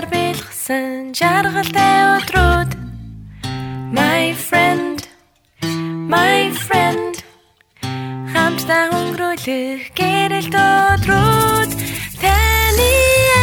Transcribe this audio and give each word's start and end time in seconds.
Хамтдаар 0.00 0.16
бэлгсэн 0.16 1.12
жаргалтай 1.12 1.96
өдрүүд 2.16 2.70
My 3.92 4.32
friend 4.32 5.04
My 6.08 6.48
friend. 6.56 7.20
Хамтдаа 8.32 8.96
өнгөрүүлэх 8.96 9.92
гэрэлт 9.92 10.56
өдрүүд 10.56 11.70
Таны 12.16 12.92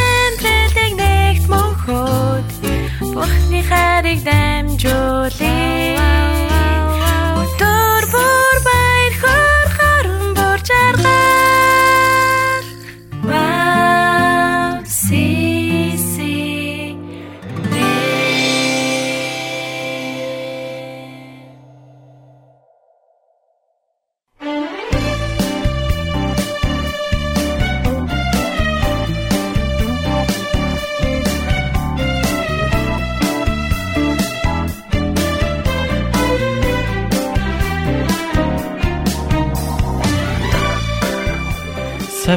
амьдралыг 0.01 0.93
нэгт 0.97 1.45
мөнхөд 1.45 2.49
Бурхны 3.05 3.61
хайрыг 3.69 4.19
дамжуулъя 4.25 6.16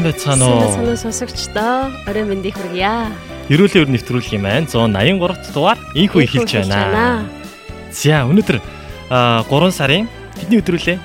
Сайн 0.00 0.12
байцгаана 0.16 0.47
уу? 0.48 0.72
Санаа 0.72 0.97
сонсогчдоо 0.97 1.92
орой 2.08 2.25
мэндийг 2.25 2.56
хүргье. 2.56 3.12
Ерөөлийн 3.52 3.84
өр 3.84 3.91
нэвтрүүлэх 3.92 4.33
юм 4.33 4.48
байна. 4.48 4.64
183 4.64 5.20
дахь 5.28 5.52
дугаар 5.52 5.78
инхүү 5.92 6.25
эхэлж 6.25 6.52
байна. 6.72 7.28
За 7.92 8.25
өнөөдөр 8.25 8.64
3 9.12 9.77
сарын 9.77 10.08
хэдний 10.41 10.64
өдрүүлээ? 10.64 10.97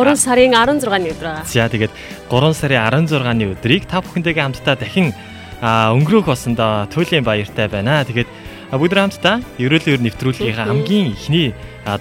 3 0.00 0.16
сарын 0.16 0.56
16-ны 0.56 1.12
өдөр 1.12 1.28
байгаа. 1.28 1.44
За 1.44 1.68
тэгээд 1.68 1.92
3 2.32 2.56
сарын 2.56 3.04
16-ны 3.04 3.52
өдрийг 3.52 3.84
та 3.84 4.00
бүхэнтэйгээ 4.00 4.44
хамтдаа 4.48 4.80
дахин 4.80 5.12
өнгөрөөх 5.60 6.24
болсондоо 6.24 6.88
туйлын 6.88 7.20
баяртай 7.20 7.68
байна. 7.68 8.00
Тэгээд 8.08 8.32
бүгд 8.72 8.96
хамтдаа 8.96 9.44
ерөөлийн 9.60 10.00
өр 10.00 10.04
нэвтрүүлгийнхаа 10.08 10.72
хамгийн 10.72 11.12
ихний 11.12 11.52
а, 11.84 12.00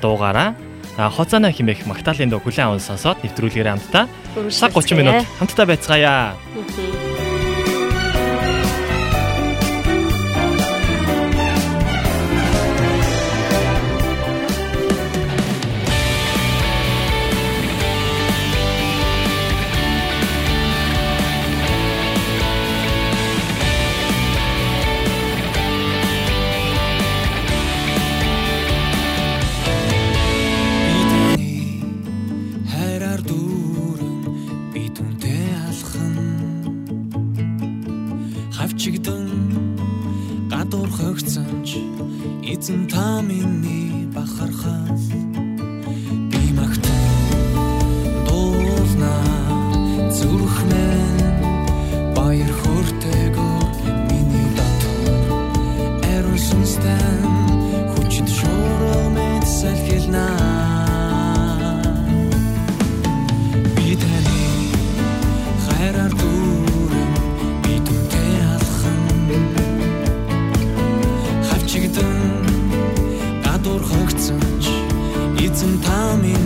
хоцаана 0.97 1.51
химэх. 1.51 1.85
Магтаалын 1.85 2.29
дуу 2.29 2.41
хүлэн 2.41 2.73
аван 2.73 2.81
сонсоод 2.83 3.21
нэвтрүүлгээр 3.23 3.69
хамтдаа. 3.69 4.05
Цаг 4.49 4.73
30 4.73 4.97
минут 4.97 5.25
хамтдаа 5.39 5.65
байцгаая. 5.65 6.37
хайраар 6.37 7.12
эзэн 75.63 75.79
та 75.79 76.15
миний 76.21 76.42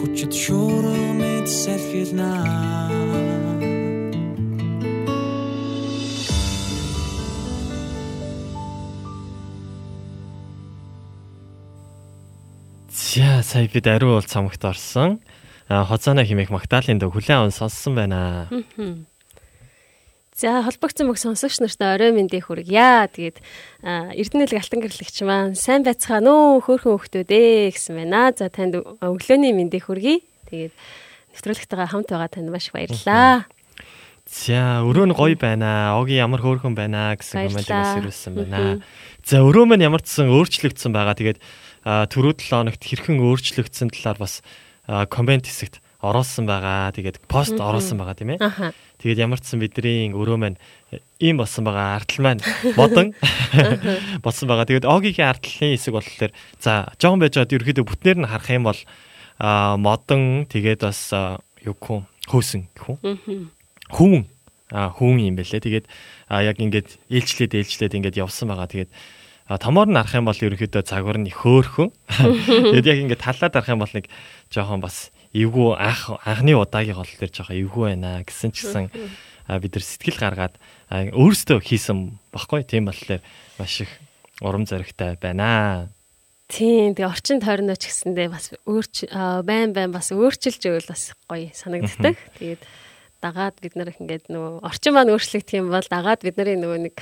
хүчит 0.00 0.32
шуурга 0.32 1.12
мэд 1.20 1.46
салхилнаа 1.48 2.80
За 13.10 13.42
сая 13.42 13.68
бид 13.72 13.86
ариун 13.86 14.12
уул 14.14 14.22
цамагт 14.22 14.64
орсон. 14.64 15.20
А 15.68 15.84
хоцооно 15.84 16.24
химэх 16.24 16.50
Магдалины 16.50 17.00
дэг 17.00 17.10
хүлэн 17.10 17.38
аван 17.38 17.50
сонссон 17.50 17.94
байна. 17.94 18.48
За 20.40 20.64
холбогдсон 20.64 21.12
бүх 21.12 21.20
сонсогч 21.20 21.60
нартай 21.60 22.00
орой 22.00 22.16
мэндийг 22.16 22.48
хүргье. 22.48 23.12
Тэгээд 23.12 23.44
Эрдэнэлэг 23.84 24.56
алтан 24.56 24.80
гэрлэгч 24.80 25.20
маань 25.28 25.52
сайн 25.52 25.84
байцгаана 25.84 26.32
уу 26.32 26.64
хөөхөн 26.64 26.96
хөхтүүд 26.96 27.28
ээ 27.28 27.76
гэсэн 27.76 28.00
байна. 28.00 28.32
За 28.32 28.48
танд 28.48 28.80
өглөөний 28.80 29.52
мэндийг 29.52 29.84
хүргэе. 29.84 30.24
Тэгээд 30.48 30.72
нэвтрүүлэгтэйгээ 31.36 31.92
хамт 31.92 32.08
байгаа 32.08 32.32
танд 32.32 32.48
маш 32.48 32.72
их 32.72 32.72
баярлалаа. 32.72 33.44
За 34.24 34.80
өрөө 34.80 35.12
нь 35.12 35.18
гоё 35.20 35.36
байна. 35.36 36.00
Оги 36.00 36.16
ямар 36.16 36.40
хөөрхөн 36.40 36.72
байна 36.72 37.20
гэсэн 37.20 37.44
комментиг 37.44 37.76
бас 37.76 37.92
Баярлалаа. 37.92 38.00
ирүүлсэн 38.00 38.32
байна. 38.32 38.80
За 39.20 39.44
өрөө 39.44 39.68
маань 39.68 39.84
ямар 39.84 40.00
ч 40.00 40.08
сан 40.08 40.32
өөрчлөгдсөн 40.32 40.96
байгаа. 40.96 41.20
Тэгээд 41.20 41.36
түрүү 41.84 42.32
7 42.40 42.48
хоногт 42.48 42.80
хэрхэн 42.80 43.20
өөрчлөгдсөн 43.20 43.92
талаар 43.92 44.16
бас 44.16 44.40
коммент 45.12 45.44
хэсэгт 45.44 45.79
оруулсан 46.00 46.48
байгаа. 46.48 46.92
Тэгээд 46.96 47.20
пост 47.28 47.56
оруулсан 47.56 48.00
байгаа 48.00 48.16
тийм 48.16 48.36
ээ. 48.36 48.72
Тэгээд 49.00 49.22
ямар 49.24 49.40
ч 49.40 49.52
сан 49.52 49.60
бидний 49.60 50.12
өрөө 50.16 50.38
маань 50.40 50.58
ийм 51.20 51.40
болсон 51.40 51.68
байгаа. 51.68 52.00
Артал 52.00 52.20
маань 52.24 52.42
модон 52.80 53.12
болсон 54.24 54.46
байгаа. 54.48 54.68
Тэгээд 54.68 54.88
Огигийн 54.88 55.28
артлын 55.28 55.76
хэсэг 55.76 55.92
болохоор 55.92 56.32
за 56.60 56.88
жоохон 56.96 57.20
байж 57.20 57.36
байгаад 57.36 57.54
ерөөдөө 57.56 57.84
бүтнээр 57.84 58.18
нь 58.24 58.30
харах 58.32 58.48
юм 58.48 58.64
бол 58.64 58.80
модон 59.80 60.48
тэгээд 60.48 60.80
бас 60.84 61.12
юу 61.64 61.76
юм 61.76 62.04
хөөсөн 62.28 62.64
хүн 63.92 64.24
а 64.70 64.88
хүн 64.94 65.18
юм 65.18 65.36
бэлээ. 65.36 65.66
Тэгээд 65.66 65.86
яг 66.30 66.56
ингээд 66.56 66.88
ээлжлээд 67.10 67.52
ээлжлээд 67.58 67.96
ингээд 67.98 68.20
явсан 68.22 68.48
байгаа. 68.48 68.70
Тэгээд 68.70 68.90
томоор 69.58 69.90
нь 69.90 69.98
арах 69.98 70.14
юм 70.14 70.30
бол 70.30 70.38
ерөнхийдөө 70.38 70.82
загвар 70.86 71.18
нь 71.18 71.26
хөөхөн. 71.26 71.90
Тэгээд 72.70 72.86
яг 72.86 72.98
ингээд 73.02 73.24
талаад 73.26 73.54
арах 73.58 73.72
юм 73.74 73.82
бол 73.82 73.90
нэг 73.90 74.06
жоохон 74.54 74.78
бас 74.78 75.10
эвгүй 75.30 75.78
анх 75.78 76.10
анхны 76.26 76.58
удаагийн 76.58 76.98
гол 76.98 77.06
төр 77.06 77.30
жоохон 77.30 77.60
эвгүй 77.60 77.84
байна 77.94 78.22
гэсэн 78.26 78.50
ч 78.50 78.66
гэсэн 78.66 78.90
а 79.46 79.58
бид 79.58 79.74
нар 79.74 79.84
сэтгэл 79.86 80.18
гаргаад 80.18 80.54
өөрсдөө 80.90 81.58
хийсэн 81.62 82.18
баггүй 82.34 82.66
тийм 82.66 82.90
болохоор 82.90 83.22
маш 83.58 83.74
их 83.86 83.90
урам 84.42 84.66
зоригтой 84.66 85.18
байна. 85.22 85.90
Тийм 86.50 86.98
тэгээ 86.98 87.06
орчин 87.06 87.38
тойрноо 87.38 87.78
ч 87.78 87.86
гэсэндээ 87.86 88.26
бас 88.26 88.50
өөрч 88.66 89.06
байн 89.46 89.70
байн 89.70 89.94
бас 89.94 90.10
өөрчилж 90.10 90.62
ивэл 90.66 90.90
бас 90.90 91.14
гоё 91.30 91.54
санагддаг. 91.54 92.18
Тэгээд 92.42 92.62
дагаад 93.22 93.54
бид 93.62 93.74
нар 93.78 93.94
их 93.94 94.02
ингээд 94.02 94.26
нөгөө 94.32 94.66
орчин 94.66 94.98
маань 94.98 95.14
өөрчлөгдөх 95.14 95.54
юм 95.60 95.70
бол 95.70 95.86
дагаад 95.86 96.26
бидний 96.26 96.58
нөгөө 96.58 96.78
нэг 96.90 96.94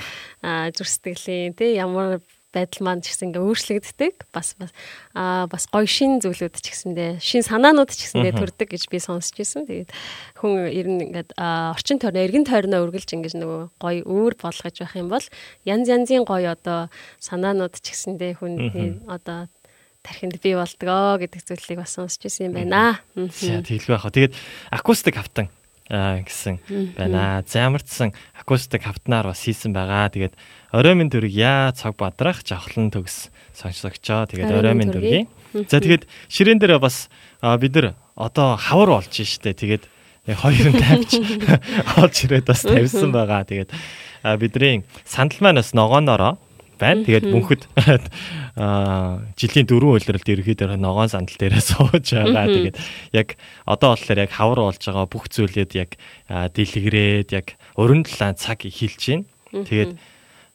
аа, 0.45 0.69
зүрх 0.69 0.91
сэтгэлийн 0.91 1.57
тий 1.57 1.79
ямар 1.79 2.21
байдал 2.49 2.81
маань 2.81 3.01
ч 3.05 3.13
гэсэн 3.13 3.29
ингээ 3.29 3.45
өөрчлөгддөг. 3.45 4.15
Бас 4.33 4.57
бас 4.57 4.71
аа 5.13 5.45
бас 5.45 5.69
гоё 5.69 5.85
шин 5.85 6.17
зүйлүүд 6.17 6.55
ч 6.57 6.73
гэсэндээ 6.73 7.21
шин 7.21 7.45
санаанууд 7.45 7.93
ч 7.93 8.09
гэсэндээ 8.09 8.33
төрдөг 8.33 8.69
гэж 8.73 8.83
би 8.89 8.97
сонсч 8.97 9.37
ирсэн. 9.37 9.69
Тэгээд 9.69 9.91
хүн 10.41 10.65
ер 10.65 10.87
нь 10.89 11.03
ингээд 11.09 11.37
аа, 11.37 11.77
орчин 11.77 12.01
тойрноо 12.01 12.25
эргэн 12.25 12.45
тойрноо 12.49 12.81
үргэлж 12.89 13.09
ингэж 13.13 13.33
нөгөө 13.37 13.61
гоё 13.77 14.01
өөр 14.09 14.33
болгож 14.41 14.75
байх 14.81 14.95
юм 14.97 15.13
бол 15.13 15.25
янз 15.65 15.85
янзын 15.85 16.25
гоё 16.25 16.57
одоо 16.57 16.89
санаанууд 17.21 17.77
ч 17.77 17.93
гэсэндээ 17.93 18.41
хүний 18.41 18.97
одоо 19.05 19.45
тархинд 20.01 20.41
бий 20.41 20.55
болдгоо 20.57 21.21
гэдэг 21.21 21.41
зүйлийг 21.45 21.85
бас 21.85 21.93
сонсч 21.93 22.25
ирсэн 22.25 22.49
юм 22.49 22.57
байна. 22.57 23.03
За 23.13 23.61
яах 23.61 24.09
вэ? 24.09 24.09
Тэгээд 24.09 24.33
акустик 24.73 25.19
хавтан 25.19 25.53
гэсэн 25.89 26.61
байна. 26.93 27.41
За 27.49 27.65
ямар 27.65 27.81
ч 27.81 27.89
сан 27.89 28.09
акустик 28.37 28.85
хавтнаар 28.85 29.33
бас 29.33 29.41
хийсэн 29.41 29.73
байгаа. 29.73 30.13
Тэгээд 30.13 30.37
орой 30.69 30.93
минь 30.93 31.09
дүрг 31.09 31.33
яа 31.33 31.73
цаг 31.73 31.97
бадрах 31.97 32.45
жавхлан 32.45 32.93
төгс 32.93 33.33
сонсогчоо. 33.57 34.29
Тэгээд 34.29 34.53
орой 34.53 34.77
минь 34.77 34.93
дүргийн. 34.93 35.27
За 35.65 35.81
тэгээд 35.81 36.05
ширээн 36.29 36.61
дээр 36.61 36.77
бас 36.77 37.09
бид 37.41 37.73
нар 37.73 37.97
одоо 38.13 38.53
хавар 38.53 39.01
болж 39.01 39.09
штэ. 39.09 39.57
Тэгээд 39.57 39.83
хоёр 40.29 40.67
нь 40.69 40.77
тавьж 40.77 41.11
олж 41.97 42.15
ирээд 42.29 42.45
бас 42.45 42.61
тавьсан 42.61 43.09
байгаа. 43.09 43.49
Тэгээд 43.49 43.73
бидний 44.37 44.85
сандал 45.09 45.41
маань 45.41 45.57
бас 45.57 45.73
ногооноороо 45.73 46.37
байна. 46.79 47.03
Тэгээд 47.03 47.27
мөнхөд 47.27 47.63
жилийн 49.35 49.67
дөрөв 49.67 49.99
үйлрэлд 49.99 50.27
ерөөхдөө 50.31 50.79
ногоон 50.79 51.11
сандал 51.11 51.37
дээрээ 51.37 51.63
сууж 51.75 52.07
байгаа. 52.15 52.47
Тэгээд 52.47 52.77
яг 53.13 53.35
одоо 53.67 53.93
болохоор 53.93 54.19
яг 54.23 54.31
хавар 54.31 54.59
болж 54.65 54.81
байгаа 54.81 55.05
бүх 55.11 55.27
зүйлээд 55.27 55.71
яг 55.75 55.99
дэлгэрээд 56.27 57.29
яг 57.35 57.59
өрн 57.75 58.07
талаа 58.07 58.33
цаг 58.33 58.63
эхэлж 58.63 59.03
байна. 59.05 59.27
Тэгээд 59.67 59.91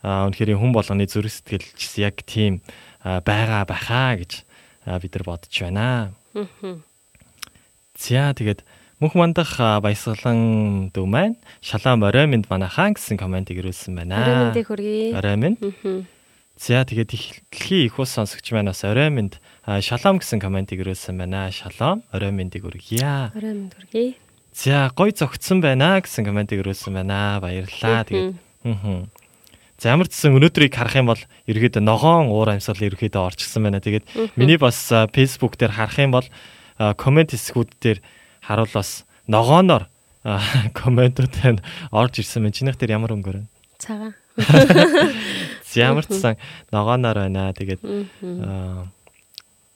үнэхээр 0.05 0.61
хүн 0.61 0.73
болгоны 0.73 1.09
зүрх 1.09 1.33
сэтгэл 1.33 1.69
ч 1.77 2.01
яг 2.01 2.21
тийм 2.29 2.61
байгаа 3.01 3.65
бахаа 3.65 4.21
гэж 4.21 4.45
бид 4.85 5.13
нар 5.17 5.25
бодож 5.25 5.55
байна. 5.55 6.13
За 7.97 8.35
тэгээд 8.37 8.61
мөнх 9.01 9.15
мандах 9.17 9.57
баясгалан 9.59 10.91
дүү 10.93 11.07
маань 11.09 11.37
шалаа 11.65 11.97
морой 11.97 12.27
минь 12.29 12.45
манайхаа 12.49 12.93
гэсэн 12.93 13.17
комментиг 13.17 13.61
ирүүлсэн 13.61 13.97
байна. 13.97 14.53
мэндийг 14.53 14.67
хүргэе. 14.69 15.17
Орой 15.17 15.37
минь. 15.37 15.57
За 16.57 16.85
тэгээд 16.87 17.11
их- 17.15 17.43
дэлхийн 17.51 17.87
их 17.91 17.99
ус 17.99 18.11
сонсогч 18.15 18.53
маань 18.55 18.71
бас 18.71 18.85
орой 18.85 19.11
минь 19.11 19.33
шалом 19.67 20.19
гэсэн 20.23 20.39
комментиг 20.41 20.81
ирүүлсэн 20.81 21.19
байна. 21.19 21.51
Шалом 21.51 22.03
орой 22.15 22.31
миньдийг 22.31 22.63
хүргье. 22.63 23.35
Орой 23.35 23.55
мэнд 23.69 23.75
хүргэе. 23.75 24.15
За 24.55 24.91
гой 24.95 25.11
зөгцсөн 25.11 25.59
байна 25.61 25.99
гэсэн 25.99 26.23
комментиг 26.25 26.63
ирүүлсэн 26.63 26.95
байна. 26.95 27.43
Баярлалаа. 27.43 28.07
Тэгээд 28.07 28.39
хм. 28.63 29.11
За 29.83 29.91
ямар 29.91 30.07
ч 30.07 30.15
гэсэн 30.15 30.31
өнөөдрийг 30.39 30.73
харах 30.79 30.95
юм 30.95 31.11
бол 31.11 31.23
ерөөдөө 31.51 31.83
ногоон 31.83 32.31
уур 32.31 32.55
амьсгал 32.55 32.79
ерөөдөө 32.79 33.23
орчихсан 33.35 33.67
байна. 33.67 33.83
Тэгээд 33.83 34.07
миний 34.39 34.57
бас 34.57 34.79
Facebook 35.11 35.59
дээр 35.59 35.75
харах 35.75 35.99
юм 35.99 36.15
бол 36.15 36.27
коммент 36.95 37.35
хэсгүүд 37.35 37.71
дээр 37.83 37.99
харуул 38.47 38.71
бас 38.73 39.03
ногооноор 39.27 39.91
а, 40.23 40.39
комментүүд 40.79 41.35
нь 41.59 41.61
орж 41.91 42.23
ирсэн 42.23 42.47
байна. 42.47 42.55
Чинийх 42.55 42.79
дээр 42.79 42.95
ямар 42.95 43.11
өнгөөр 43.19 43.43
вэ? 43.43 43.47
Цагаан. 43.83 44.15
Ямар 45.75 46.07
ч 46.07 46.15
сан 46.19 46.39
ногооноор 46.71 47.27
байна. 47.27 47.55
Тэгээд 47.55 47.83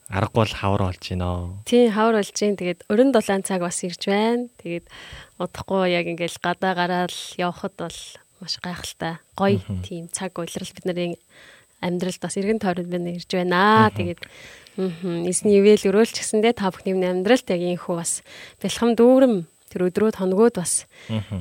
аргагүй 0.09 0.45
л 0.49 0.57
хавар 0.57 0.81
болж 0.89 1.03
байна. 1.05 1.59
Тийм 1.69 1.93
хавар 1.93 2.19
болж 2.19 2.33
гин 2.33 2.57
тэгээд 2.57 2.89
өрн 2.89 3.11
дулаан 3.13 3.43
цаг 3.45 3.61
бас 3.61 3.79
ирж 3.85 4.03
байна. 4.09 4.49
Тэгээд 4.59 4.85
удахгүй 5.37 5.93
яг 5.93 6.05
ингээл 6.09 6.41
гадаа 6.41 6.73
гараад 6.75 7.15
явхад 7.37 7.73
бол 7.77 7.99
маш 8.41 8.55
гайхалтай 8.59 9.19
гоё 9.37 9.61
тийм 9.85 10.09
цаг 10.11 10.33
уйлрал 10.35 10.73
бидний 10.75 11.19
амьдралд 11.79 12.19
бас 12.19 12.35
эргэн 12.35 12.59
тойронд 12.59 12.91
байна 12.91 13.15
ирж 13.15 13.29
байна. 13.31 13.91
Тэгээд 13.95 14.21
эсний 15.27 15.59
ивэл 15.59 15.87
өрөөлч 15.91 16.15
гэсэндээ 16.19 16.55
та 16.55 16.71
бүхний 16.71 16.95
амьдралд 16.95 17.47
яг 17.51 17.61
ийхүү 17.61 17.95
бас 17.95 18.23
бэлхэм 18.63 18.95
дүүрэм 18.95 19.35
тэр 19.69 19.91
өдрүүд 19.91 20.17
хоногуд 20.17 20.55
бас 20.57 20.87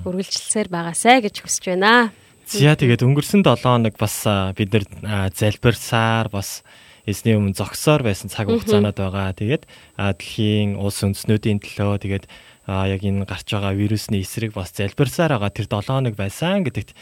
үргэлжилсээр 0.05 0.69
байгаасай 0.69 1.23
гэж 1.23 1.47
хүсэж 1.47 1.65
байна. 1.73 2.11
За 2.49 2.73
тэгээд 2.73 3.05
өнгөрсөн 3.05 3.45
7 3.45 3.61
хоног 3.61 4.01
бас 4.01 4.25
бид 4.57 4.73
аа, 5.05 5.29
залбирсаар 5.29 6.33
бас 6.33 6.65
эзний 7.05 7.37
өмнө 7.37 7.53
зогсоор 7.53 8.01
байсан 8.01 8.33
цаг 8.33 8.49
хугацаанууд 8.49 8.97
байгаа. 8.97 9.37
Тэгээд 9.37 9.69
дэлхийн 10.01 10.81
улс 10.81 11.05
үндэснүүдийн 11.05 11.61
төлөө 11.61 12.01
тэгээд 12.09 12.25
яг 12.73 13.05
энэ 13.05 13.29
гарч 13.29 13.53
байгаа 13.53 13.77
вирусны 13.77 14.25
эсрэг 14.25 14.57
бас 14.57 14.73
залбирсаар 14.73 15.37
байгаа 15.37 15.53
тэр 15.53 15.69
7 15.69 15.93
хоног 15.93 16.17
байсан 16.17 16.65
гэдэгт 16.65 16.97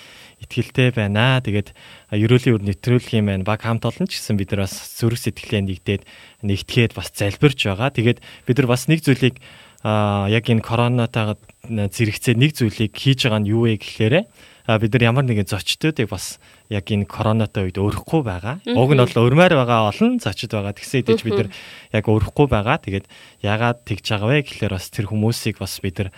итгэлтэй 0.50 0.90
байна. 0.90 1.38
Тэгээд 1.38 1.78
ерөөлийн 2.10 2.54
үр 2.58 2.66
нэвтрүүлгийн 2.66 3.30
маань 3.30 3.46
баг 3.46 3.62
хамт 3.62 3.86
олон 3.86 4.10
ч 4.10 4.18
гэсэн 4.18 4.34
бид 4.34 4.50
нар 4.50 4.66
бас 4.66 4.74
зүрх 4.98 5.22
сэтгэлээ 5.22 5.62
нэгдээд 5.62 6.02
нэгтгээд 6.42 6.98
бас 6.98 7.14
залбирч 7.14 7.70
байгаа. 7.70 7.94
Тэгээд 7.94 8.18
бид 8.18 8.56
нар 8.58 8.66
бас 8.66 8.90
нэг 8.90 8.98
зүйлийг 8.98 9.38
яг 9.86 10.42
энэ 10.50 10.66
коронавитайгаа 10.66 11.38
зэрэгцээ 11.70 12.34
нэг 12.34 12.50
зүйлийг 12.58 12.98
хийж 12.98 13.30
байгаа 13.30 13.46
нь 13.46 13.50
юу 13.54 13.70
вэ 13.70 13.78
гэхлээрээ 13.78 14.26
бид 14.66 14.92
нар 14.98 15.04
ямар 15.14 15.24
нэгэн 15.24 15.46
зочдуудыг 15.46 16.10
бас 16.10 16.42
яг 16.68 16.90
энэ 16.90 17.06
коронатой 17.06 17.70
үед 17.70 17.78
өрөхгүй 17.78 18.22
байгаа. 18.26 18.58
Уг 18.66 18.90
нь 18.92 19.02
бол 19.02 19.22
өрмээр 19.30 19.54
байгаа 19.54 19.94
олон 19.94 20.18
зочид 20.18 20.50
байгаа. 20.50 20.74
Тэгсэн 20.74 21.06
хэдий 21.06 21.22
бид 21.22 21.38
нар 21.46 21.50
яг 21.94 22.04
өрөхгүй 22.10 22.46
байгаа. 22.50 22.82
Тэгээд 22.82 23.06
ягаад 23.46 23.86
тэгж 23.86 24.04
байгаа 24.10 24.28
вэ 24.34 24.38
гэхлээр 24.42 24.74
бас 24.74 24.90
тэр 24.90 25.06
хүмүүсийг 25.06 25.62
бас 25.62 25.78
бид 25.78 25.96
нар 26.02 26.10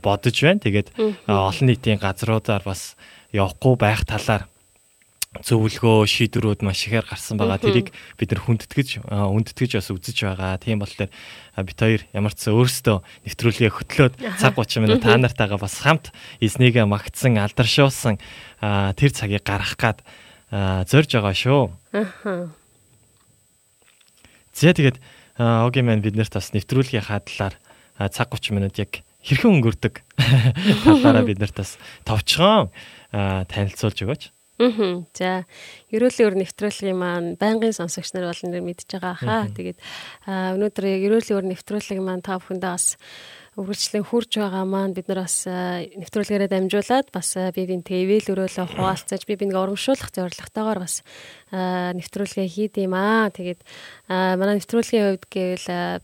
бодож 0.00 0.36
байна. 0.40 0.64
Тэгээд 0.64 0.88
олон 1.28 1.66
нийтийн 1.68 2.00
газруудаар 2.00 2.64
бас 2.64 2.96
явахгүй 3.36 3.76
байх 3.76 4.08
талаар 4.08 4.48
зөвлөгөө 5.42 6.06
шийдвэрүүд 6.06 6.60
маш 6.62 6.86
ихээр 6.86 7.04
гарсан 7.08 7.36
байгаа. 7.36 7.60
Тэрийг 7.60 7.92
бид 8.16 8.30
нар 8.32 8.40
хүндэтгэж 8.46 9.04
үндэтгэж 9.08 9.70
бас 9.76 9.88
үзэж 9.90 10.16
байгаа. 10.24 10.60
Тийм 10.62 10.80
болохоор 10.80 11.10
бит 11.64 11.78
хоёр 11.80 12.02
ямар 12.12 12.32
ч 12.32 12.48
өөрсдөө 12.52 12.96
нэвтрүүлгээ 13.26 13.70
хөтлөөд 13.72 14.14
цаг 14.38 14.54
30 14.56 14.84
минут 14.84 15.02
та 15.04 15.16
нартайгаа 15.16 15.60
бас 15.60 15.80
хамт 15.80 16.12
эзнийг 16.40 16.76
магтсан, 16.76 17.40
алдаршуулсан 17.40 18.20
тэр 18.60 19.10
цагийг 19.12 19.44
гаргах 19.44 19.76
гад 19.76 19.98
зорж 20.88 21.10
байгаа 21.10 21.34
шүү. 21.34 21.62
За 24.56 24.72
тэгээд 24.72 24.96
оги 25.36 25.80
маань 25.82 26.04
биднэрт 26.04 26.32
бас 26.32 26.52
нэвтрүүлгийн 26.54 27.04
хадлаар 27.04 27.54
цаг 28.12 28.28
30 28.30 28.54
минут 28.56 28.78
яг 28.78 29.02
хэрхэн 29.26 29.58
өнгөрдөг 29.58 29.94
талаараа 30.86 31.26
биднэрт 31.26 31.56
бас 31.58 31.76
товчхон 32.06 32.70
танилцуулж 33.10 33.98
өгөөч. 34.06 34.22
Аа. 34.56 35.04
За, 35.12 35.44
ерөөлийн 35.92 36.28
өр 36.32 36.36
нэвтрүүлгийн 36.40 36.96
маань 36.96 37.36
байнгын 37.36 37.76
сонсогч 37.76 38.16
нар 38.16 38.32
бол 38.32 38.40
нэр 38.40 38.64
мэдж 38.64 38.88
байгаа 38.88 39.14
хаа. 39.20 39.44
Тэгээд 39.52 39.78
өнөөдөр 40.24 40.84
яг 40.88 41.02
ерөөлийн 41.12 41.36
өр 41.36 41.46
нэвтрүүлгийн 41.52 42.00
маань 42.00 42.24
та 42.24 42.40
бүхэндээ 42.40 42.72
бас 42.72 42.96
үргэлжлэн 43.56 44.04
хурж 44.04 44.32
байгаа 44.40 44.64
маань 44.64 44.96
бид 44.96 45.12
нар 45.12 45.24
бас 45.24 45.44
нэвтрүүлгээрээ 45.44 46.48
дамжуулаад 46.52 47.08
бас 47.12 47.28
би 47.52 47.62
бинтэй 47.68 48.04
ивэл 48.08 48.32
өрөөлөө 48.32 48.68
хуваалцаж 48.68 49.28
би 49.28 49.36
бинийг 49.36 49.56
урамшуулах 49.56 50.12
зорилготойгоор 50.12 50.80
бас 50.80 51.04
нэвтрүүлгээ 51.52 52.48
хийд 52.48 52.80
юм 52.80 52.96
аа. 52.96 53.32
Тэгээд 53.32 53.60
манай 54.08 54.60
нэвтрүүлгийн 54.60 55.04
хувьд 55.20 55.24
гэвэл 55.28 56.00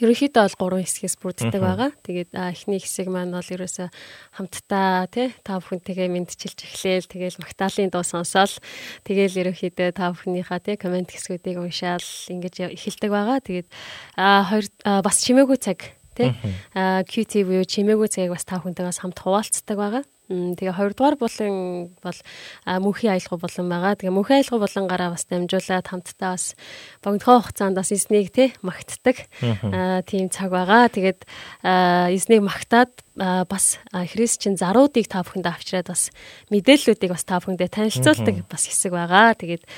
ерөнхийдөө 0.00 0.42
бол 0.42 0.58
гурван 0.58 0.84
хэсгээс 0.86 1.16
бүрддэг 1.22 1.60
байгаа. 1.62 1.90
Тэгээд 2.02 2.30
эхний 2.34 2.80
хэсэг 2.80 3.06
маань 3.10 3.34
бол 3.34 3.44
ерөөсөө 3.44 3.88
хамтдаа 4.38 5.06
тий 5.10 5.28
та 5.44 5.58
бүхэнтэйгээ 5.60 6.08
мэдчилж 6.10 6.58
эхлээл 6.64 7.10
тэгээл 7.10 7.40
Магдалины 7.42 7.90
дуу 7.92 8.04
сонсоол 8.06 8.54
тэгээл 9.06 9.50
ерөнхийдөө 9.50 9.88
та 9.94 10.14
бүхнийхээ 10.14 10.60
тий 10.64 10.76
комент 10.80 11.10
хэсгүүдийг 11.12 11.58
уншаал 11.60 12.04
ингэж 12.04 12.74
эхэлдэг 12.74 13.10
байгаа. 13.10 13.38
Тэгээд 13.42 13.68
хоёр 14.16 14.64
бас 15.04 15.16
чимээгүй 15.22 15.58
цаг 15.60 15.78
тий 16.14 16.30
QT 16.74 17.32
буюу 17.44 17.66
чимээгүй 17.66 18.08
цагийг 18.08 18.32
бас 18.34 18.46
та 18.46 18.62
бүхэнтэйгээс 18.62 19.02
хамт 19.02 19.18
хуваалцдаг 19.18 19.76
байгаа. 19.76 20.04
Тэгээ 20.24 20.72
хоёрдугаар 20.72 21.20
булан 21.20 21.92
бол 22.00 22.18
мөнхийн 22.64 23.12
аялал 23.12 23.36
булан 23.36 23.68
байгаа. 23.68 23.92
Тэгээ 23.92 24.16
мөнхийн 24.16 24.40
аялал 24.40 24.64
булангаараа 24.64 25.10
бас 25.12 25.28
дамжуулаад 25.28 25.84
хамтдаа 25.84 26.32
бас 26.32 26.56
богдохоо 27.04 27.44
хугацаанд 27.44 27.76
бас 27.76 27.92
эзнийг 27.92 28.32
те 28.32 28.56
магтдаг 28.64 29.28
тийм 30.08 30.32
цаг 30.32 30.48
байгаа. 30.48 30.88
Тэгээд 30.88 31.28
эзнийг 31.60 32.40
магтаад 32.40 32.96
бас 33.20 33.76
христчин 33.92 34.56
заруудыг 34.56 35.12
та 35.12 35.20
бүхэнд 35.20 35.44
авчираад 35.44 35.92
бас 35.92 36.08
мэдээллүүдийг 36.48 37.12
бас 37.12 37.28
та 37.28 37.44
бүхэндээ 37.44 37.68
танилцуулдаг 37.68 38.48
бас 38.48 38.64
хэсэг 38.64 38.96
байгаа. 38.96 39.36
Тэгээд 39.36 39.68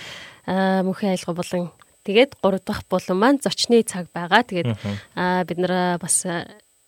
мөнхийн 0.46 1.18
аялал 1.18 1.34
булан 1.34 1.74
Тэгээд 2.06 2.38
3 2.38 2.62
дахь 2.62 2.86
булан 2.86 3.18
маань 3.18 3.42
зочны 3.42 3.82
цаг 3.82 4.06
байгаа. 4.14 4.46
Тэгээд 4.46 4.78
бид 5.18 5.58
нар 5.58 5.98
бас 5.98 6.22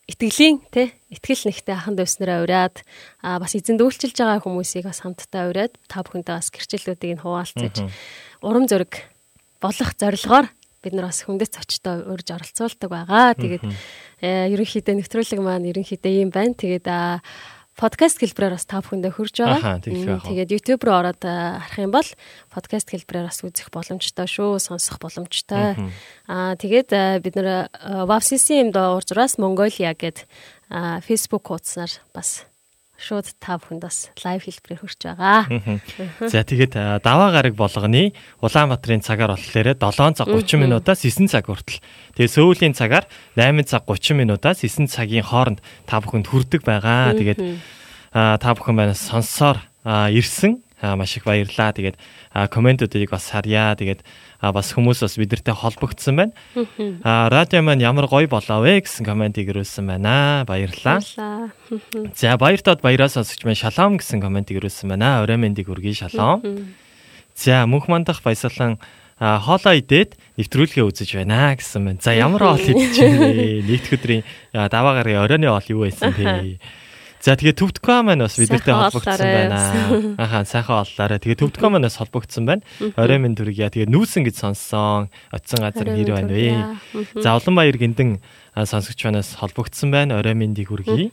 итгэлийн 0.08 0.64
тий 0.72 0.90
итгэл 1.12 1.52
нэгтэй 1.52 1.74
аханд 1.76 2.00
өвснөрөө 2.00 2.48
ураад 2.48 2.76
а 3.20 3.36
бас 3.36 3.52
эзэнд 3.52 3.84
үйлчилж 3.84 4.16
байгаа 4.16 4.40
хүмүүсийг 4.40 4.88
бас 4.88 5.04
хамтдаа 5.04 5.52
ураад 5.52 5.76
та 5.84 6.00
бүхэндээ 6.00 6.34
бас 6.40 6.48
гэрчлэлүүдийг 6.48 7.12
нь 7.20 7.22
хуваалцаж 7.22 7.76
урам 8.40 8.64
зориг 8.64 9.04
болох 9.60 9.90
зорилгоор 10.00 10.48
бид 10.82 10.94
нар 10.94 11.10
бас 11.10 11.26
хүндэт 11.26 11.54
цочтой 11.58 12.06
урьж 12.06 12.30
оролцуулдаг 12.30 12.88
байгаа. 12.90 13.34
Тэгээд 13.34 13.64
ерөнхийдөө 14.22 14.94
нэвтрүүлэг 14.94 15.40
маань 15.42 15.66
ерөнхийдөө 15.74 16.12
ийм 16.14 16.30
байна. 16.30 16.54
Тэгээд 16.54 16.86
подкаст 17.78 18.18
хэлбэрээр 18.18 18.58
бас 18.58 18.66
та 18.66 18.82
бүхэндээ 18.82 19.12
хүрж 19.14 19.34
байгаа. 19.38 19.78
Тэгээд 19.78 20.50
YouTube 20.50 20.82
руу 20.82 20.98
ороод 20.98 21.22
харах 21.22 21.78
юм 21.78 21.94
бол 21.94 22.10
подкаст 22.50 22.90
хэлбэрээр 22.90 23.30
бас 23.30 23.38
үзэх 23.46 23.70
боломжтой 23.70 24.26
шүү, 24.26 24.58
сонсох 24.58 24.98
боломжтой. 24.98 25.78
Аа 26.26 26.58
тэгээд 26.58 27.22
бид 27.22 27.34
нэр 27.38 27.70
WAVCC-ийн 28.10 28.74
дуурчраас 28.74 29.38
Mongolia 29.38 29.94
гэдэг 29.94 30.26
Facebook 31.06 31.46
хуудаснаар 31.46 32.02
бас 32.10 32.44
шууд 32.98 33.30
та 33.38 33.62
бүхэнд 33.62 33.78
бас 33.78 34.10
лайв 34.26 34.42
хэлбэрээр 34.42 34.82
хүрч 34.82 35.00
байгаа. 35.06 35.46
За 36.26 36.42
тэгээд 36.42 36.74
даваа 37.06 37.30
гараг 37.30 37.54
болгоны 37.54 38.10
Улаанбаатарын 38.42 39.06
цагаар 39.06 39.38
болохоор 39.38 39.78
7 39.78 40.18
цаг 40.18 40.26
30 40.26 40.58
минутаас 40.58 41.06
9 41.06 41.30
цаг 41.30 41.46
хүртэл. 41.46 41.78
Тэгээд 42.18 42.34
Сөүлийн 42.34 42.74
цагаар 42.74 43.06
8 43.38 43.62
цаг 43.70 43.86
30 43.86 44.18
минутаас 44.18 44.66
9 44.66 44.90
цагийн 44.90 45.22
хооронд 45.22 45.62
та 45.86 46.02
бүхэнд 46.02 46.26
хүрдэг 46.26 46.66
байгаа. 46.66 47.14
Тэгээд 47.14 47.38
та 48.10 48.48
бүхэн 48.58 48.74
байна. 48.74 48.98
Сонсоор 48.98 49.62
ирсэн 49.86 50.58
маш 50.82 51.16
их 51.16 51.24
баярлаа. 51.24 51.72
Тэгээд 51.72 51.96
комментуудыг 52.50 53.10
бас 53.10 53.30
харьяа. 53.30 53.74
Тэгээд 53.74 54.02
бас 54.40 54.72
хүмүүс 54.74 55.02
бас 55.02 55.18
бидэртэй 55.18 55.54
холбогдсон 55.54 56.14
байна. 56.16 56.32
А 57.02 57.28
радио 57.28 57.62
маань 57.62 57.82
ямар 57.82 58.06
гоё 58.06 58.28
болоо 58.30 58.62
вэ 58.62 58.86
гэсэн 58.86 59.02
комментиг 59.02 59.50
ирүүлсэн 59.50 59.86
байна. 59.86 60.44
Баярлалаа. 60.46 61.02
За 62.14 62.36
баяртаад 62.38 62.80
баяраа 62.80 63.10
сонсогч 63.10 63.42
маань 63.42 63.58
шалом 63.58 63.98
гэсэн 63.98 64.22
комментиг 64.22 64.62
ирүүлсэн 64.62 64.94
байна. 64.94 65.22
Орой 65.26 65.36
мэндийг 65.42 65.66
хүргэе 65.66 66.06
шалом. 66.06 66.42
За 67.34 67.66
мөнх 67.66 67.90
мандах 67.90 68.22
баясгалан 68.22 68.78
хоолоо 69.18 69.74
идээд 69.74 70.14
нэвтрүүлгээ 70.38 70.86
үзэж 70.86 71.18
байна 71.18 71.58
гэсэн 71.58 71.82
байна. 71.82 71.98
За 71.98 72.14
ямар 72.14 72.42
хоол 72.54 72.62
идэж 72.62 72.94
байна 73.02 73.26
вэ? 73.34 73.66
Нийт 73.66 73.90
өдрийн 73.90 74.22
даваа 74.54 75.02
гарын 75.02 75.26
оройны 75.26 75.50
хоол 75.50 75.66
юу 75.74 75.80
байсан 75.90 76.14
те? 76.14 76.58
За 77.18 77.34
тэгээ 77.34 77.58
төвдгөө 77.58 77.98
маань 78.06 78.22
бас 78.22 78.38
бидэртэй 78.38 78.74
холбогдсон 78.74 79.26
байна. 79.26 79.58
Ахаа 80.22 80.46
сайхан 80.46 80.86
оллаарай. 80.86 81.18
Тэгээ 81.18 81.42
төвдгөө 81.42 81.70
маань 81.74 81.86
бас 81.90 81.98
холбогдсон 81.98 82.46
байна. 82.46 82.62
Орой 82.94 83.18
минь 83.18 83.34
дүргийа. 83.34 83.74
Тэгээ 83.74 83.90
нүүсэн 83.90 84.22
гэж 84.22 84.38
сонссон. 84.38 85.10
Очсон 85.34 85.66
газар 85.66 85.90
хэр 85.90 86.14
байна 86.14 86.30
вэ? 86.30 86.78
За 87.18 87.34
олон 87.34 87.58
баяр 87.58 87.74
гиндэн 87.74 88.22
сонсогч 88.54 89.02
манаас 89.02 89.34
холбогдсон 89.34 89.90
байна. 89.90 90.22
Орой 90.22 90.38
миньдийг 90.38 90.70
хүргэе. 90.70 91.10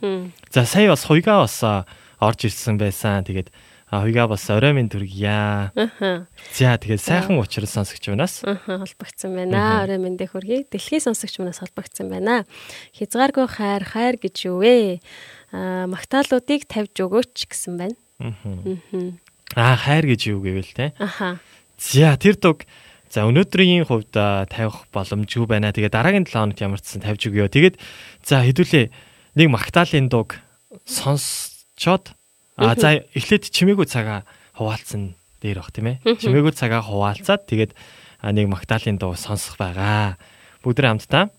За 0.54 0.62
сая 0.62 0.94
бас 0.94 1.02
хуйгаа 1.02 1.42
бас 1.42 1.58
орж 2.22 2.40
ирсэн 2.46 2.78
байсан. 2.78 3.26
Тэгээд 3.26 3.50
хуйгаа 3.90 4.26
бас 4.26 4.46
орой 4.50 4.74
минь 4.74 4.90
дүргийа. 4.90 5.70
За 6.54 6.74
тэгээд 6.74 7.02
сайхан 7.02 7.38
уучрал 7.38 7.70
сонсогч 7.70 8.10
манаас 8.10 8.42
холбогдсон 8.42 9.34
байна. 9.34 9.82
Орой 9.86 9.98
миньдээ 9.98 10.30
хүргэе. 10.30 10.66
Дэлхийн 10.70 11.02
сонсогч 11.02 11.38
манаас 11.38 11.62
холбогдсон 11.62 12.10
байна. 12.10 12.46
Хязгааргүй 12.98 13.46
хайр 13.46 13.82
хайр 13.86 14.18
гэж 14.18 14.50
юу 14.50 14.62
вэ? 14.62 14.98
Магтаалуудыг 15.88 16.68
тавьж 16.68 16.96
өгөөч 17.00 17.48
гэсэн 17.48 17.74
байна. 17.80 17.96
Аа 19.54 19.76
хайр 19.76 20.04
гэж 20.04 20.20
юу 20.34 20.42
гэвэл 20.44 20.72
те. 20.74 20.92
Аха. 20.98 21.40
За 21.78 22.16
тэр 22.16 22.36
дуг 22.36 22.64
за 23.08 23.24
өнөөдрийн 23.24 23.86
хувьд 23.88 24.12
тавих 24.12 24.88
боломжгүй 24.92 25.46
байна. 25.48 25.72
Тэгээ 25.72 25.92
дараагийн 25.92 26.26
7 26.26 26.52
хоногт 26.52 26.60
ямар 26.60 26.80
ч 26.82 26.96
сан 26.96 27.00
тавьж 27.00 27.28
өгөө. 27.30 27.48
Тэгээд 27.48 27.76
за 28.24 28.42
хэдүүлээ 28.44 28.86
нэг 29.38 29.48
магтаалын 29.48 30.08
дуг 30.12 30.36
сонсчоод 30.84 32.12
а 32.56 32.74
за 32.76 33.04
эхлээд 33.16 33.48
чимээгүй 33.52 33.86
цагаа 33.88 34.24
хуваалцсан 34.56 35.16
дээр 35.40 35.60
бах 35.60 35.72
тийм 35.72 35.96
ээ. 35.96 35.96
Чимээгүй 36.20 36.52
цагаа 36.52 36.82
хуваалцаад 36.84 37.46
тэгээд 37.48 37.72
нэг 38.24 38.46
магтаалын 38.48 38.98
дуу 38.98 39.14
сонсох 39.14 39.60
байгаа. 39.60 40.16
Бүгд 40.64 40.82
хамтдаа 40.82 41.30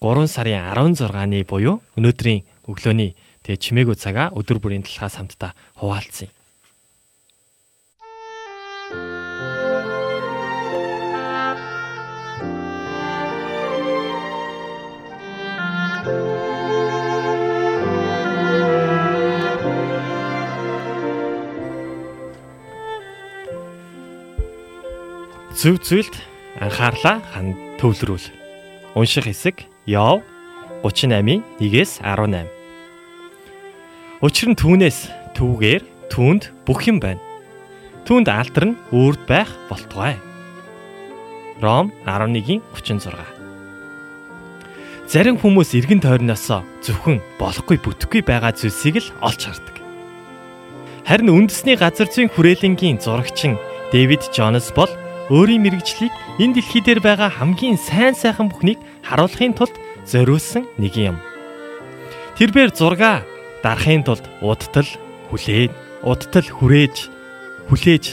3 0.00 0.28
сарын 0.28 0.72
16-ны 0.74 1.44
буюу 1.48 1.80
өнөөдрийн 1.96 2.44
өглөөний 2.66 3.16
Тэгээ 3.46 3.62
чимээгүй 3.62 3.94
цагаа 3.94 4.34
өдөр 4.34 4.58
бүрийн 4.58 4.82
талхаас 4.82 5.22
хамтдаа 5.22 5.54
хуваалцъя. 5.78 6.26
Зөв 25.54 25.78
зүйлд 25.86 26.14
анхаарлаа 26.58 27.22
хан 27.30 27.54
төвлөрүүл. 27.78 28.26
Унших 28.98 29.30
хэсэг 29.30 29.70
Яв 29.86 30.26
38-ийн 30.82 31.46
1-ээс 31.62 32.02
18 32.02 32.55
Учир 34.26 34.50
нь 34.50 34.58
түүнээс 34.58 35.06
түүгээр 35.38 36.10
түүнд 36.10 36.50
бүх 36.66 36.82
юм 36.90 36.98
байна. 36.98 37.22
Түүнд 38.10 38.26
алдар 38.26 38.74
нь 38.74 38.78
үрд 38.90 39.22
байх 39.22 39.46
болтугай. 39.70 40.18
Ром 41.62 41.94
11-ийн 42.02 42.58
36. 42.74 43.14
Зарим 45.06 45.38
хүмүүс 45.38 45.78
эргэн 45.78 46.02
тойрноос 46.02 46.50
зөвхөн 46.82 47.22
болохгүй 47.38 47.78
бүтэхгүй 47.78 48.26
байгаа 48.26 48.50
зүйлсийг 48.50 48.98
л 48.98 49.14
олж 49.22 49.46
хардаг. 49.46 49.78
Харин 51.06 51.30
үндэсний 51.30 51.78
газар 51.78 52.10
зүйн 52.10 52.26
хүрээлэнгийн 52.34 52.98
зурагчин 52.98 53.54
Дэвид 53.94 54.26
Джонс 54.34 54.74
бол 54.74 54.90
өөрийн 55.30 55.62
мэрэгжлийг 55.62 56.10
энэ 56.42 56.58
дэлхий 56.58 56.82
дээр 56.82 56.98
байгаа 56.98 57.30
хамгийн 57.30 57.78
сайн 57.78 58.18
сайхан 58.18 58.50
бүхнийг 58.50 58.82
харуулахын 59.06 59.54
тулд 59.54 59.78
зориулсан 60.02 60.66
нэг 60.82 60.98
юм. 60.98 61.22
Тэрээр 62.34 62.74
зурга 62.74 63.22
дарахын 63.66 64.06
тулд 64.06 64.22
удтал 64.38 64.86
хүлээд 65.34 65.74
удтал 66.06 66.46
хүрээж 66.46 67.10
хүлээж 67.66 68.04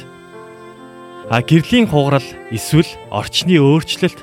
а 1.30 1.46
гэрлийн 1.46 1.86
хугарал 1.86 2.26
эсвэл 2.50 2.90
орчны 3.14 3.62
өөрчлөлт 3.62 4.18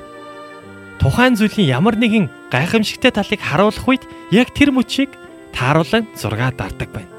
тухайн 0.99 1.39
зүйлийн 1.39 1.71
ямар 1.71 1.95
нэгэн 1.95 2.27
гайхамшигтай 2.51 3.15
талыг 3.15 3.39
харуулах 3.39 3.87
үед 3.87 4.03
яг 4.35 4.51
тэр 4.51 4.75
мөчийг 4.75 5.15
тааруулан 5.55 6.11
зураг 6.19 6.59
дардаг 6.59 6.91
байна. 6.91 7.15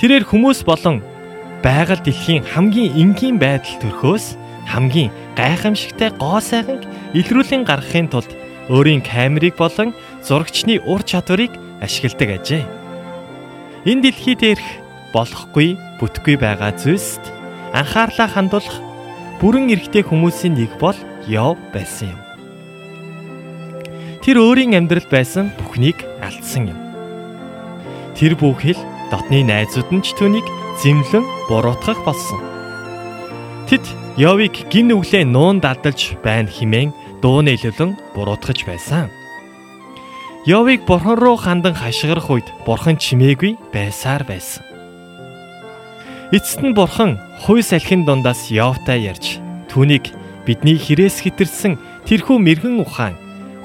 Тэрээр 0.00 0.24
хүмүүс 0.24 0.64
болон 0.64 1.04
байгаль 1.60 2.00
дэлхийн 2.00 2.42
хамгийн 2.42 2.96
энгийн 2.96 3.36
байдал 3.36 3.76
төрхөөс 3.84 4.40
хамгийн 4.72 5.12
гайхамшигтай 5.36 6.10
гоо 6.16 6.40
сайханг 6.40 6.88
илрүүлэн 7.12 7.68
гаргахын 7.68 8.08
тулд 8.08 8.32
өөрийн 8.72 9.04
камерыг 9.04 9.54
болон 9.60 9.94
зурагчны 10.26 10.80
ур 10.82 11.04
чадварыг 11.04 11.52
ашигладаг 11.82 12.30
ажээ. 12.38 12.64
Энэ 13.84 14.02
дэлхий 14.08 14.38
дээрх 14.38 14.66
болохгүй, 15.10 15.74
бүтгүй 15.98 16.38
байгаа 16.38 16.72
зүйлсд 16.78 17.22
анхаарлаа 17.74 18.28
хандуулах 18.30 18.78
бүрэн 19.42 19.74
эрхтэй 19.74 20.06
хүмүүсийн 20.06 20.54
нэг 20.54 20.78
бол 20.78 20.96
Йов 21.26 21.58
байсан 21.74 22.14
юм. 22.14 22.20
Тэр 24.22 24.38
өөрийн 24.42 24.78
амьдрал 24.78 25.06
байсан 25.10 25.50
бүхнийг 25.58 25.98
алдсан 26.22 26.70
юм. 26.70 26.78
Тэр 28.18 28.34
бүхэл 28.38 28.78
дотны 29.10 29.42
найзууд 29.46 29.90
нь 29.90 30.02
ч 30.02 30.14
түүнийг 30.18 30.46
зэмлэн 30.82 31.26
буруутгах 31.46 32.02
болсон. 32.06 32.38
Тэд 33.66 33.82
Йовыг 34.18 34.66
гин 34.70 34.90
нүглээ 34.90 35.24
нуун 35.26 35.58
далдалж 35.62 36.18
байна 36.22 36.50
химэн 36.50 36.90
дууны 37.22 37.54
илүүлэн 37.54 38.14
буруутгаж 38.14 38.66
байсан. 38.66 39.21
Йовыг 40.42 40.82
бурхан 40.90 41.14
руу 41.22 41.38
хандан 41.38 41.70
хашгирах 41.70 42.26
үед 42.26 42.50
бурхан 42.66 42.98
чимээгүй 42.98 43.62
байсаар 43.70 44.26
байсан. 44.26 44.66
Эцэст 46.34 46.66
нь 46.66 46.74
бурхан 46.74 47.22
хуй 47.46 47.62
салхин 47.62 48.02
дундаас 48.02 48.50
Йовтай 48.50 49.06
ярьж 49.06 49.38
түүнийг 49.70 50.10
бидний 50.42 50.74
хэрээс 50.82 51.22
хитэрсэн 51.22 51.78
тэрхүү 52.10 52.42
мэрэгэн 52.42 52.82
ухаан 52.82 53.14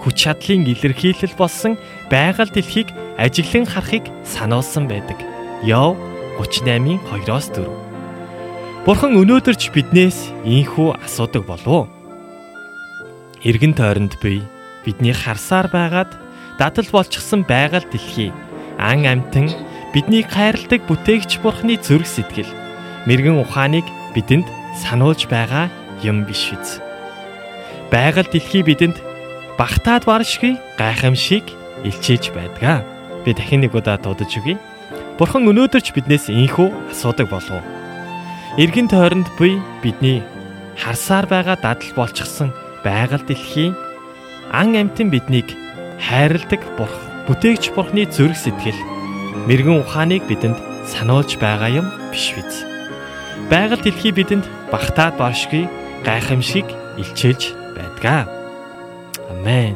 хүч 0.05 0.29
чадлын 0.29 0.69
илэрхийлэл 0.69 1.33
болсон 1.33 1.81
байгаль 2.13 2.53
дэлхийг 2.53 2.93
ажиглан 3.17 3.65
харахыг 3.65 4.05
сануулсан 4.21 4.85
байдаг. 4.85 5.17
Йов 5.65 5.97
38-ийн 6.37 7.01
2-оос 7.09 7.57
4. 7.57 8.85
Бурхан 8.85 9.17
өнөөдөрч 9.17 9.73
биднээс 9.73 10.29
ийхүү 10.45 10.93
асуудаг 11.01 11.41
болов? 11.49 11.89
Иргэн 13.41 13.73
тойронд 13.73 14.21
бий 14.21 14.45
бидний 14.85 15.17
харсаар 15.17 15.73
байгаад 15.73 16.26
дадал 16.59 16.87
болчихсон 16.91 17.45
байгаль 17.45 17.87
дэлхий 17.91 18.33
ан 18.77 19.05
амтан 19.05 19.47
биднийг 19.93 20.27
хайрладаг 20.29 20.81
бүтээгч 20.89 21.41
бурхны 21.41 21.77
зүрх 21.77 22.05
сэтгэл 22.05 22.51
мэрэгэн 23.07 23.41
ухааныг 23.41 23.85
бидэнд 24.13 24.47
сануулж 24.81 25.25
байгаа 25.29 25.69
юм 26.03 26.25
биш 26.25 26.53
үз. 26.53 26.81
Байгаль 27.93 28.29
дэлхий 28.29 28.61
бидэнд 28.65 28.97
багтаад 29.57 30.05
баршгүй 30.05 30.57
гайхамшиг 30.77 31.45
илчээж 31.87 32.33
байдгаа. 32.35 32.85
Би 33.25 33.33
дахин 33.33 33.65
нэг 33.65 33.73
удаа 33.73 33.97
дуудаж 33.97 34.29
өгье. 34.37 34.57
Бурхан 35.17 35.49
өнөөдөрч 35.49 35.93
биднээс 35.95 36.29
инхүү 36.29 36.93
асуудаг 36.93 37.29
болов. 37.33 37.63
Иргэн 38.61 38.89
тойронд 38.89 39.29
буй 39.37 39.57
бидний 39.81 40.21
харсаар 40.77 41.25
байгаа 41.25 41.57
дадал 41.57 41.91
болчихсон 41.97 42.53
байгаль 42.85 43.25
дэлхийн 43.25 43.73
ан 44.53 44.77
амтэн 44.77 45.09
биднийг 45.09 45.49
хайрладаг 46.01 46.61
бурх 46.77 46.95
бүтээгч 47.27 47.73
бурхны 47.73 48.05
зүрх 48.07 48.37
сэтгэл 48.37 48.79
мэрэгэн 49.49 49.81
ухааныг 49.83 50.23
бидэнд 50.29 50.57
сануулж 50.87 51.35
байгаа 51.41 51.83
юм 51.83 51.87
биш 52.13 52.31
биз. 52.37 52.63
Байгаль 53.51 53.83
дэлхий 53.83 54.13
бидэнд 54.15 54.45
багтаад 54.71 55.19
баршгүй 55.19 55.67
гайхамшиг 56.07 56.67
илчээж 57.01 57.51
байдгаа. 57.75 58.29
Амен. 59.27 59.75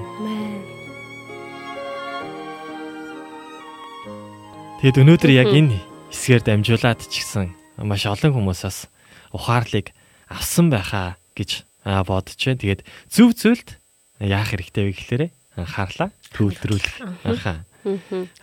Тэгэд 4.82 4.98
өнөөдөр 4.98 5.32
яг 5.38 5.52
энэ 5.54 5.78
хэсгээр 6.10 6.42
дамжуулаад 6.42 7.06
ч 7.06 7.22
гэсэн 7.22 7.54
маш 7.86 8.08
олон 8.10 8.34
хүмүүсээс 8.34 8.90
ухаарлыг 9.36 9.94
авсан 10.26 10.74
байхаа 10.74 11.22
гэж 11.38 11.68
бодож 11.86 12.40
байна. 12.42 12.62
Тэгээд 12.62 12.82
зөв 13.12 13.38
зөвлөлт 13.38 13.78
яах 14.24 14.50
хэрэгтэй 14.50 14.84
вэ 14.90 14.94
гэхээр 14.98 15.24
анхаарлаа 15.58 16.10
төвлөрүүлэх 16.32 16.96
анхаа. 17.28 17.66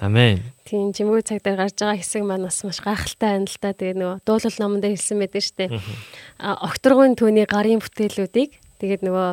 Амен. 0.02 0.42
Тийм 0.66 0.90
жимгүү 0.90 1.22
цаг 1.22 1.40
дээр 1.46 1.62
гарч 1.62 1.78
байгаа 1.78 1.98
хэсэг 2.02 2.22
маань 2.26 2.44
бас 2.50 2.58
маш 2.66 2.82
гайхалтай 2.82 3.38
байна 3.38 3.46
л 3.46 3.58
да. 3.62 3.70
Тэгээ 3.70 3.96
нөгөө 3.96 4.16
дуулал 4.26 4.58
номонд 4.58 4.84
хэлсэн 4.84 5.18
байдаг 5.22 5.42
шүү 5.46 5.56
дээ. 5.62 5.70
А 6.42 6.58
окторгын 6.66 7.14
түүний 7.14 7.46
гарын 7.46 7.78
бүтээлүүдийг 7.78 8.58
тэгээд 8.82 9.02
нөгөө 9.06 9.28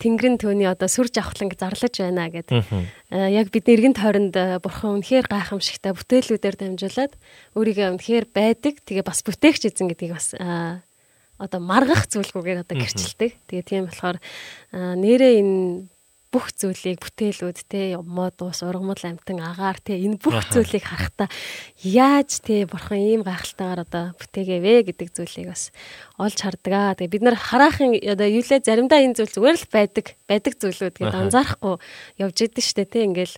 тэнгэрэн 0.00 0.36
түүний 0.40 0.68
одоо 0.68 0.88
сүр 0.88 1.12
жавхлан 1.12 1.52
зарлаж 1.52 1.94
байна 2.00 2.32
гэдэг. 2.32 2.56
Яг 3.12 3.52
бидний 3.52 3.76
эргэн 3.76 3.96
тойронд 3.96 4.36
бурхан 4.64 5.00
үнэхээр 5.00 5.28
гайхамшигтай 5.28 5.92
бүтээлүүдээр 5.92 6.56
дамжуулаад 6.56 7.12
өөрийгөө 7.56 7.88
үнэхээр 7.96 8.26
байдаг. 8.32 8.80
Тэгээ 8.84 9.04
бас 9.04 9.20
бүтээгч 9.24 9.68
эзэн 9.68 9.92
гэдгийг 9.92 10.16
бас 10.16 10.36
одоо 11.40 11.60
маргах 11.60 12.08
зүйлгүйгээр 12.12 12.64
одоо 12.64 12.76
гэрчилдэг. 12.76 13.30
Тэгээ 13.48 13.64
тийм 13.64 13.88
болохоор 13.88 14.20
нэрээ 14.72 15.32
энэ 15.40 15.88
бүх 16.30 16.54
зүйлийг 16.54 17.02
бүтээлүүд 17.02 17.58
те 17.66 17.98
мод 17.98 18.38
ус 18.46 18.62
ургамал 18.62 19.02
амтан 19.02 19.42
агаар 19.42 19.82
те 19.82 19.98
энэ 19.98 20.22
бүх 20.22 20.38
зүйлийг 20.54 20.86
харахтаа 20.86 21.26
яаж 21.82 22.38
те 22.46 22.70
бурхан 22.70 23.02
ийм 23.02 23.22
гайхалтайгаар 23.26 23.82
одоо 23.82 24.04
бүтээгээвэ 24.14 24.94
гэдэг 24.94 25.08
зүйлийг 25.10 25.50
бас 25.50 25.74
олж 26.20 26.38
хардаг 26.44 26.72
аа. 26.76 26.92
Тэгээ 26.92 27.14
бид 27.16 27.24
нар 27.24 27.36
хараахан 27.40 27.96
одоо 27.96 28.28
юу 28.28 28.44
лээ 28.44 28.60
заримдаа 28.60 29.00
энэ 29.00 29.16
зүйл 29.16 29.32
зүгээр 29.32 29.56
л 29.56 29.72
байдаг 29.72 30.06
байдаг 30.28 30.54
зүйлүүд 30.60 30.96
гэдээ 31.00 31.22
анзаарахгүй 31.24 31.74
явж 32.20 32.36
идэв 32.44 32.60
штэ 32.60 32.84
те. 32.84 33.08
Ингээл 33.08 33.36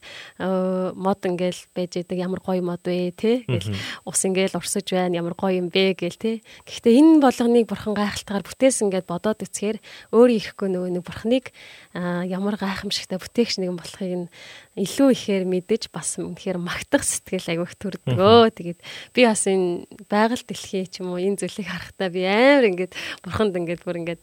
мод 0.98 1.20
ингээл 1.22 1.62
байж 1.78 1.92
идэг 2.02 2.18
ямар 2.18 2.42
гоё 2.42 2.58
мод 2.58 2.82
вэ 2.82 3.14
те? 3.14 3.46
Гэл 3.46 3.70
ус 4.02 4.20
ингээл 4.26 4.58
урсаж 4.58 4.86
байна 4.90 5.22
ямар 5.22 5.38
гоё 5.38 5.62
юм 5.62 5.70
бэ 5.70 5.94
гэл 5.94 6.18
те. 6.18 6.42
Гэхдээ 6.66 6.98
энэ 6.98 7.22
болгоныг 7.22 7.70
бурхан 7.70 7.94
гайхалтайгаар 7.94 8.42
бүтээсэн 8.42 8.90
гэд 8.90 9.06
бодоод 9.06 9.46
үцхээр 9.46 9.78
өөрөө 10.10 10.36
ихгүй 10.42 10.68
нөгөө 10.74 10.90
нэг 10.98 11.04
бурханыг 11.06 11.46
ямар 11.94 12.58
гайхамшигтай 12.58 13.22
бүтээгч 13.22 13.62
нэгэн 13.62 13.78
болохыг 13.78 14.12
нь 14.26 14.28
илүү 14.76 15.08
ихээр 15.12 15.44
мэдэж 15.44 15.92
бас 15.92 16.16
үнэхээр 16.16 16.56
магтах 16.56 17.04
сэтгэл 17.04 17.60
айгүйх 17.60 17.76
төрдгөө. 17.76 18.56
Тэгээд 18.56 18.80
би 19.12 19.20
бас 19.28 19.44
энэ 19.44 19.84
байгаль 20.08 20.44
дэлхий 20.48 20.88
ч 20.88 21.04
юм 21.04 21.12
уу 21.12 21.20
энэ 21.20 21.44
зүйлийг 21.44 21.68
харахтаа 21.68 22.08
би 22.08 22.24
амар 22.24 22.72
ингээд 22.72 22.92
бурханд 23.20 23.52
ингээд 23.52 23.84
бүр 23.84 24.00
ингээд 24.00 24.22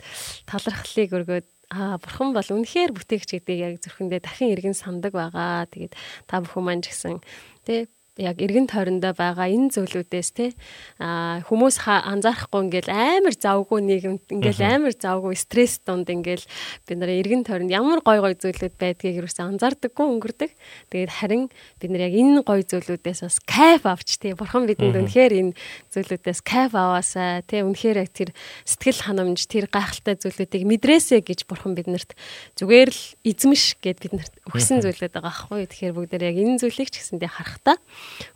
талархлыг 0.49 1.13
өргөөд 1.13 1.47
Аа 1.69 2.01
бурхан 2.01 2.33
бол 2.33 2.49
үнэхээр 2.49 2.97
бүтээгч 2.97 3.29
гэдгийг 3.29 3.61
яг 3.61 3.73
зүрхэндээ 3.85 4.25
дахин 4.25 4.57
эргэн 4.57 4.73
сандаг 4.73 5.13
байгаа. 5.13 5.69
Тэгээд 5.69 5.93
та 6.25 6.41
бүхэн 6.41 6.65
маань 6.65 6.81
ч 6.81 6.89
гэсэн 6.89 7.21
тий 7.61 7.85
яг 8.19 8.43
эргэн 8.43 8.67
тойрондоо 8.67 9.15
байгаа 9.15 9.47
энэ 9.47 9.71
зүйлүүдээс 9.71 10.29
те 10.35 10.51
а 10.99 11.39
хүмүүс 11.47 11.87
анзаарахгүй 11.87 12.67
ингээл 12.67 12.91
амар 12.91 13.31
завгүй 13.31 13.79
нийгэмд 13.79 14.27
ингээл 14.35 14.61
амар 14.67 14.93
завгүй 14.93 15.39
стресс 15.39 15.79
донд 15.87 16.11
ингээл 16.11 16.43
бид 16.83 16.97
нар 16.99 17.11
эргэн 17.15 17.47
тойронд 17.47 17.71
ямар 17.71 18.03
гой 18.03 18.19
гой 18.19 18.35
зүйлүүд 18.35 18.75
байдгийг 18.75 19.23
юусэн 19.23 19.55
анзаардаггүй 19.55 20.03
өнгөрдөг. 20.03 20.51
Тэгээд 20.91 21.11
харин 21.15 21.47
бид 21.79 21.89
нар 21.95 22.11
яг 22.11 22.13
энэ 22.19 22.43
гой 22.43 22.67
зүйлүүдээс 22.67 23.23
бас 23.23 23.39
кайф 23.47 23.87
авч 23.87 24.19
те 24.19 24.35
бурхан 24.35 24.67
бидэнд 24.67 24.99
үнэхээр 24.99 25.33
энэ 25.39 25.53
зүйлүүдээс 25.95 26.43
кайф 26.43 26.75
аваасаа 26.75 27.39
те 27.47 27.63
үнэхээр 27.63 28.03
яг 28.03 28.11
тэр 28.11 28.35
сэтгэл 28.67 29.07
ханамж 29.07 29.47
тэр 29.47 29.71
гайхалтай 29.71 30.19
зүйлүүдийг 30.19 30.67
мэдрээсэ 30.67 31.23
гэж 31.23 31.47
бурхан 31.47 31.71
биднэрт 31.71 32.19
зүгээр 32.59 32.91
л 32.91 33.03
эзэмш 33.23 33.79
гэд 33.79 34.03
биднэрт 34.03 34.33
өгсөн 34.51 34.83
зүйлүүд 34.83 35.15
байгаа 35.15 35.31
аахгүй. 35.31 35.63
Тэгэхээр 35.71 35.95
бүгд 35.95 36.19
яг 36.19 36.35
энэ 36.35 36.59
зүйлийг 36.59 36.91
ч 36.91 36.99
гэсэндээ 36.99 37.31
харахтаа 37.31 37.79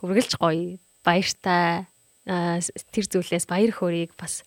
үргэлж 0.02 0.38
гоё 0.40 0.78
баяртай 1.04 1.86
тэр 2.24 3.04
зүйлээс 3.04 3.46
баяр 3.46 3.72
хөөргийг 3.74 4.16
бас 4.16 4.42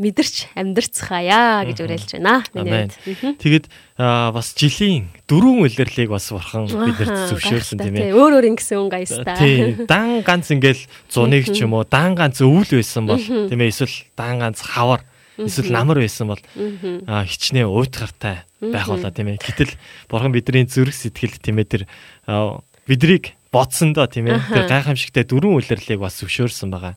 мэдэрч 0.00 0.56
амьдрцгаая 0.56 1.68
гэж 1.68 1.84
уриалж 1.84 2.16
байна. 2.16 2.40
Тэгээд 2.48 3.66
бас 4.00 4.56
жилийн 4.56 5.12
дөрвөн 5.28 5.68
улирлыг 5.68 6.08
бас 6.08 6.32
бурхан 6.32 6.64
бидэрт 6.64 7.28
зөвшөөрсөн 7.28 7.76
тийм 7.76 8.00
ээ. 8.00 8.16
Өөр 8.16 8.40
өөр 8.40 8.46
ингэсэн 8.56 8.80
үн 8.80 8.88
гаястай. 8.88 9.36
Тийм. 9.36 9.84
Дан 9.84 10.24
ганц 10.24 10.48
ингээл 10.48 10.80
зуныг 11.12 11.44
ч 11.52 11.60
юм 11.60 11.76
уу, 11.76 11.84
дан 11.84 12.16
ганц 12.16 12.40
өвөл 12.40 12.72
байсан 12.72 13.04
бол 13.04 13.20
тийм 13.20 13.60
ээ 13.60 13.68
эсвэл 13.68 13.96
дан 14.16 14.40
ганц 14.40 14.64
хавар 14.64 15.04
эсвэл 15.36 15.76
намар 15.76 16.00
байсан 16.00 16.32
бол 16.32 16.40
хичнээн 16.40 17.68
уйтгартай 17.68 18.48
байх 18.64 18.88
болоо 18.88 19.12
тийм 19.12 19.36
ээ. 19.36 19.44
Гэтэл 19.44 19.76
бурхан 20.08 20.32
бидний 20.32 20.64
зүрх 20.64 20.96
сэтгэл 20.96 21.36
тийм 21.36 21.60
ээ 21.60 21.68
тэр 21.68 21.82
бидрийг 22.88 23.36
бодсондоо 23.52 24.08
тийм 24.08 24.32
ээ. 24.32 24.40
Тэр 24.48 24.66
гайхамшигтай 24.66 25.28
дөрвөн 25.28 25.60
үйлрлийг 25.60 26.00
бас 26.00 26.16
зөвшөөрсөн 26.24 26.72
байгаа. 26.72 26.96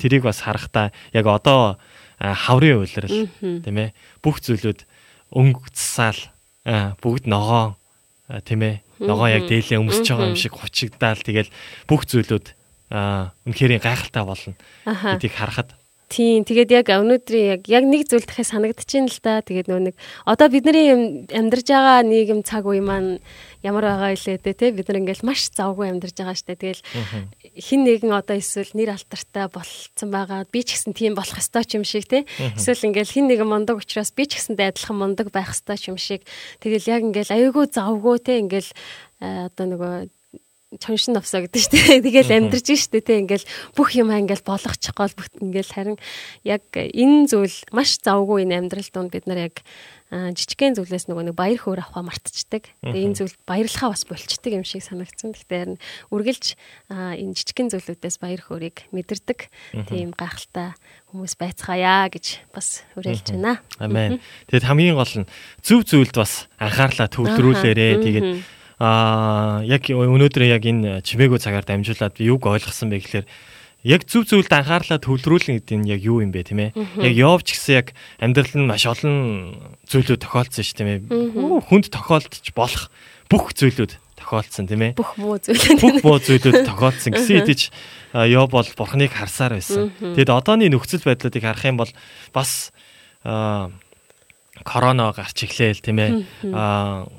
Тэрийг 0.00 0.24
бас 0.24 0.40
харахтаа 0.40 0.90
яг 1.12 1.26
одоо 1.28 1.76
хаврын 2.16 2.80
үйлрэл 2.80 3.28
тийм 3.38 3.76
ээ. 3.76 3.94
Бүх 4.24 4.40
зүйлүүд 4.40 4.88
өнгөцсаал 5.36 6.20
бүгд 6.98 7.28
ногоон 7.28 7.76
тийм 8.48 8.60
ээ. 8.64 8.76
Ногоон 9.04 9.30
яг 9.36 9.44
дээлээ 9.52 9.78
өмсөж 9.78 10.08
байгаа 10.08 10.32
юм 10.32 10.40
шиг 10.40 10.56
хучигдаал 10.56 11.20
тэгэл 11.20 11.52
бүх 11.84 12.08
зүйлүүд 12.08 12.56
үнэхээр 12.92 13.80
гайхалтай 13.80 14.24
болно 14.24 14.56
гэдгийг 14.84 15.36
харахад 15.36 15.76
Тийм 16.12 16.44
тэгээд 16.44 16.84
яг 16.84 16.92
өнөөдрийн 16.92 17.48
яг 17.56 17.62
яг 17.72 17.84
нэг 17.88 18.04
зүйл 18.04 18.28
дахиад 18.28 18.52
санагдчихээн 18.52 19.08
л 19.08 19.20
да. 19.24 19.40
Тэгээд 19.40 19.72
нөө 19.72 19.80
нэг 19.88 19.96
одоо 20.28 20.52
бидний 20.52 20.92
юм 20.92 21.02
амьдарж 21.32 21.72
байгаа 21.72 22.04
нийгэм 22.04 22.44
цаг 22.44 22.68
үе 22.68 22.84
маань 22.84 23.24
ямар 23.62 23.84
байгаа 23.86 24.12
илээ 24.18 24.38
дээ 24.42 24.58
те 24.58 24.66
бид 24.74 24.86
нар 24.90 25.00
ингээл 25.02 25.26
маш 25.26 25.48
завгүй 25.54 25.88
амьдарж 25.94 26.18
байгаа 26.18 26.36
штэ. 26.36 26.58
Тэгэл 26.58 26.82
хин 27.56 27.80
нэгэн 27.86 28.10
одоо 28.10 28.36
эсвэл 28.36 28.74
нэр 28.74 28.98
алтартай 28.98 29.46
болцсон 29.46 30.10
байгаа. 30.10 30.46
Би 30.50 30.66
ч 30.66 30.74
гэсэн 30.74 30.92
тийм 30.92 31.14
болох 31.14 31.38
ёстой 31.38 31.64
ч 31.64 31.78
юм 31.78 31.86
шиг 31.86 32.10
те. 32.10 32.26
Эсвэл 32.58 32.90
ингээл 32.90 33.14
хин 33.14 33.26
нэгэн 33.30 33.46
мундаг 33.46 33.78
учраас 33.78 34.10
би 34.10 34.26
ч 34.26 34.42
гэсэндээ 34.42 34.74
адилхан 34.74 34.98
мундаг 34.98 35.30
байх 35.30 35.54
ёстой 35.54 35.78
ч 35.78 35.94
юм 35.94 35.98
шиг. 35.98 36.26
Тэгэл 36.58 36.90
яг 36.90 37.02
ингээл 37.06 37.34
аюулгүй 37.34 37.66
завгүй 37.70 38.18
те 38.18 38.42
ингээл 38.42 38.70
одоо 39.22 39.66
нөгөө 39.70 39.94
чоншин 40.80 41.12
навсаа 41.16 41.44
гэдэг 41.44 41.60
шүү 41.60 41.72
дээ. 41.72 42.00
Тэгэл 42.06 42.32
амьдрж 42.32 42.66
шүү 42.72 42.92
дээ. 42.96 43.04
Тэ 43.04 43.20
ингээл 43.26 43.46
бүх 43.76 43.92
юм 43.92 44.08
ингээл 44.12 44.46
болгочих 44.46 44.94
гол 44.96 45.12
ингээл 45.40 45.74
харин 45.74 45.98
яг 46.44 46.64
энэ 46.72 47.28
зүйл 47.28 47.56
маш 47.76 48.00
завгүй 48.00 48.48
энэ 48.48 48.64
амьдрал 48.64 48.88
донд 48.92 49.12
бид 49.12 49.26
нар 49.28 49.52
яг 49.52 49.60
жижигхэн 50.12 50.76
зүйлээс 50.76 51.08
нөгөө 51.08 51.32
нэг 51.32 51.36
баяр 51.36 51.56
хөөр 51.56 51.80
авахаа 51.80 52.04
мартчихдаг. 52.04 52.68
Тэгээ 52.84 53.06
энэ 53.08 53.16
зүйл 53.16 53.36
баярлахаа 53.48 53.96
бас 53.96 54.04
болчдөг 54.04 54.52
юм 54.52 54.64
шиг 54.68 54.84
санагдсан. 54.84 55.32
Гэхдээ 55.32 55.60
харин 55.64 55.80
үргэлж 56.12 56.44
энэ 56.92 57.32
жижигхэн 57.32 57.72
зүйлүүдээс 57.72 58.16
баяр 58.20 58.44
хөөргийг 58.44 58.92
мэдэрдэг 58.92 59.48
тийм 59.88 60.12
гайхалтай 60.12 60.76
хүмүүс 61.08 61.34
байцгаая 61.40 62.12
гэж 62.12 62.44
бас 62.52 62.84
уриалж 62.92 63.32
байна. 63.32 63.64
Амен. 63.80 64.20
Тэгэд 64.52 64.68
хамгийн 64.68 65.00
гол 65.00 65.24
нь 65.24 65.30
зөв 65.64 65.88
зүйлд 65.88 66.12
бас 66.12 66.44
анхаарлаа 66.60 67.08
төвлөрүүлээрэ. 67.08 68.04
Тэгээд 68.04 68.28
Аа 68.82 69.62
яг 69.62 69.86
өнөөдөр 69.86 70.42
яг 70.50 70.66
энэ 70.66 71.06
чимээгөө 71.06 71.38
цагаар 71.38 71.62
дамжуулаад 71.62 72.18
юг 72.18 72.42
ойлгосон 72.42 72.90
бэ 72.90 72.98
гэхээр 72.98 73.26
яг 73.82 74.06
зөв 74.06 74.26
зөвлөлд 74.30 74.54
анхаарлаа 74.54 74.98
төвлөрүүлнэ 75.02 75.58
гэдэг 75.58 75.78
нь 75.82 75.90
яг 75.90 76.00
юу 76.06 76.22
юм 76.22 76.30
бэ 76.30 76.46
тийм 76.46 76.70
ээ. 76.70 76.70
Яг 77.02 77.14
явж 77.18 77.46
гисэн 77.50 77.74
яг 77.82 77.86
амьдрал 78.22 78.54
нь 78.54 78.68
маш 78.70 78.86
олон 78.86 79.58
зүйлүүд 79.90 80.22
тохиолдсон 80.22 80.62
шүү 80.62 80.76
тийм 80.78 80.90
ээ. 80.90 81.00
Хүнд 81.66 81.90
тохиолдож 81.90 82.46
болох 82.54 82.94
бүх 83.26 83.50
зүйлүүд 83.58 83.98
тохиолдсон 84.22 84.70
тийм 84.70 84.82
ээ. 84.86 84.92
Бүх 84.94 85.18
муу 85.18 85.34
зүйлүүд. 85.42 85.82
Бүх 85.82 85.98
муу 86.06 86.18
зүйлүүд 86.22 86.62
тохиолдсон 86.62 87.12
гэсэн 87.18 87.34
хэдий 87.42 87.56
ч 87.58 87.62
ёо 88.14 88.46
бол 88.46 88.68
бурхныг 88.78 89.10
харсаар 89.10 89.58
байсан. 89.58 89.90
Тэгэд 89.98 90.30
одооны 90.30 90.70
нөхцөл 90.70 91.02
байдлуудыг 91.02 91.42
харах 91.42 91.66
юм 91.66 91.82
бол 91.82 91.90
бас 92.30 92.70
корона 94.62 95.10
гарч 95.10 95.42
ирлээ 95.42 95.74
л 95.74 95.82
тийм 95.82 95.98
ээ. 95.98 96.10
Аа 96.54 97.10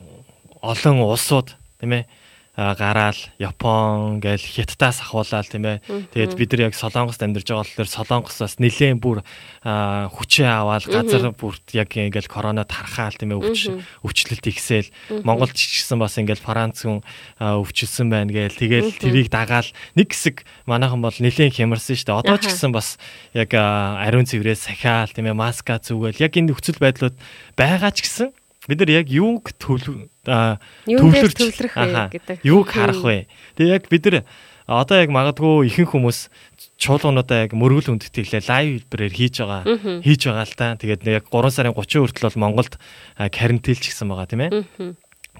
олон 0.64 1.04
улсууд 1.04 1.60
тийм 1.84 1.92
ээ 2.00 2.08
гараал 2.54 3.18
Япон 3.42 4.22
гээл 4.22 4.38
Хятадаас 4.38 5.02
ахуулаад 5.02 5.50
тийм 5.50 5.66
ээ. 5.66 5.82
Тэгээд 6.14 6.38
бид 6.38 6.50
нар 6.54 6.70
яг 6.70 6.78
Солонгост 6.78 7.18
амьдарч 7.26 7.50
байгаа 7.50 7.66
болохоор 7.66 7.90
Солонгосоос 7.90 8.62
нэлээд 8.62 9.02
бүр 9.02 9.26
хүчээ 9.66 10.46
аваад 10.46 10.86
газар 10.86 11.34
бүрт 11.34 11.74
яг 11.74 11.90
ингээл 11.98 12.30
коронад 12.30 12.70
харахаал 12.70 13.18
тийм 13.18 13.34
ээ 13.34 13.42
өвч 13.42 13.62
өвчлөлт 14.06 14.46
ихсээл. 14.46 14.94
Монголд 15.26 15.58
ч 15.58 15.82
гэсэн 15.82 15.98
бас 15.98 16.14
ингээл 16.22 16.46
Франц 16.46 16.86
хүн 16.86 17.02
өвчлсөн 17.42 18.14
байна 18.14 18.30
гээл. 18.30 18.54
Тэгээд 18.54 19.02
тэрийг 19.02 19.34
дагаал. 19.34 19.74
Нэг 19.98 20.14
хэсэг 20.14 20.46
манайхан 20.70 21.02
бол 21.02 21.18
нэлээд 21.18 21.58
хямарсан 21.58 21.98
шүү 21.98 22.06
дээ. 22.06 22.22
Одоо 22.22 22.38
ч 22.38 22.54
гэсэн 22.54 22.70
бас 22.70 23.02
яг 23.34 23.50
ариун 23.58 24.30
цэврээ 24.30 24.54
сахиал 24.54 25.10
тийм 25.10 25.26
ээ 25.26 25.34
маска 25.34 25.82
зүгэл. 25.82 26.22
Яг 26.22 26.38
энэ 26.38 26.54
нөхцөл 26.54 26.78
байдлууд 26.78 27.18
байгаа 27.58 27.90
ч 27.90 28.06
гэсэн 28.06 28.30
бид 28.68 28.80
нар 28.80 28.92
яг 28.92 29.08
юуг 29.12 29.52
төвлөрч 29.60 31.36
төвлөрөх 31.36 31.76
вэ 31.76 32.10
гэдэг. 32.16 32.38
Юуг 32.48 32.68
харах 32.72 33.04
вэ? 33.04 33.28
Тэгээ 33.60 33.76
яг 33.76 33.86
бид 33.92 34.04
нар 34.08 34.24
одоо 34.68 34.98
яг 35.04 35.12
магадгүй 35.12 35.68
ихэнх 35.68 35.92
хүмүүс 35.92 36.20
чуулгануудаа 36.80 37.48
яг 37.48 37.52
мөргөл 37.52 37.92
хүндэтгэлээ 37.92 38.48
лайв 38.48 38.88
хэлбэрээр 38.88 39.14
хийж 39.14 39.36
байгаа 39.44 39.64
хийж 40.00 40.22
байгаа 40.32 40.48
л 40.48 40.56
та. 40.56 40.68
Тэгээд 40.80 41.04
яг 41.12 41.28
3 41.28 41.52
сарын 41.52 41.76
30 41.76 42.08
хүртэл 42.08 42.28
бол 42.32 42.42
Монголд 42.48 42.80
карантинлж 43.20 43.84
гисэн 43.84 44.08
байгаа 44.08 44.28
тийм 44.32 44.44
ээ. 44.48 44.52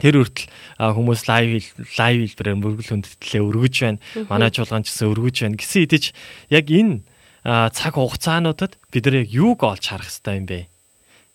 Тэр 0.04 0.16
хүртэл 0.20 0.48
хүмүүс 0.76 1.22
лайв 1.32 1.64
лайв 1.96 2.18
хэлбэрээр 2.28 2.60
мөргөл 2.60 2.92
хүндэтгэлээ 2.92 3.44
өргөж 3.48 3.76
байна. 3.80 4.04
Манай 4.28 4.52
чуулган 4.52 4.84
ч 4.84 4.92
гэсэн 4.92 5.08
өргөж 5.16 5.36
байна. 5.48 5.56
Гэсэн 5.56 5.80
хэдий 5.88 6.02
ч 6.04 6.06
яг 6.52 6.68
энэ 6.68 7.08
цаг 7.44 7.96
хугацаануудад 7.96 8.76
бид 8.92 9.04
нар 9.08 9.24
яг 9.24 9.30
юуг 9.32 9.64
олж 9.64 9.84
харах 9.88 10.12
хэрэгтэй 10.12 10.36
юм 10.36 10.48
бэ? 10.48 10.60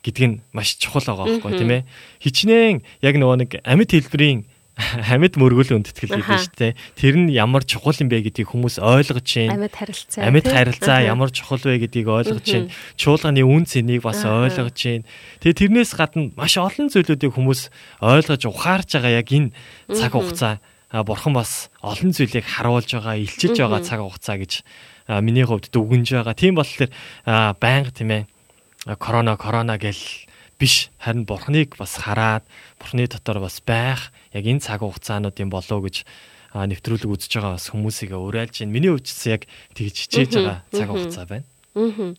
Гэдг 0.08 0.24
нь 0.24 0.36
маш 0.56 0.80
чухал 0.80 1.04
байгаа 1.04 1.38
байхгүй 1.38 1.52
тийм 1.60 1.72
ээ. 1.76 1.82
Хичнээн 2.24 2.80
яг 3.04 3.14
нөгөө 3.20 3.36
нэг 3.44 3.50
амьд 3.60 3.92
хэлбэрийн 3.92 4.48
амьд 5.10 5.34
мөргөл 5.34 5.82
өндөтгэл 5.82 6.22
гэдэг 6.22 6.38
шүү 6.38 6.54
дээ. 6.54 6.72
Тэр 6.94 7.14
нь 7.18 7.34
ямар 7.34 7.66
чухал 7.66 7.98
юм 7.98 8.06
бэ 8.06 8.30
гэдгийг 8.30 8.54
хүмүүс 8.54 8.78
ойлгож 8.78 9.26
байна. 9.26 9.66
Амьд 9.66 9.74
харилцаа. 9.74 10.22
Амьд 10.22 10.46
харилцаа 10.46 10.98
ямар 11.02 11.30
чухал 11.34 11.58
вэ 11.58 11.82
гэдгийг 11.82 12.06
ойлгож 12.06 12.46
байна. 12.46 12.70
Чуулганы 12.94 13.42
үн 13.42 13.66
цэнийг 13.66 14.06
бас 14.06 14.22
ойлгож 14.22 14.78
байна. 14.78 15.06
Тэгээ 15.42 15.58
тэрнээс 15.66 15.92
гадна 15.98 16.30
маш 16.38 16.54
олон 16.62 16.86
зүйлүүдийг 16.94 17.34
хүмүүс 17.34 17.60
ойлгож 18.06 18.42
ухаарж 18.46 18.88
байгаа 18.94 19.18
яг 19.18 19.28
энэ 19.34 19.50
цаг 19.90 20.14
хугацаа 20.14 20.62
бурхан 20.94 21.34
бас 21.34 21.74
олон 21.82 22.14
зүйлийг 22.14 22.46
харуулж 22.46 22.86
байгаа, 22.86 23.18
илчилж 23.18 23.58
байгаа 23.58 23.82
цаг 23.82 23.98
хугацаа 23.98 24.38
гэж 24.38 24.62
миний 25.26 25.42
хувьд 25.42 25.74
дүгнж 25.74 26.22
байгаа. 26.22 26.38
Тийм 26.38 26.54
болохоор 26.54 26.94
байнга 27.58 27.90
тийм 27.90 28.10
ээ 28.14 28.22
корона 28.96 29.36
корона 29.36 29.76
гэл 29.76 30.00
биш 30.58 30.88
харин 30.98 31.28
бурхныг 31.28 31.76
бас 31.76 32.00
хараад 32.00 32.44
бурхны 32.80 33.06
дотор 33.06 33.38
бас 33.38 33.60
байх 33.60 34.10
яг 34.32 34.44
энэ 34.44 34.64
цаг 34.64 34.80
хугацаануудын 34.80 35.50
болов 35.52 35.84
гэж 35.84 36.08
нэвтрүүлэг 36.56 37.12
үзэж 37.12 37.32
байгаа 37.36 37.54
бас 37.60 37.68
хүмүүсийг 37.68 38.16
уриалж 38.16 38.64
байна. 38.64 38.72
Миний 38.72 38.88
хувьд 38.88 39.04
ч 39.04 39.12
яг 39.28 39.44
тэгж 39.76 40.08
хичээж 40.08 40.32
байгаа 40.40 40.58
цаг 40.72 40.88
хугацаа 40.88 41.26
байна. 41.28 41.46
Аа. 41.76 42.14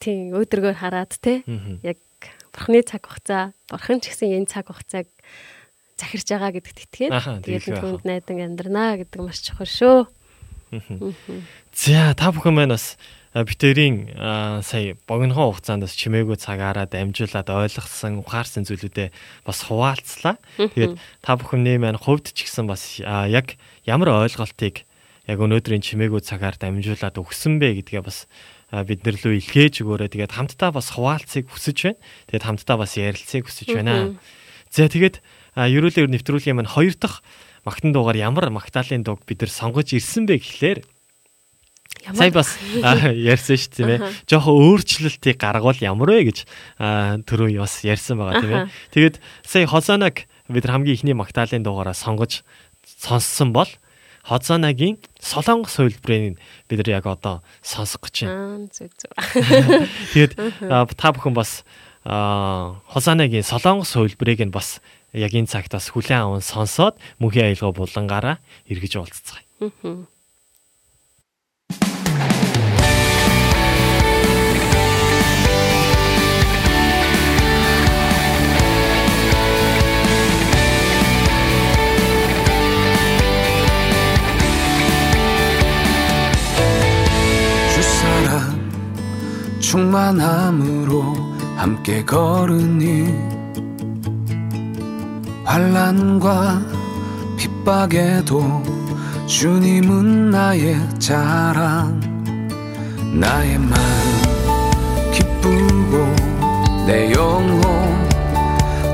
Тийм 0.00 0.32
өөдрөгөөр 0.32 0.76
хараад 0.80 1.12
те 1.20 1.44
яг 1.84 2.00
бурхны 2.56 2.80
цаг 2.82 3.04
хугацаа 3.04 3.52
бурхан 3.68 4.00
ч 4.00 4.10
гэсэн 4.10 4.32
энэ 4.42 4.48
цаг 4.48 4.72
хугацааг 4.72 5.06
захирж 6.00 6.26
байгаа 6.26 6.50
гэдэгт 6.56 6.80
итгээд 6.88 7.12
тэгээд 7.44 7.78
түнд 7.78 8.02
найдан 8.08 8.40
амьдрнаа 8.42 8.98
гэдэг 8.98 9.20
маш 9.20 9.44
чухал 9.44 9.68
шүү. 9.68 9.98
За 11.70 12.14
та 12.18 12.32
бүхэн 12.34 12.54
маань 12.56 12.74
бас 12.74 12.98
битэрийн 13.34 14.14
сая 14.62 14.94
богинохон 15.10 15.58
хугацаанд 15.58 15.82
бас 15.82 15.98
чимээгүй 15.98 16.38
цагаараа 16.38 16.86
дамжуулаад 16.86 17.50
ойлгосон 17.50 18.22
ухаарсан 18.22 18.62
зүйлүүдээ 18.62 19.10
бас 19.42 19.58
хуваалцлаа. 19.66 20.38
Тэгээд 20.54 20.94
та 21.18 21.34
бүхний 21.34 21.74
маань 21.82 21.98
хувьд 21.98 22.30
ч 22.30 22.46
гэсэн 22.46 22.70
бас 22.70 23.02
яг 23.02 23.58
ямар 23.82 24.22
ойлголтыг 24.22 24.86
яг 25.26 25.38
өнөөдрийн 25.42 25.82
чимээгүй 25.82 26.22
цагаар 26.22 26.54
дамжуулаад 26.54 27.18
өгсөн 27.18 27.58
бэ 27.58 27.82
гэдгээ 27.82 28.06
бас 28.06 28.30
бид 28.70 29.02
нар 29.02 29.18
лөө 29.18 29.34
илгээж 29.42 29.82
өгөөрэй. 29.82 30.14
Тэгээд 30.14 30.34
хамтдаа 30.38 30.70
бас 30.70 30.94
хуваалцыг 30.94 31.50
хүсэж 31.50 31.78
байна. 31.90 31.98
Тэгээд 32.30 32.46
хамтдаа 32.46 32.76
бас 32.78 32.94
ярилцгийг 32.94 33.50
хүсэж 33.50 33.68
байна. 33.74 34.14
За 34.70 34.86
тэгээд 34.86 35.18
ерөөлөөр 35.58 36.10
нэвтрүүлгийн 36.10 36.54
маань 36.54 36.70
хоёр 36.70 36.94
дахь 36.94 37.18
магтан 37.66 37.90
дуугаар 37.90 38.18
ямар 38.20 38.46
магтаалын 38.54 39.02
дууг 39.02 39.26
бид 39.26 39.42
нар 39.42 39.50
сонгож 39.50 39.90
ирсэн 39.90 40.26
бэ 40.28 40.38
гэхлээр 40.38 40.78
Сая 42.02 42.30
бас 42.34 42.58
ярьсан 42.82 43.56
шүү 43.56 43.72
тийм 43.72 43.88
ээ. 43.94 44.00
Жохо 44.28 44.50
өөрчлөлтийг 44.52 45.38
гаргавал 45.40 45.78
ямар 45.80 46.10
вэ 46.12 46.28
гэж 46.28 46.38
түрүү 47.24 47.58
бас 47.62 47.80
ярьсан 47.86 48.18
байгаа 48.20 48.42
тийм 48.42 48.52
ээ. 48.52 48.68
Тэгээд 48.92 49.16
сая 49.46 49.66
Хозанаг 49.70 50.26
бид 50.48 50.64
хамгийн 50.68 50.96
ихний 50.98 51.16
магтаалын 51.16 51.64
дуугаараа 51.64 51.96
сонгож 51.96 52.44
сонссон 52.84 53.52
бол 53.56 53.68
Хозанагийн 54.24 54.96
Солонгос 55.20 55.76
хувилбарыг 55.76 56.40
бид 56.68 56.78
нар 56.80 56.88
яг 56.88 57.06
одоо 57.06 57.42
сонсох 57.60 58.08
гэж 58.08 58.24
байна. 58.24 58.68
Тэгээд 60.16 60.32
та 60.96 61.12
бүхэн 61.12 61.36
бас 61.36 61.64
Хозанагийн 62.04 63.44
Солонгос 63.44 63.92
хувилбарыг 63.92 64.40
нь 64.48 64.52
бас 64.52 64.80
яг 65.12 65.32
энэ 65.32 65.48
цагт 65.48 65.76
бас 65.76 65.92
хүлээн 65.92 66.24
аван 66.24 66.40
сонсоод 66.40 66.96
мөнхийн 67.20 67.52
аялгаа 67.52 67.72
булангаараа 67.76 68.36
эргэж 68.68 68.96
уулзцгаая. 68.96 69.44
충만함으로 89.84 91.14
함께 91.56 92.02
걸으니 92.04 93.12
환란과 95.44 96.62
핍박에도 97.36 98.62
주님은 99.26 100.30
나의 100.30 100.78
자랑 100.98 102.00
나의 103.12 103.58
마음 103.58 105.10
기쁘고 105.12 106.14
내 106.86 107.12
영혼 107.12 107.62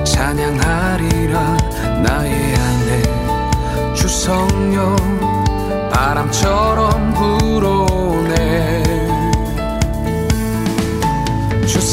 찬양하리라. 0.04 1.56
나의 2.02 2.32
안에 2.32 3.94
주 3.94 4.08
성령 4.08 4.96
바람처럼 5.92 7.14
불어 7.14 7.79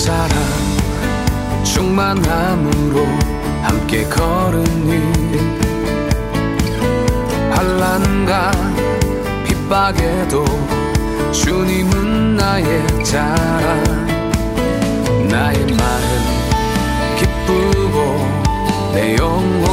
사랑 0.08 0.32
충만함으로 1.66 3.06
함께 3.62 4.06
걸으니 4.06 5.02
환란과 7.52 8.52
핍박에도 9.44 10.46
주님은 11.34 12.38
나의 12.38 13.04
자랑. 13.04 14.08
나의 15.28 15.60
마음 15.76 16.08
기쁘고 17.18 18.26
내 18.94 19.18
영혼 19.18 19.68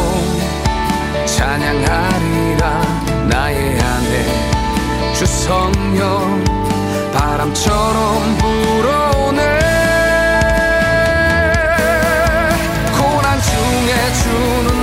찬양하리라. 1.27 2.83
나의 3.29 3.79
안에 3.79 5.14
주 5.14 5.25
성령 5.27 6.44
바람처럼 7.12 8.37
불어. 8.38 9.13
at 13.90 14.27
you 14.27 14.73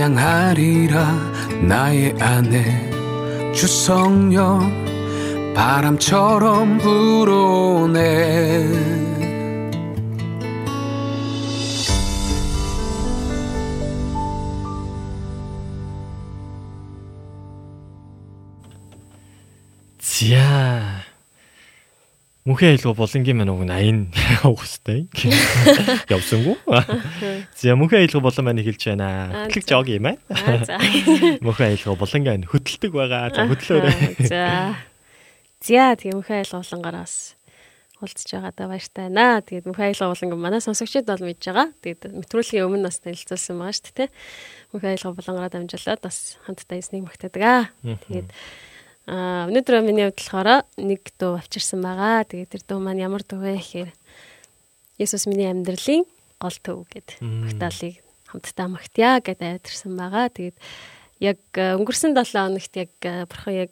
찬양하리라 0.09 1.67
나의 1.67 2.15
안에 2.19 3.53
주 3.53 3.67
성령 3.67 4.73
바람처럼 5.53 6.77
불어오네 6.79 7.99
За. 19.99 20.88
Мөнхийн 22.59 22.75
аялал 22.75 22.99
болонгийн 22.99 23.37
маань 23.39 23.55
уг 23.55 23.63
80 23.63 24.19
явах 24.43 24.67
хэвээр 24.67 26.11
явсангүй. 26.11 26.55
За 27.55 27.71
мөнхийн 27.79 28.03
аялал 28.03 28.19
болон 28.19 28.43
маань 28.43 28.59
хэлж 28.59 28.83
байна. 28.83 29.47
За. 29.47 29.63
жог 29.63 29.87
юм. 29.87 30.11
Аа 30.11 30.59
за. 30.67 30.75
Мөнхийн 31.47 31.79
аялал 31.79 31.95
болонгийн 31.95 32.43
хөдөлдөг 32.51 32.91
байгаа. 32.91 33.31
За 33.31 33.47
хөдлөөрэй. 33.47 34.27
За. 34.27 34.75
За 35.63 35.95
тийм 35.95 36.19
мөнхийн 36.19 36.43
айлга 36.43 36.59
болонгоороос 36.59 37.15
уулзж 38.03 38.27
байгаадаа 38.27 38.67
баяртай 38.67 39.07
байна. 39.07 39.39
Тэгээд 39.39 39.63
мөнхийн 39.63 39.95
айлга 39.95 40.11
болонго 40.11 40.35
манай 40.35 40.59
сонсогчид 40.59 41.07
бол 41.07 41.23
мэдж 41.23 41.43
байгаа. 41.47 41.71
Тэгээд 41.79 42.11
мэтрүүлгийн 42.11 42.67
өмнө 42.67 42.91
бас 42.91 42.99
танилцуулсан 42.99 43.55
байгаа 43.55 43.71
шүү 43.71 43.95
дээ. 44.03 44.09
Мөнхийн 44.75 44.93
айлга 44.99 45.15
болонгороо 45.15 45.51
дамжуулаад 45.55 46.03
бас 46.03 46.35
хамтдаа 46.43 46.75
эснийг 46.75 47.07
магтаадаг 47.07 47.43
аа. 47.47 47.71
Тэгээд 47.87 48.27
аа 49.07 49.47
өнөөдөр 49.47 49.85
миний 49.85 50.09
хувьд 50.09 50.19
болохоор 50.19 50.49
нэг 50.81 51.01
дуу 51.15 51.39
авчирсан 51.39 51.79
байгаа. 51.79 52.27
Тэгээд 52.27 52.51
тэр 52.51 52.63
дуу 52.67 52.79
маань 52.83 53.03
ямар 53.03 53.23
дуу 53.23 53.39
вэ 53.39 53.55
гэхээр 53.61 53.91
Есүс 54.99 55.31
миний 55.31 55.47
амьдралын 55.47 56.03
гол 56.39 56.57
төв 56.59 56.83
гэдэг 56.91 57.23
магтаалыг 57.23 58.03
хамтдаа 58.27 58.67
магтъя 58.67 59.23
гэдээ 59.23 59.59
айдэрсэн 59.59 59.93
байгаа. 59.95 60.27
Тэгээд 60.27 60.57
яг 61.23 61.39
э, 61.55 61.75
өнгөрсөн 61.79 62.15
7 62.15 62.35
хоногт 62.35 62.73
яг 62.75 62.91
э, 63.07 63.23
бурхан 63.25 63.55
яг 63.67 63.71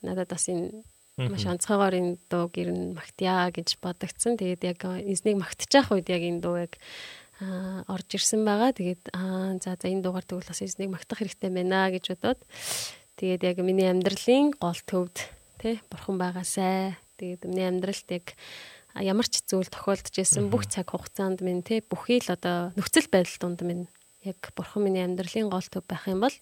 надад 0.00 0.32
бас 0.32 0.48
энэ 0.48 0.84
маш 1.18 1.44
онцгойгоор 1.46 1.94
энэ 1.98 2.12
дууг 2.30 2.54
ер 2.56 2.70
нь 2.70 2.94
магтъя 2.94 3.50
гэж 3.50 3.78
бодогдсон. 3.82 4.38
Тэгээд 4.38 4.62
яг 4.64 4.80
эзнийг 5.02 5.38
магтчих 5.42 5.90
үед 5.90 6.06
яг 6.08 6.22
энэ 6.22 6.42
дуу 6.42 6.56
яг 6.58 6.78
орж 7.86 8.08
ирсэн 8.14 8.42
байгаа. 8.42 8.74
Тэгээд 8.74 9.14
за 9.62 9.74
за 9.74 9.86
энэ 9.86 10.02
дуугаар 10.02 10.26
тэгвэл 10.26 10.50
бас 10.50 10.62
эзнийг 10.62 10.90
магтах 10.94 11.22
хэрэгтэй 11.22 11.50
байна 11.50 11.90
гэж 11.90 12.14
бодоод 12.14 12.38
тэгээд 13.18 13.42
яг 13.42 13.56
миний 13.66 13.90
амьдралын 13.90 14.54
гол 14.62 14.78
төвд 14.86 15.26
тий 15.58 15.82
бурхан 15.90 16.22
байгаасай. 16.22 16.94
Тэгээд 17.18 17.50
миний 17.50 17.66
амьдралд 17.66 18.08
яг 18.14 18.38
ямар 18.94 19.26
ч 19.26 19.42
зүйл 19.42 19.66
тохиолдож 19.66 20.14
исэн 20.14 20.46
бүх 20.46 20.70
цаг 20.70 20.94
хугацаанд 20.94 21.42
минь 21.42 21.66
тий 21.66 21.82
бүхий 21.82 22.22
л 22.22 22.30
одоо 22.30 22.70
нөхцөл 22.78 23.10
байдал 23.10 23.38
донд 23.42 23.60
минь 23.66 23.84
яг 24.22 24.38
бурхан 24.54 24.86
миний 24.86 25.02
амьдралын 25.02 25.50
гол 25.50 25.66
төв 25.66 25.82
байх 25.90 26.06
юм 26.06 26.22
бол 26.22 26.36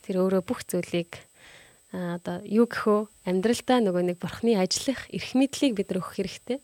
тэр 0.00 0.24
өөрөө 0.24 0.42
бүх 0.48 0.64
зүйлийг 0.64 1.20
одоо 1.92 2.40
юу 2.44 2.68
гэхөө 2.68 3.28
амьдралдаа 3.28 3.80
нөгөө 3.80 4.02
нэг 4.12 4.18
бурхны 4.20 4.56
ажиллах 4.56 5.08
эрх 5.08 5.32
мэдлийг 5.32 5.72
бид 5.76 5.92
өгөх 5.92 6.20
хэрэгтэй 6.20 6.60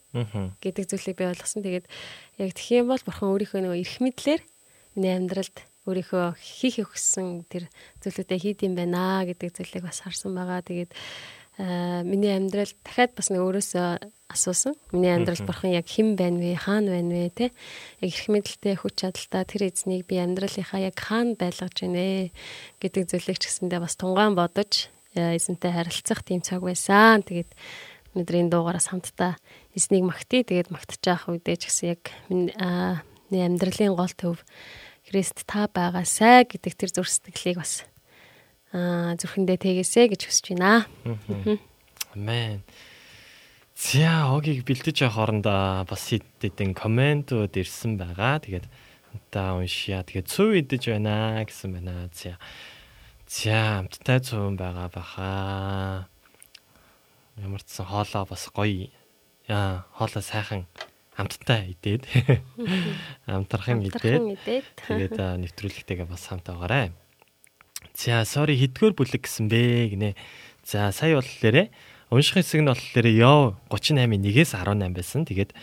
гэдэг 0.61 0.85
зүйлийг 0.89 1.17
би 1.17 1.25
ойлгосон. 1.33 1.65
Тэгээд 1.65 1.87
яг 2.41 2.51
тэгэх 2.53 2.85
юм 2.85 2.89
бол 2.93 3.01
бурхан 3.05 3.33
өөрийнхөө 3.33 3.61
нөгөө 3.65 3.81
эрх 3.81 3.97
мэдлэр 4.05 4.41
миний 5.01 5.17
амьдралд 5.17 5.57
өөрийнхөө 5.85 6.37
хийх 6.41 6.85
өгсөн 6.85 7.45
тэр 7.49 7.69
зүйлүүдээ 8.01 8.39
хийд 8.41 8.59
юм 8.65 8.75
байна 8.75 9.25
гэдэг 9.29 9.53
зүйлийг 9.53 9.85
бас 9.85 10.01
харсан 10.01 10.33
байгаа. 10.33 10.65
Тэгээд 10.65 10.93
миний 11.55 12.35
амьдрал 12.35 12.73
дахиад 12.83 13.15
бас 13.15 13.31
нэг 13.31 13.39
өөрөөсөө 13.45 13.89
асуусан. 14.27 14.75
Миний 14.91 15.15
амьдрал 15.15 15.39
бурхан 15.47 15.71
яг 15.71 15.87
хэн 15.87 16.19
байна 16.19 16.43
вэ? 16.43 16.59
Хаана 16.59 16.99
байна 16.99 17.15
вэ? 17.15 17.31
Тэ? 17.31 17.47
Яг 18.03 18.11
эрх 18.11 18.27
мэдэлтэй 18.27 18.75
хүч 18.75 18.95
чадалтай 19.07 19.45
тэр 19.47 19.63
эзнийг 19.71 20.03
би 20.11 20.19
амьдралынхаа 20.19 20.83
яг 20.83 20.99
хаана 20.99 21.39
байлгаж 21.39 21.77
байна 21.79 22.35
гэдэг 22.83 23.03
зүйлийг 23.07 23.39
ч 23.39 23.47
гэсэндээ 23.47 23.79
бас 23.79 23.95
тунгаан 23.95 24.35
бодож 24.35 24.91
эзэнтэй 25.15 25.71
харилцах 25.71 26.27
тийм 26.27 26.43
цаг 26.43 26.67
байсан. 26.67 27.23
Тэгээд 27.23 27.55
өнөөдрийн 28.19 28.51
дуугараас 28.51 28.91
хамтдаа 28.91 29.39
эзнийг 29.79 30.11
магтъя. 30.11 30.43
Тэгээд 30.43 30.75
магтчих 30.75 31.31
үедээ 31.31 31.57
ч 31.63 31.71
гэсэн 31.71 31.87
яг 31.95 32.03
миний 32.27 33.47
амьдралын 33.47 33.95
гол 33.95 34.11
төв 34.19 34.43
Христ 35.05 35.45
та 35.45 35.69
байгаасай 35.69 36.49
гэдэг 36.49 36.73
тэр 36.75 36.91
зүрх 36.91 37.13
сэтгэлийг 37.13 37.61
бас 37.61 37.85
аа 38.73 39.15
зүрхэндээ 39.21 39.59
тэгээсэ 39.61 40.09
гэж 40.11 40.21
хүсэж 40.27 40.57
байна. 40.57 40.89
Амен. 42.17 42.65
За 43.77 44.33
огийг 44.33 44.65
бэлдэж 44.65 45.05
явах 45.05 45.19
хоорондоо 45.19 45.85
бас 45.85 46.09
хэд 46.09 46.25
хэдэн 46.41 46.73
комментууд 46.73 47.53
ирсэн 47.53 48.01
байгаа. 48.01 48.41
Тэгээд 48.41 48.67
та 49.31 49.55
уншия. 49.59 50.07
Тэгээд 50.07 50.31
цөв 50.31 50.55
идэж 50.57 50.95
байна 50.95 51.43
гэсэн 51.43 51.71
байна. 51.75 52.09
За. 52.15 52.39
За 53.27 53.83
амттай 53.83 54.23
цөөн 54.23 54.55
байгаа 54.55 54.89
баха. 54.89 56.09
Ямар 57.37 57.63
ч 57.67 57.77
сан 57.77 57.87
хоолоо 57.91 58.25
бас 58.31 58.47
гоё. 58.55 58.91
Яа, 59.51 59.85
хоолоо 59.99 60.23
сайхан 60.23 60.71
амттай 61.17 61.75
идээд. 61.79 62.07
Амтрахын 63.27 63.87
идээд. 63.87 64.39
Тэгээд 64.87 65.19
нэвтрүүлэгтэйгээ 65.19 66.07
бас 66.11 66.27
хамт 66.27 66.51
байгаарай. 66.51 66.91
За, 67.95 68.27
sorry 68.27 68.59
хэдгээр 68.59 68.95
бүлэг 68.99 69.23
гэсэн 69.23 69.47
бэ 69.47 69.95
гинэ. 69.95 70.11
За, 70.67 70.91
сая 70.91 71.15
болохоор 71.15 71.71
унших 72.11 72.43
хэсэг 72.43 72.61
нь 72.63 72.71
болохоор 72.71 73.07
Йов 73.07 73.55
38-ийн 73.71 74.11
1-ээс 74.19 74.59
18 74.59 74.91
байсан. 74.91 75.23
Тэгээд 75.23 75.55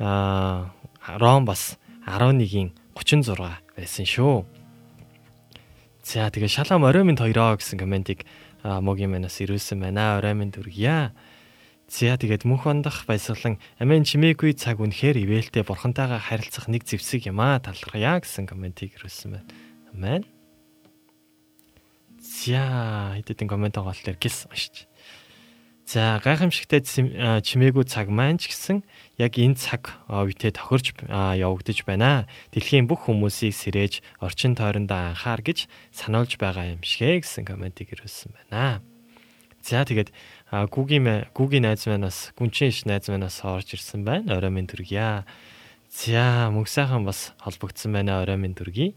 аа 0.00 0.72
Ром 1.20 1.44
бас 1.44 1.76
11-ийн 2.08 2.72
36 2.96 3.36
байсан 3.76 4.04
шүү. 4.08 4.48
За 6.04 6.28
тэгээ 6.32 6.48
шалам 6.48 6.84
орой 6.84 7.04
минь 7.04 7.20
хоёроо 7.20 7.56
гэсэн 7.56 7.80
комментиг 7.80 8.24
могийн 8.64 9.12
манаас 9.12 9.40
ирүүлсэн 9.40 9.80
байна. 9.80 10.16
Орой 10.20 10.32
минь 10.32 10.52
дүргийа. 10.52 11.12
За 11.94 12.18
тэгээд 12.18 12.42
мөнх 12.42 12.66
ондох 12.66 13.06
баясгалан 13.06 13.62
амин 13.78 14.02
чимээгүй 14.02 14.58
цаг 14.58 14.82
үнэхээр 14.82 15.14
ивэлтэй 15.14 15.62
бурхантайгаа 15.62 16.18
харилцах 16.18 16.66
нэг 16.66 16.82
зэвсэг 16.90 17.30
юм 17.30 17.38
аа 17.38 17.62
талархая 17.62 18.18
гэсэн 18.18 18.50
комментиг 18.50 18.98
ирүүлсэн 18.98 19.38
байна. 19.38 19.46
Амен. 19.94 20.26
За 22.18 23.14
хэдэн 23.14 23.46
коммент 23.46 23.78
байгаа 23.78 23.94
болохоор 23.94 24.18
гис 24.18 24.42
уншиж. 24.50 24.90
За 25.86 26.18
гайхамшигтай 26.18 26.82
чимээгүй 26.82 27.86
цаг 27.86 28.10
маань 28.10 28.42
ч 28.42 28.50
гэсэн 28.50 28.82
яг 29.22 29.38
энэ 29.38 29.54
цаг 29.54 29.94
үедээ 30.10 30.50
тохирч 30.50 30.98
явагдаж 31.06 31.78
байна. 31.86 32.26
Дэлхийн 32.50 32.90
бүх 32.90 33.06
хүмүүсийг 33.06 33.54
сэрээж 33.54 34.02
орчин 34.18 34.58
тойрондоо 34.58 35.14
анхаар 35.14 35.46
гэж 35.46 35.70
сануулж 35.94 36.42
байгаа 36.42 36.74
юм 36.74 36.82
шигэ 36.82 37.22
гэсэн 37.22 37.46
комментиг 37.46 37.94
ирүүлсэн 37.94 38.34
байна. 38.34 38.82
За 39.64 39.80
тэгээд 39.80 40.12
Гүүгийн 40.54 41.34
Гүүгийн 41.34 41.66
найз 41.66 41.82
манаас 41.90 42.30
гүнчин 42.38 42.70
иш 42.70 42.86
найз 42.86 43.10
манаас 43.10 43.42
орж 43.42 43.74
ирсэн 43.74 44.06
байна. 44.06 44.38
Орой 44.38 44.54
минь 44.54 44.70
дүргийа. 44.70 45.26
За 45.90 46.46
мөнх 46.54 46.70
сайхан 46.70 47.02
бас 47.02 47.34
холбогдсон 47.42 47.90
байна 47.90 48.22
орой 48.22 48.38
минь 48.38 48.54
дүргий. 48.54 48.94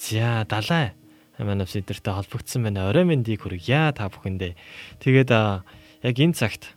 За 0.00 0.48
далай 0.48 0.96
манаас 1.36 1.76
эдэртэй 1.76 2.14
холбогдсон 2.14 2.64
байна. 2.64 2.88
Орой 2.88 3.04
минь 3.04 3.22
дийг 3.22 3.44
хүргье 3.44 3.92
та 3.92 4.08
бүхэндээ. 4.08 4.56
Тэгээд 5.04 5.28
яг 5.28 6.16
энэ 6.16 6.32
цагт 6.32 6.72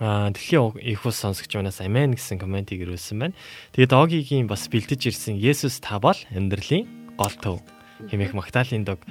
а 0.00 0.32
дэлхийн 0.32 0.80
их 0.80 1.04
ус 1.04 1.20
сонсогч 1.20 1.52
манаас 1.54 1.84
амен 1.84 2.16
гэсэн 2.16 2.40
комментиг 2.40 2.80
ирүүлсэн 2.80 3.20
байна. 3.20 3.36
Тэгээд 3.76 3.92
Огигийн 3.92 4.48
бас 4.48 4.64
бэлдэж 4.72 5.12
ирсэн 5.12 5.36
Есүс 5.36 5.84
та 5.84 6.00
бол 6.00 6.16
амьдралын 6.32 6.88
гол 7.20 7.36
төв 7.36 7.60
хэмээх 8.08 8.32
Магдалины 8.32 8.88
дог 8.88 9.04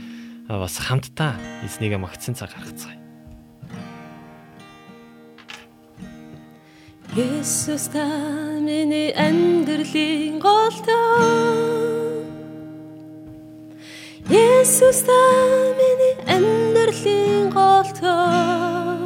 бас 0.49 0.81
хамтдаа 0.81 1.37
эзнийг 1.61 1.93
магтсан 2.01 2.33
цаг 2.33 2.57
гаргацгаая. 2.57 2.98
Есүс 7.17 7.89
та 7.89 8.05
миний 8.61 9.09
амьдралын 9.17 10.37
гол 10.37 10.75
төв 10.85 12.29
Есүс 14.29 15.01
та 15.09 15.17
миний 15.73 16.13
амьдралын 16.29 17.49
гол 17.49 17.89
төв 17.97 19.01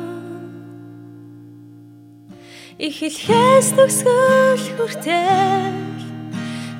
Эхлэхээс 2.75 3.71
төгсгөл 3.71 4.65
хүртэл 4.75 6.03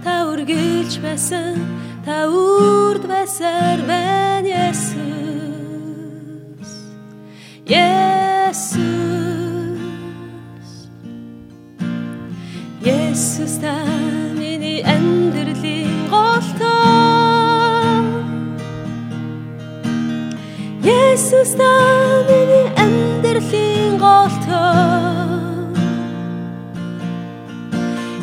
та 0.03 0.27
үргэлж 0.27 0.99
байсан 0.99 1.55
та 2.03 2.27
үрд 2.27 3.07
байсаар 3.07 3.79
байна 3.88 4.12
Та 21.43 22.23
миний 22.29 22.71
амьдралын 22.79 23.97
гол 23.99 24.32
төв 24.47 25.75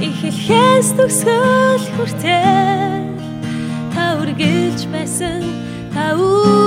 Эхлэхээс 0.01 0.89
төгсгөл 0.97 1.85
хүртэл 2.01 3.05
та 3.93 4.17
үргэлж 4.25 4.89
байсан 4.89 5.45
та 5.93 6.17
үрд 6.17 6.60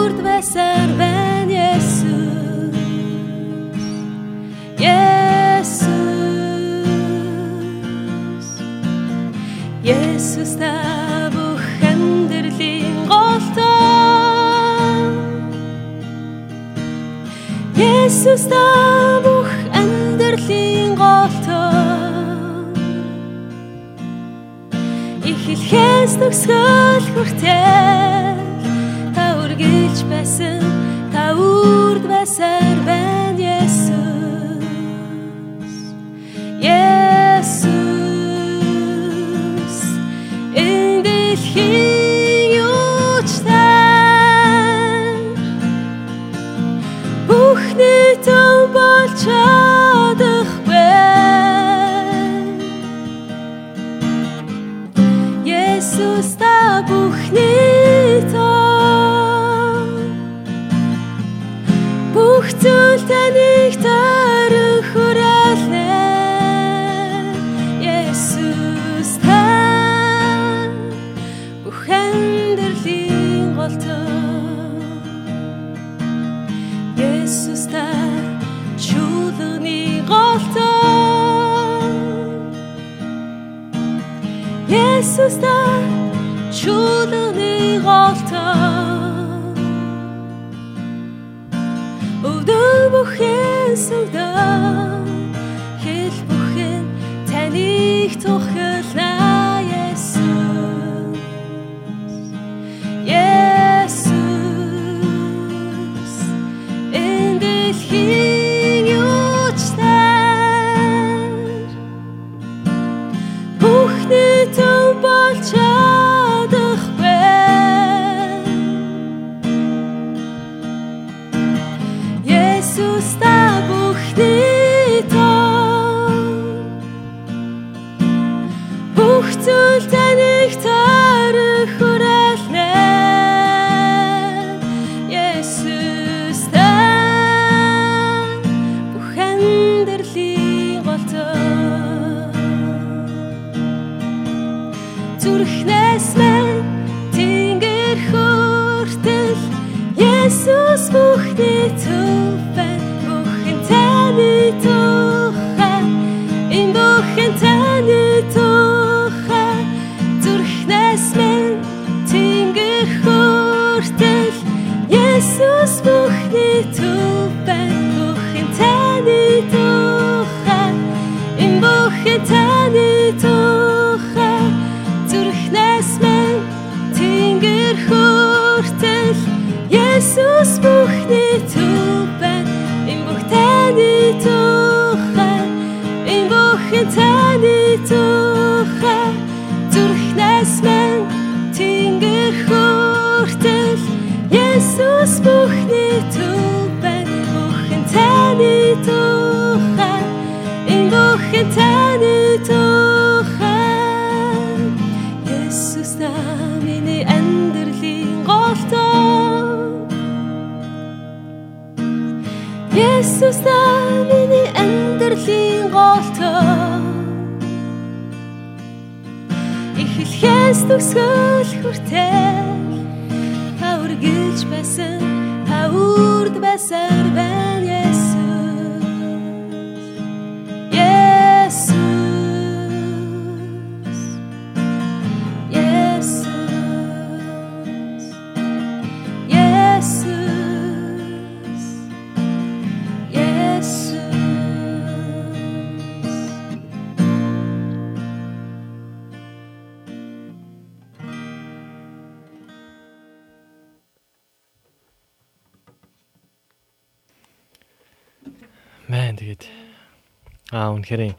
үнэхээр 260.83 261.15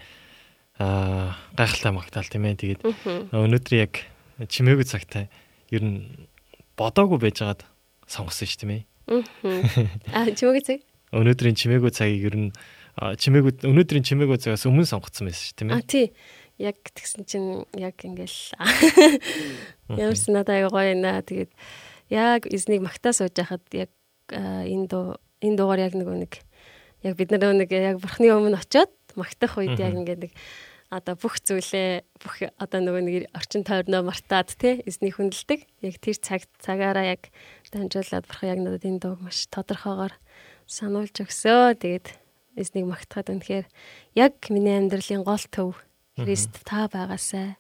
аа 0.79 1.35
гайхалтай 1.57 1.93
магтаал 1.97 2.29
тийм 2.29 2.45
ээ. 2.45 2.61
Тэгээд 2.61 2.81
өнөөдөр 3.33 3.75
яг 3.81 3.93
чимээгүй 4.39 4.87
цагтай 4.87 5.31
ер 5.73 5.83
нь 5.83 6.29
бодоогүй 6.77 7.19
байжгаад 7.23 7.65
сонгосон 8.07 8.47
ш 8.51 8.55
тийм 8.61 8.71
ээ. 8.77 8.83
А 10.13 10.29
чимээгүй 10.29 10.63
цаг? 10.67 10.81
Өнөөдрийн 11.15 11.57
чимээгүй 11.57 11.93
цагийг 11.95 12.23
ер 12.29 12.37
нь 12.37 12.51
аа, 12.99 13.15
чимээгүй 13.15 13.63
өнөөдрийн 13.71 14.03
чимээгүй 14.03 14.39
цагаас 14.43 14.67
өмнө 14.67 14.85
сонгоцсон 14.85 15.31
байсан 15.31 15.47
ш 15.47 15.53
тийм 15.55 15.71
А 15.71 15.79
ээ. 15.79 15.87
тий. 15.87 16.07
Яг 16.59 16.79
тэгсэн 16.95 17.23
чинь 17.27 17.67
яг 17.75 17.99
ингээл 18.03 18.55
ямарс 19.91 20.27
надад 20.31 20.55
аяга 20.55 20.71
гоё 20.75 20.95
наа. 20.99 21.23
Тэгээд 21.23 21.51
яг 22.11 22.47
эзнийг 22.51 22.83
магтаа 22.83 23.15
сууж 23.15 23.35
байхад 23.35 23.63
яг 23.75 23.91
энэ 24.31 24.87
дуу 24.91 25.19
энэ 25.43 25.57
дуугаар 25.59 25.87
яг 25.87 25.95
нөгөө 25.95 26.17
нэг 26.27 26.33
яг 27.07 27.15
бид 27.19 27.31
нар 27.31 27.55
нэг 27.55 27.71
яг 27.71 27.99
бурхны 28.03 28.31
өмнө 28.31 28.59
очиод 28.59 28.91
магтах 29.17 29.59
үед 29.59 29.79
яг 29.81 29.95
ингээд 29.95 30.29
нэг 30.29 30.33
одоо 30.95 31.15
бүх 31.19 31.41
зүйлээ 31.43 32.07
бүх 32.23 32.35
одоо 32.61 32.81
нөгөө 32.81 33.03
нэг 33.03 33.17
орчин 33.35 33.67
тойрноо 33.67 34.05
мартаад 34.07 34.55
те 34.55 34.79
эзний 34.87 35.11
хүндэлдэг. 35.11 35.67
Яг 35.83 35.97
тэр 35.99 36.17
цаг 36.23 36.47
цагаараа 36.63 37.19
яг 37.19 37.33
дамжуулаад 37.75 38.29
бурхан 38.29 38.51
яг 38.55 38.61
надад 38.63 38.85
энэ 38.87 39.03
дууг 39.03 39.21
маш 39.25 39.49
тодорхойгоор 39.51 40.15
сануулж 40.71 41.17
өгсөө. 41.19 41.81
Тэгээд 41.83 42.07
эзнийг 42.55 42.87
магтахад 42.87 43.33
үнэхээр 43.35 43.67
яг 44.15 44.35
миний 44.53 44.79
амьдралын 44.79 45.27
гол 45.27 45.45
төв 45.51 45.75
Христ 46.15 46.63
та 46.63 46.87
байгаасай. 46.87 47.59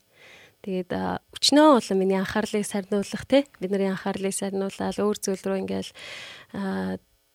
Тэгээд 0.62 0.94
өчнөө 1.34 1.68
улам 1.82 1.98
миний 1.98 2.16
анхаарлыг 2.16 2.64
сарниулах 2.64 3.26
те 3.26 3.44
бидний 3.58 3.90
анхаарлыг 3.90 4.32
сарниулаад 4.32 4.96
өөр 4.96 5.18
зүйл 5.18 5.42
рүү 5.42 5.58
ингээл 5.66 5.90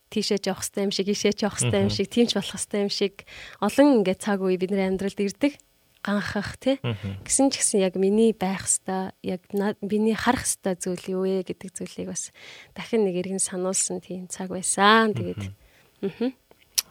а, 0.09 0.11
тийшээ 0.11 0.41
жоох 0.41 0.65
хэвтэй 0.65 0.83
юм 0.89 0.91
шиг, 0.91 1.07
ийшээ 1.13 1.33
жоох 1.37 1.61
хэвтэй 1.61 1.81
юм 1.85 1.93
шиг, 1.93 2.07
тиймч 2.09 2.33
болох 2.33 2.57
хэвтэй 2.57 2.81
юм 2.81 2.91
шиг 2.91 3.13
олон 3.61 4.01
ингээд 4.01 4.19
цаг 4.25 4.41
үе 4.41 4.57
бидний 4.57 4.89
амьдралд 4.89 5.21
ирдэг 5.21 5.61
ганхах 6.01 6.55
те 6.57 6.79
гэсэн 7.27 7.51
ч 7.51 7.59
гэсэн 7.59 7.83
яг 7.83 7.99
миний 7.99 8.31
байх 8.31 8.63
хэвээр 8.63 9.11
яг 9.19 9.41
миний 9.83 10.15
харах 10.15 10.47
хэвээр 10.47 10.79
зүйл 10.79 11.05
юу 11.11 11.23
вэ 11.27 11.43
гэдэг 11.43 11.75
зүйлийг 11.75 12.07
бас 12.15 12.31
дахин 12.71 13.03
нэг 13.03 13.19
эргэн 13.19 13.43
сануулсан 13.43 13.99
тийм 13.99 14.31
цаг 14.31 14.47
байсан. 14.47 15.11
Тэгээд 15.11 15.51
мгм. 15.99 16.31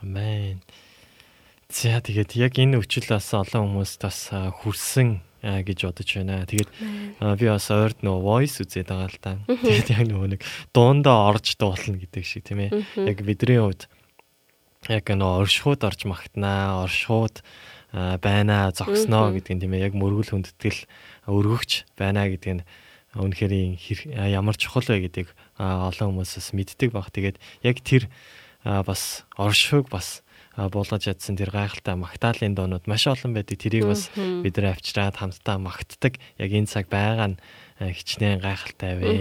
Амен. 0.05 0.61
За 1.73 2.01
тэгээд 2.05 2.37
яг 2.37 2.53
энэ 2.61 2.77
бас 3.09 3.33
олон 3.33 3.81
хүмүүст 3.81 4.01
бас 4.05 4.19
аа, 4.33 4.53
хүрсэн 4.53 5.21
аа, 5.21 5.28
гэж 5.43 5.79
бодож 5.87 6.09
байна. 6.19 6.47
Тэгээд 6.47 6.71
би 7.39 7.47
бас 7.47 7.67
ойрд 7.71 8.03
нөгөө 8.03 8.23
voice 8.27 8.59
үзээд 8.63 8.91
байгаа 8.91 9.09
л 9.09 9.19
та. 9.23 9.33
Тэгээд 9.47 9.89
яг 9.95 10.05
нөгөө 10.11 10.29
нэг 10.35 10.43
дуундаа 10.75 11.31
орж 11.31 11.55
дуулна 11.55 11.99
гэдэг 11.99 12.25
шиг 12.27 12.43
тийм 12.43 12.67
ээ. 12.67 12.71
Яг 13.07 13.23
бидний 13.23 13.63
хувьд 13.63 13.87
яг 14.91 15.07
нөгөө 15.07 15.41
оршихуд 15.47 15.87
орж 15.87 16.01
магтнаа, 16.11 16.83
оршихуд 16.83 17.43
байна, 17.95 18.75
зогсноо 18.75 19.31
гэдэг 19.35 19.53
нь 19.55 19.63
тийм 19.63 19.75
ээ. 19.79 19.91
Яг 19.91 19.95
мөргөл 19.95 20.35
хүндэтгэл 20.35 20.83
өргөгч 21.31 21.87
байна 21.95 22.27
гэдэг 22.27 22.53
нь 22.59 22.67
үнэхээр 23.15 23.55
ямар 24.35 24.57
чухал 24.59 24.85
вэ 24.85 25.09
гэдгийг 25.09 25.33
олон 25.59 26.19
хүмүүсээс 26.19 26.53
мэддэг 26.53 26.91
баг. 26.93 27.09
Тэгээд 27.15 27.39
яг 27.63 27.81
тэр 27.81 28.11
бас 28.67 29.25
оршихуг 29.39 29.89
бас 29.89 30.21
буулгаж 30.67 31.07
ядсан 31.07 31.39
тэр 31.39 31.55
гайхалтай 31.55 31.95
магтаалын 31.95 32.59
доонууд 32.59 32.91
маш 32.91 33.07
олон 33.07 33.39
байдаг. 33.39 33.63
Тэрийг 33.63 33.87
бас 33.87 34.11
бид 34.19 34.59
нар 34.59 34.75
авчираад 34.75 35.15
хамтдаа 35.15 35.63
магтдаг. 35.63 36.19
Яг 36.43 36.51
энэ 36.51 36.67
цаг 36.67 36.91
байгаа 36.91 37.39
нь 37.39 37.41
хичнээн 37.79 38.43
гайхалтай 38.43 38.93
вэ. 38.99 39.15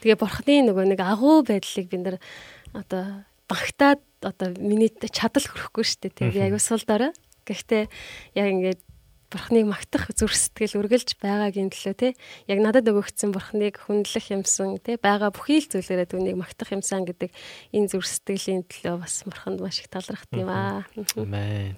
Тэгээ 0.00 0.16
бурхны 0.16 0.72
нөгөө 0.72 0.84
нэг 0.96 1.00
агуу 1.04 1.44
байдлыг 1.44 1.86
бид 1.92 2.00
нар 2.00 2.16
одоо 2.72 3.28
багтаад 3.44 4.00
одоо 4.24 4.56
миний 4.56 4.88
чадал 4.88 5.44
хөрөхгүй 5.44 5.84
шүү 5.84 6.00
дээ. 6.08 6.32
Тэгээ 6.32 6.44
аягүй 6.48 6.62
сул 6.64 6.80
дараа. 6.80 7.12
Гэхдээ 7.44 7.84
яг 8.40 8.48
ингээд 8.48 8.80
бурхныг 9.30 9.66
магтах 9.66 10.10
зүрх 10.14 10.36
сэтгэл 10.36 10.80
үргэлж 10.84 11.18
байгаагийн 11.18 11.70
төлөө 11.72 11.94
те 11.96 12.08
яг 12.48 12.58
надад 12.62 12.88
өгөгдсөн 12.88 13.34
бурхныг 13.34 13.80
хүндлэх 13.84 14.30
юмсан 14.32 14.78
те 14.78 14.96
байгаа 15.00 15.34
бүхий 15.34 15.60
л 15.60 15.70
зүйлээрээ 15.70 16.08
түүнийг 16.10 16.36
магтах 16.38 16.74
юмсан 16.74 17.04
гэдэг 17.08 17.30
энэ 17.74 17.90
зүрх 17.90 18.08
сэтгэлийн 18.08 18.64
төлөө 18.68 19.02
бас 19.02 19.24
бурханд 19.26 19.58
маш 19.60 19.82
их 19.82 19.88
талархт 19.90 20.30
юм 20.32 20.48
аа. 20.48 20.86
Амен. 21.16 21.74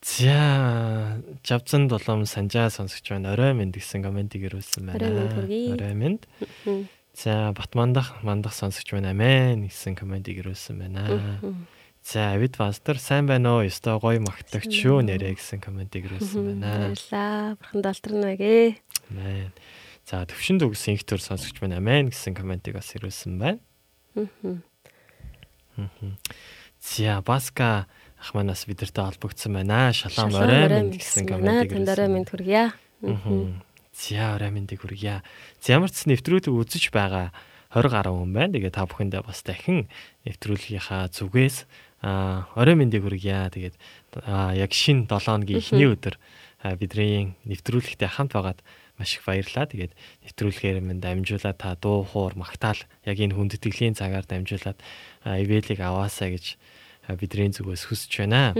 За, 0.00 1.20
жавцан 1.44 1.88
долоом 1.88 2.24
санжаа 2.24 2.70
сонсогч 2.70 3.10
байна. 3.10 3.32
Орой 3.36 3.52
минь 3.52 3.72
гэсэн 3.72 4.00
комментиг 4.00 4.48
ирүүлсэн 4.48 4.88
байна. 4.88 5.28
Орой 5.44 5.94
минь. 5.94 6.20
За, 7.12 7.52
бат 7.52 7.74
мандах 7.76 8.16
мандах 8.24 8.56
сонсогч 8.56 8.96
байна. 8.96 9.12
Амен 9.12 9.68
гэсэн 9.68 9.96
комментиг 10.00 10.40
ирүүлсэн 10.40 10.80
байна. 10.80 11.04
За, 12.02 12.32
Авид 12.32 12.58
Вастер 12.58 12.98
сайн 12.98 13.26
байна 13.28 13.60
уу? 13.60 13.68
Ёстой 13.68 14.00
гоё 14.00 14.20
магтагч 14.24 14.72
шүү 14.72 15.04
нэрэ 15.04 15.36
гэсэн 15.36 15.60
комментиг 15.60 16.08
ирүүлсэн 16.08 16.60
байна. 16.60 16.96
Баярлаа. 16.96 17.56
Бурханд 17.60 17.86
алдарна 17.86 18.32
гээ. 18.40 18.80
Амен. 19.12 19.52
За, 20.08 20.24
төвшөнд 20.24 20.64
үгсэн 20.64 20.96
их 20.96 21.04
төр 21.04 21.20
сонсогч 21.20 21.60
байна. 21.60 21.78
Амен 21.78 22.08
гэсэн 22.08 22.32
комментиг 22.32 22.80
бас 22.80 22.90
ирүүлсэн 22.96 23.36
байна. 23.36 23.60
За, 26.80 27.20
Баска 27.20 27.86
ах 28.16 28.34
манаас 28.34 28.64
бидэртэй 28.64 29.04
холбогдсон 29.04 29.60
байна. 29.60 29.92
Шалаам 29.92 30.34
орой 30.34 30.68
минь 30.68 30.96
гэсэн 30.96 31.28
комментиг 31.28 31.76
танд 31.76 31.88
орой 31.88 32.08
минь 32.08 32.24
хүргье. 32.24 32.72
За 33.92 34.34
орой 34.34 34.50
мэндийг 34.50 34.80
хүргье. 34.80 35.22
За 35.60 35.76
ямар 35.76 35.92
ч 35.92 36.08
нэвтрүүлэг 36.08 36.52
үзэж 36.52 36.88
байгаа 36.88 37.32
20 37.72 37.92
гаруй 37.92 38.14
хүн 38.16 38.32
байна. 38.32 38.52
Тэгээ 38.56 38.72
та 38.72 38.88
бүхэндээ 38.88 39.22
бас 39.24 39.44
дахин 39.44 39.88
нэвтрүүлгийнхаа 40.24 41.12
зүгээс 41.12 41.68
аа 42.00 42.48
орой 42.56 42.76
мэндийг 42.80 43.04
хүргье. 43.04 43.52
Тэгээд 43.52 43.76
яг 44.56 44.72
шинэ 44.72 45.06
7 45.08 45.44
өдрийн 45.44 45.60
эхний 45.60 45.88
өдөр 45.88 46.16
бидний 46.80 47.36
нэвтрүүлэгтээ 47.44 48.08
хамт 48.08 48.32
байгаад 48.32 48.60
маш 49.00 49.16
их 49.16 49.24
баярлалаа. 49.24 49.68
Тэгээд 49.68 49.92
нэвтрүүлгээр 50.28 50.78
минь 50.84 51.00
дамжуулаад 51.00 51.56
та 51.56 51.76
дуу 51.76 52.04
хоор 52.04 52.36
магтаал 52.36 52.80
яг 53.04 53.16
энэ 53.16 53.36
хүндэтгэлийн 53.36 53.96
цагаар 53.96 54.28
дамжуулаад 54.28 54.76
ивэлийг 55.24 55.80
аваасаа 55.80 56.32
гэж 56.36 56.56
бидний 57.16 57.48
зүгээс 57.52 57.88
хүсэж 57.88 58.12
байна. 58.24 58.52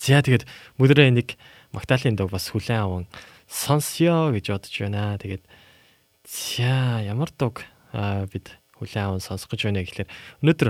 За 0.00 0.24
тэгээд 0.24 0.48
мөдрөө 0.80 1.12
нэг 1.12 1.36
магтаалын 1.76 2.16
дог 2.16 2.32
бас 2.32 2.48
хүлэн 2.48 2.80
аван 2.80 3.04
сонсё 3.48 4.32
гэж 4.32 4.44
бодож 4.48 4.74
байна. 4.80 5.20
Тэгээд 5.20 5.44
за 6.24 7.04
ямар 7.04 7.28
дог 7.36 7.64
бид 8.32 8.56
хүлэн 8.80 9.04
аван 9.04 9.22
сонсох 9.22 9.52
гэж 9.52 9.68
байна 9.68 9.84
гэхэлэр 9.84 10.08
өнөөдөр 10.40 10.68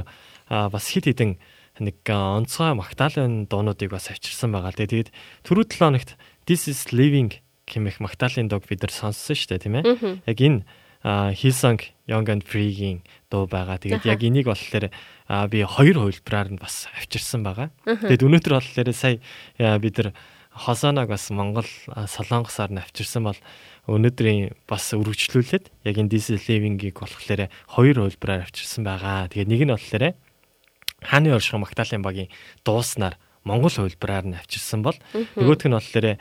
бас 0.52 0.84
хит 0.92 1.08
хитэн 1.08 1.40
нэг 1.80 2.04
онцгой 2.04 2.76
магтаалын 2.76 3.48
дуунуудыг 3.48 3.96
бас 3.96 4.12
авчирсан 4.12 4.52
байгаа. 4.52 4.76
Тэгээд 4.76 5.08
түрүү 5.48 5.64
7 5.72 5.80
хоногт 5.80 6.10
This 6.44 6.68
is 6.68 6.92
living 6.92 7.32
хэмэх 7.64 8.02
магтаалын 8.04 8.52
дог 8.52 8.66
бид 8.68 8.84
нар 8.84 8.92
сонссон 8.92 9.32
шүү 9.32 9.56
дээ 9.56 9.62
тийм 9.64 9.74
ээ. 9.80 9.84
Яг 10.28 10.38
энэ 10.42 10.60
Hillsong 11.02 11.80
Young 12.06 12.28
and 12.28 12.44
Free-гийн 12.44 13.02
дуу 13.30 13.48
байгаа. 13.48 13.80
Тэгээд 13.80 14.04
яг 14.04 14.20
энийг 14.22 14.46
болохоор 14.46 14.92
би 15.48 15.58
хоёр 15.64 15.96
хувилбараар 15.98 16.52
нь 16.52 16.60
бас 16.60 16.86
авчирсан 16.92 17.42
байгаа. 17.42 17.72
Тэгээд 17.88 18.22
өнөөдөр 18.22 18.52
болохоор 18.60 18.90
сая 18.92 19.18
бид 19.80 19.96
нар 19.98 20.12
хосоног 20.52 21.08
бас 21.08 21.30
Монгол 21.32 21.66
солонгосоор 21.88 22.70
нь 22.76 22.82
авчирсан 22.82 23.24
бол 23.24 23.40
өнөөдрийн 23.88 24.54
бас 24.68 24.92
өргөжлүүлээд 24.94 25.72
яг 25.88 25.96
энэ 25.96 26.10
This 26.12 26.30
is 26.30 26.46
Living-ийг 26.46 27.00
болохоор 27.00 27.48
хоёр 27.72 27.96
хувилбараар 27.98 28.46
авчирсан 28.46 28.84
байгаа. 28.84 29.26
Тэгээд 29.32 29.50
нэг 29.50 29.62
нь 29.66 29.74
болохоор 29.74 30.14
хааны 31.04 31.34
оршихуй 31.34 31.60
магтаалын 31.60 32.02
багийн 32.02 32.30
дууснаар 32.64 33.18
Монгол 33.44 33.74
хувилбараар 33.74 34.26
нь 34.26 34.38
авчирсан 34.38 34.82
бол 34.86 34.96
нөгөөх 35.36 35.66
нь 35.66 35.74
болохоор 35.74 36.18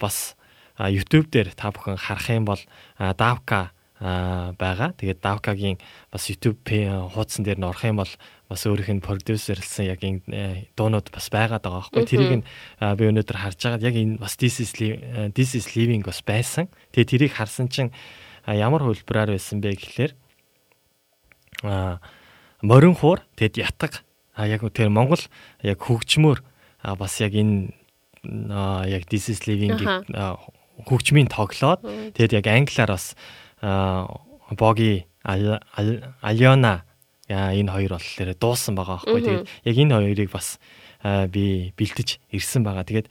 бас 0.00 0.36
YouTube 0.78 1.30
дээр 1.30 1.54
та 1.54 1.70
бүхэн 1.70 2.00
харах 2.00 2.28
юм 2.32 2.44
бол 2.44 2.62
Davka 2.98 3.70
байгаа. 4.00 4.90
Тэгээд 4.98 5.22
Davka-гийн 5.22 5.78
бас 6.10 6.26
YouTube 6.28 6.58
хуудсан 7.14 7.46
дээр 7.46 7.62
нь 7.62 7.68
орох 7.68 7.84
юм 7.86 8.02
бол 8.02 8.12
бас 8.50 8.66
өөрийнх 8.66 8.90
нь 8.98 9.04
продюсерлсэн 9.04 9.86
яг 9.86 10.02
энэ 10.02 10.20
э, 10.28 10.66
дуунууд 10.76 11.08
бас 11.14 11.30
байгаад 11.30 11.62
байгаа 11.62 11.88
байхгүй. 11.88 12.04
Тэрийг 12.04 12.34
нь 12.42 12.46
би 12.98 13.02
өнөөдөр 13.06 13.38
харж 13.38 13.60
байгаад 13.62 13.86
яг 13.86 13.94
энэ 13.94 14.18
бас 14.18 14.34
This 14.36 14.60
is 14.60 14.74
This 15.32 15.54
is 15.54 15.78
Living 15.78 16.02
бас 16.02 16.20
байсан. 16.26 16.66
Тэгээд 16.92 17.10
тэрийг 17.10 17.32
харсан 17.38 17.70
чинь 17.70 17.94
ямар 18.44 18.82
хөлбраар 18.82 19.32
байсан 19.32 19.62
бэ 19.62 19.78
гэхлээр 19.78 20.12
а 21.64 22.02
морин 22.64 22.96
хуур 22.96 23.20
тэгэд 23.36 23.60
ятг 23.60 24.00
а 24.32 24.48
яг 24.48 24.64
тэр 24.72 24.88
Монгол 24.88 25.20
яг 25.60 25.78
хөгжмөр 25.84 26.40
бас 26.96 27.20
яг 27.20 27.36
энэ 27.36 27.76
яг 28.88 29.04
This 29.12 29.28
is 29.28 29.44
Living-ийг 29.44 30.08
хөгжмийн 30.88 31.28
тоглоод 31.28 31.84
тэгээд 32.16 32.40
яг 32.40 32.46
англиар 32.48 32.90
бас 32.96 33.12
Боги 33.60 35.06
Алиона 35.24 36.84
энэ 37.28 37.72
хоёр 37.72 37.96
болохоор 37.96 38.32
дуусан 38.36 38.74
байгаа 38.76 39.00
байхгүй. 39.00 39.20
Тэгээд 39.24 39.48
яг 39.64 39.76
энэ 39.76 39.94
хоёрыг 39.96 40.30
бас 40.32 40.60
би 41.32 41.72
бэлдэж 41.76 42.20
ирсэн 42.32 42.64
байгаа. 42.64 42.84
Тэгээд 42.84 43.08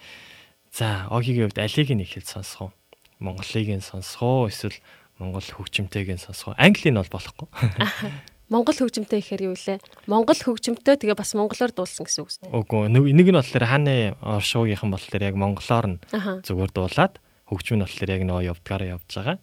за 0.69 1.09
Огигийн 1.09 1.49
хувьд 1.49 1.61
алиг 1.61 1.89
нь 1.89 2.05
ихэл 2.05 2.25
сонсох 2.25 2.69
уу? 2.69 2.71
Монголыг 3.17 3.69
нь 3.69 3.81
сонсох 3.81 4.21
уу? 4.21 4.49
Эсвэл 4.49 4.77
Монгол 5.17 5.45
хөгжимтэйг 5.45 6.13
нь 6.13 6.21
сонсох 6.21 6.53
уу? 6.53 6.59
Английн 6.61 6.97
бол 6.97 7.09
болохгүй. 7.09 7.47
Монгол 8.53 8.77
хөгжимтэй 8.77 9.17
ихээр 9.17 9.49
юу 9.49 9.57
вэ? 9.57 9.81
Монгол 10.05 10.37
хөгжимтэй 10.37 11.01
тэгээ 11.01 11.17
бас 11.17 11.33
монголоор 11.33 11.73
дуулсан 11.73 12.05
гэсэн 12.05 12.21
үг 12.21 12.29
үү? 12.53 12.53
Үгүй 12.53 12.85
нэг 12.93 13.27
нь 13.33 13.39
болохоор 13.41 13.65
хааны 13.65 14.13
оршуугийнхан 14.21 14.93
болохоор 14.93 15.23
яг 15.25 15.33
монголоор 15.33 15.87
нь 15.89 15.97
зүгээр 16.45 16.69
дуулаад 16.69 17.17
хөгжим 17.49 17.81
нь 17.81 17.85
болохоор 17.89 18.13
яг 18.13 18.21
нөгөө 18.29 18.45
явдгаараа 18.53 18.93
явж 18.93 19.09
байгаа. 19.09 19.37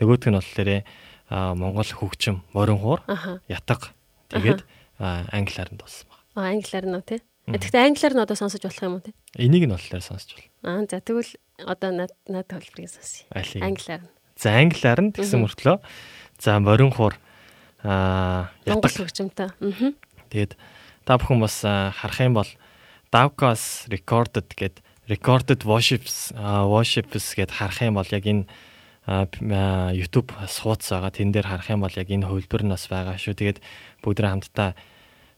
Нөгөөх 0.00 0.24
нь 0.32 0.38
болохоор 0.40 0.70
монгол 1.60 1.90
хөгжим 2.00 2.36
морин 2.56 2.80
хуур 2.80 3.04
ятг 3.44 3.92
тэгээд 4.32 4.64
англиар 4.96 5.68
нь 5.68 5.76
дуулсан 5.76 6.08
байна. 6.08 6.24
Аа 6.40 6.48
англиар 6.56 6.86
нь 6.88 7.04
тий. 7.04 7.20
Тэгэхдээ 7.44 7.84
англиар 7.92 8.14
нь 8.16 8.24
одоо 8.24 8.36
сонсож 8.40 8.62
болох 8.64 8.80
юм 8.80 8.96
уу 8.96 9.04
тий? 9.04 9.14
Энийг 9.36 9.68
нь 9.68 9.74
болохоор 9.76 10.00
сонсож 10.00 10.32
болно. 10.32 10.48
Аа 10.64 10.88
за 10.88 11.04
тэгвэл 11.04 11.32
одоо 11.60 11.90
над 11.92 12.12
над 12.24 12.48
төлбөрийг 12.48 12.88
сонсъё. 12.88 13.28
Англиар 13.60 14.00
нь. 14.00 14.12
За 14.40 14.56
англиар 14.56 15.00
нь 15.04 15.12
тэгсэн 15.12 15.44
мөртлөө 15.44 15.76
за 16.40 16.56
морин 16.56 16.94
хуур 16.94 17.20
аа 17.86 18.50
монгол 18.66 18.90
хөгжимтэй. 18.90 19.54
Аа. 19.54 19.94
Тэгээд 20.34 20.58
та 21.06 21.14
бүхэн 21.14 21.38
бас 21.38 21.62
харах 21.62 22.18
юм 22.18 22.34
бол 22.34 22.50
Davkas 23.14 23.86
recorded 23.86 24.50
гэд 24.58 24.82
recorded 25.06 25.62
worships 25.62 26.34
worships 26.34 27.38
гэд 27.38 27.54
харах 27.54 27.78
юм 27.86 27.94
бол 27.94 28.10
яг 28.10 28.26
энэ 28.26 28.50
YouTube 29.06 30.34
сууц 30.50 30.90
байгаа. 30.90 31.14
Тэн 31.14 31.30
дээр 31.30 31.46
харах 31.46 31.70
юм 31.70 31.86
бол 31.86 31.94
яг 31.94 32.10
энэ 32.10 32.26
хөлбөр 32.26 32.66
нь 32.66 32.74
бас 32.74 32.90
байгаа 32.90 33.14
шүү. 33.14 33.38
Тэгээд 33.38 33.62
бүгд 34.02 34.26
хамтдаа 34.26 34.74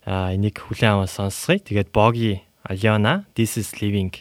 энийг 0.08 0.56
хүлээн 0.64 1.04
аван 1.04 1.10
сонсгоё. 1.12 1.60
Тэгээд 1.60 1.92
Боги 1.92 2.40
Aliona 2.64 3.28
This 3.36 3.60
is 3.60 3.76
living 3.84 4.16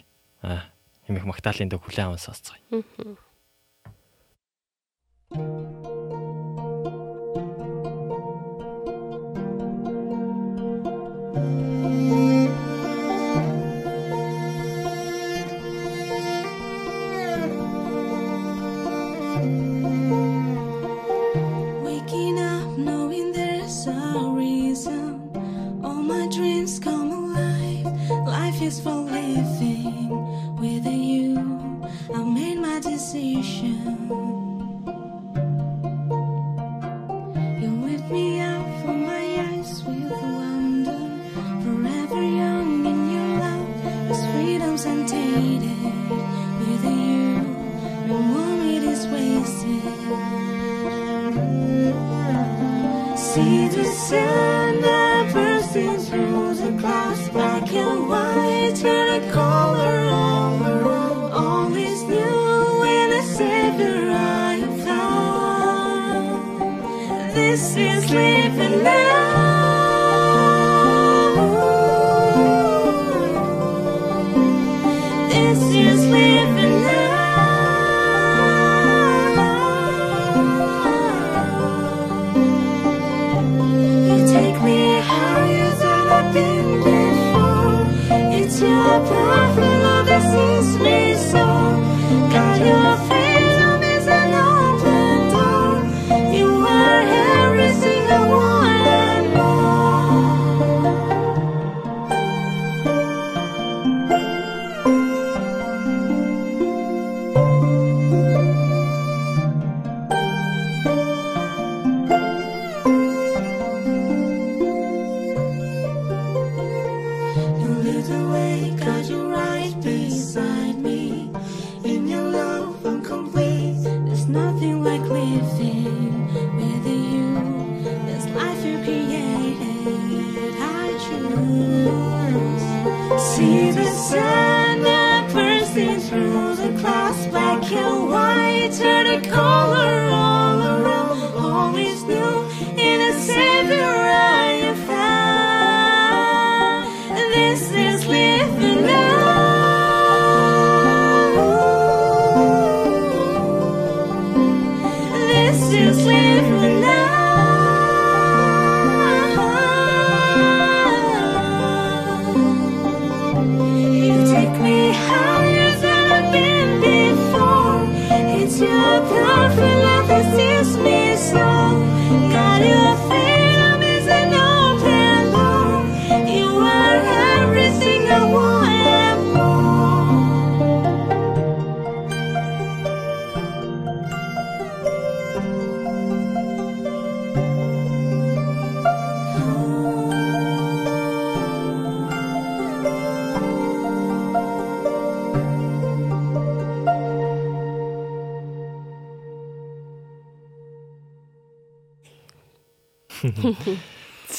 хэмэх 1.08 1.24
магтаалын 1.24 1.72
дэг 1.72 1.80
хүлээн 1.80 2.12
аван 2.12 2.20
сонсцгоё. 2.20 2.84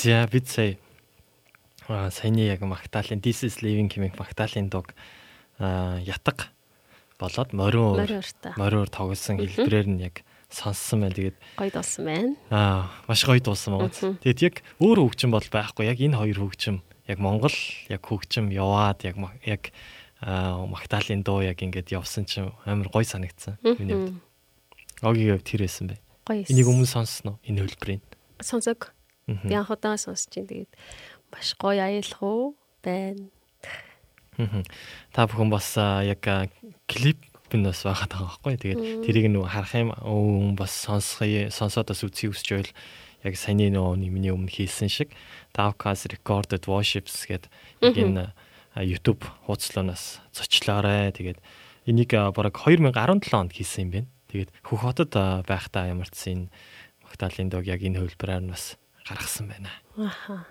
За 0.09 0.24
бид 0.32 0.48
сая 0.48 0.78
аа 1.86 2.09
саяны 2.09 2.48
яг 2.48 2.64
Магдалины 2.64 3.20
This 3.20 3.44
is 3.44 3.61
Living 3.61 3.92
хэмээх 3.92 4.16
Магдалины 4.16 4.72
дуг 4.72 4.96
аа 5.61 6.00
ятг 6.00 6.48
болоод 7.20 7.52
уртаа. 7.52 8.56
мориур 8.56 8.88
тоглосон 8.88 9.36
хэлбэрээр 9.36 9.88
нь 9.92 10.00
яг 10.00 10.24
сонссон 10.48 11.04
байна. 11.04 11.12
Тэгээд 11.12 11.36
Гоё 11.61 11.68
дуусан 11.76 12.04
байна. 12.09 12.32
аа 12.48 12.88
маш 13.04 13.20
гоё 13.20 13.36
дуусан 13.36 13.76
байна. 13.76 13.92
Тэгээд 14.24 14.40
яг 14.48 14.54
өөр 14.80 15.12
хөгжим 15.12 15.28
бол 15.28 15.44
байхгүй. 15.44 15.84
Яг 15.84 16.00
энэ 16.00 16.16
хоёр 16.16 16.40
хөгжим 16.40 16.80
яг 17.04 17.18
Монгол 17.20 17.56
яг 17.92 18.00
хөгжим 18.00 18.48
яваад 18.48 19.04
яг 19.04 19.20
яг 19.44 19.76
Магдалины 20.24 21.20
дуу 21.20 21.44
яг 21.44 21.61
ингэж 21.61 21.92
явсан 21.92 22.24
чинь 22.24 22.48
амар 22.64 22.88
гоё 22.88 23.04
санагдсан. 23.04 23.61
Миний 23.61 23.92
хувьд. 23.92 24.16
Огийн 25.04 25.36
хувьд 25.36 25.44
тэр 25.44 25.68
байсан 25.68 25.92
бай. 25.92 26.00
Энийг 26.48 26.64
өмнө 26.64 26.88
сонссон 26.88 27.36
уу? 27.36 27.40
Энэ 27.44 27.68
хөлбөрийн. 27.68 28.00
сонсог. 28.40 28.96
Би 29.28 29.54
анх 29.54 29.68
удаа 29.68 30.00
сонсож 30.00 30.32
чинь 30.32 30.48
тэгээд 30.48 30.72
маш 31.28 31.52
гоё 31.60 31.84
аялах 31.84 32.22
уу 32.24 32.56
байна. 32.80 33.28
Та 35.12 35.28
бүхэн 35.28 35.52
бас 35.52 35.76
яг 35.76 36.24
клип 36.88 37.20
нь 37.52 37.64
бас 37.64 37.84
байгаад 37.84 38.12
байгаа 38.12 38.40
байхгүй. 38.40 38.54
Тэгээд 38.56 38.80
тэрийг 39.04 39.26
нөгөө 39.28 39.52
харах 39.52 39.74
юм 39.76 39.90
өө 39.92 40.56
бас 40.56 40.72
сонсхий 40.72 41.52
сонсоод 41.52 41.92
бас 41.92 42.00
үзье 42.04 42.32
өсч 42.32 42.48
байл 42.56 42.70
яг 43.26 43.34
саяны 43.36 43.68
нөгөө 43.74 44.08
миний 44.08 44.32
өмнө 44.32 44.52
хийсэн 44.52 44.88
шиг 44.88 45.12
Davcast 45.52 46.08
Recorded 46.08 46.64
Worships 46.64 47.28
гэдэг 47.28 47.50
энэ 47.82 48.32
YouTube 48.78 49.26
хуудслаанаас 49.44 50.22
зочлоорой. 50.32 51.10
Тэгээд 51.12 51.38
энийг 51.88 52.12
бараг 52.14 52.54
2017 52.56 53.34
онд 53.34 53.52
хийсэн 53.52 53.84
юм 53.84 53.90
байна. 53.90 54.08
Тэгээд 54.28 54.50
Хөх 54.62 54.84
хотод 54.84 55.12
аа, 55.16 55.42
байхдаа 55.42 55.88
ямар 55.88 56.08
ч 56.12 56.30
энэ 56.30 56.52
Магдалины 57.02 57.50
дог 57.50 57.64
яг 57.64 57.80
энэ 57.80 57.98
хөлбраар 57.98 58.44
нь 58.44 58.52
бас 58.52 58.76
гаргасан 59.09 59.48
байна. 59.48 59.72
Аха. 59.96 60.44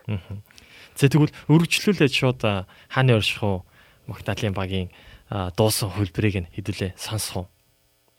За 0.97 1.07
тэгвэл 1.07 1.31
өргөжлүүлээд 1.47 2.13
шууд 2.13 2.41
хааны 2.89 3.13
орших 3.13 3.43
уу 3.45 3.65
Магдалины 4.09 4.55
багийн 4.55 4.89
дуусан 5.29 5.93
хөлбөрийг 5.93 6.35
нь 6.41 6.51
хэдүүлээ 6.55 6.97
сонсох 6.97 7.35
уу. 7.35 7.47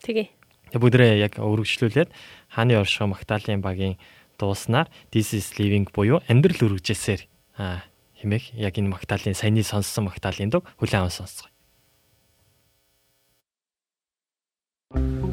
Тэгээ. 0.04 0.28
Тэг 0.72 0.80
бүгдээ 0.80 1.18
яг 1.18 1.40
өргөжлүүлээд 1.42 2.10
хааны 2.54 2.78
орших 2.78 3.08
Магдалины 3.08 3.58
багийн 3.58 3.98
дууснаар 4.38 4.86
This 5.10 5.34
is 5.34 5.58
living 5.58 5.90
буюу 5.90 6.22
амьдрал 6.30 6.70
өргөжсээр 6.70 7.26
а 7.58 7.82
хэмээх 8.22 8.54
яг 8.54 8.78
энэ 8.78 8.94
Магдалины 8.94 9.34
саяны 9.34 9.66
сонссон 9.66 10.06
Магдалины 10.06 10.52
дог 10.52 10.68
хүлээн 10.78 11.08
аван 11.08 11.14
сонсгоё. 11.14 11.50
Өглөөсөрөө 14.94 15.27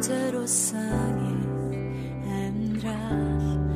зориулсан 0.00 1.18
амьдрал 2.40 3.69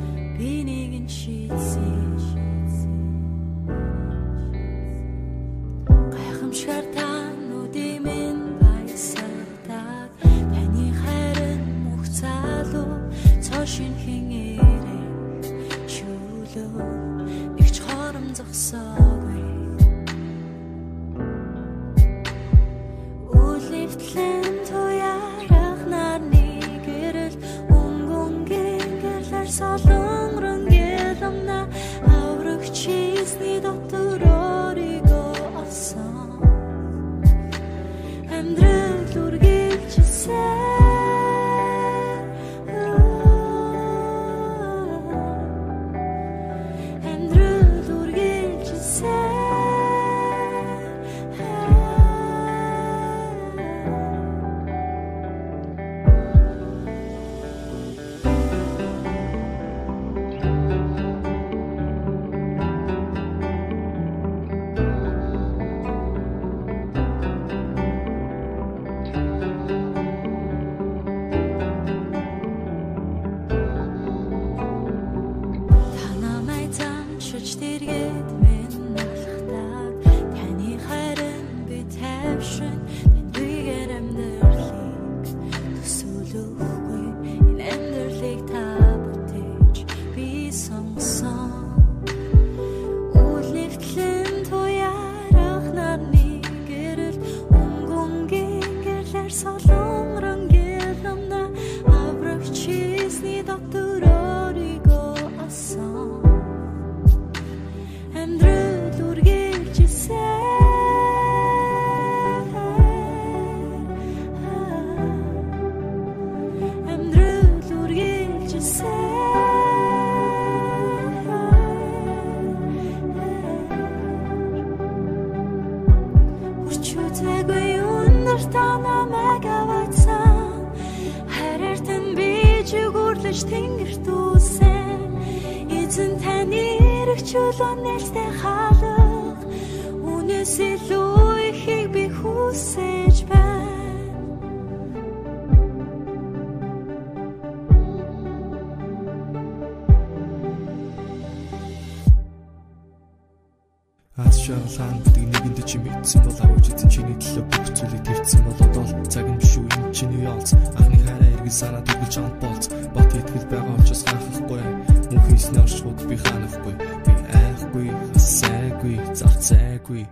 тавьсан 158.55 158.73
бол 158.75 158.83
одоо 158.83 159.03
л 159.03 159.07
цаг 159.07 159.27
юм 159.27 159.41
шүү 159.41 159.65
энэ 159.77 159.95
чиний 159.95 160.23
ялц 160.25 160.55
анхны 160.79 160.99
хараа 161.05 161.31
эргэл 161.35 161.51
санаа 161.51 161.83
төгөлж 161.83 162.15
амт 162.19 162.37
болц 162.43 162.65
бат 162.95 163.11
итгэл 163.15 163.47
байгаа 163.51 163.75
учраас 163.79 164.03
хаахахгүй 164.05 164.63
мөнх 165.11 165.27
хийсний 165.29 165.63
оршууд 165.63 165.99
би 166.09 166.17
хаанахгүй 166.17 166.75
би 167.07 167.13
айхгүй 167.43 167.89
сайгүй 168.19 168.97
зарцайгүй 169.19 170.03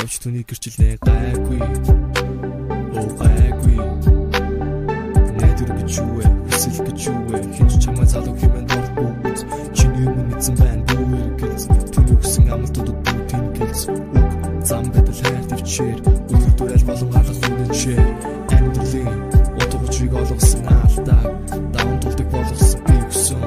явж 0.00 0.14
түүний 0.22 0.44
гэрчлээ 0.48 0.94
гайгүй 1.06 1.60
оо 2.98 3.08
гайгүй 3.20 3.78
Найдвар 5.40 5.70
гэж 5.78 5.92
юу 6.00 6.10
вэ? 6.20 6.24
Хүсэл 6.50 6.84
гэж 6.84 7.00
юу 7.08 7.20
вэ? 7.30 7.38
Хинч 7.56 7.72
чамаа 7.80 8.04
залуу 8.04 8.36
хэмээн 8.36 8.66
дурдгүй. 8.68 9.10
Чиний 9.72 10.04
өмнө 10.04 10.36
эзэн 10.36 10.56
байна 10.60 10.84
дүү 10.84 11.04
эргэлз. 11.16 11.64
Түүний 11.94 12.14
өгсөн 12.18 12.52
амлалтууд 12.52 12.98
бүгд 13.04 13.24
тэнгэлз. 13.30 13.82
Үг 13.88 14.39
зам 14.64 14.84
байтал 14.92 15.14
хайр 15.22 15.44
төвчээр. 15.50 15.98
Үлгэр 16.32 16.54
дурайл 16.58 16.84
болон 16.88 17.10
гарах 17.14 17.40
үнэнчээ. 17.48 18.00
Амьдралын 18.54 19.08
утга 19.60 19.76
учирыг 19.86 20.14
олгосон 20.20 20.62
алдаа. 20.68 21.22
Даун 21.74 21.98
тулдаг 22.02 22.28
болгосон 22.34 22.80
би 22.86 22.96
өсөн. 23.10 23.42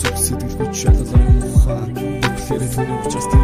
Зүг 0.00 0.16
сэтгэл 0.24 0.56
хүч 0.58 0.74
шалгалаа 0.82 1.22
юм 1.28 1.38
ухаан. 1.54 1.90
Тэгэхээр 1.94 2.72
түүний 2.74 2.98
учраас 3.06 3.37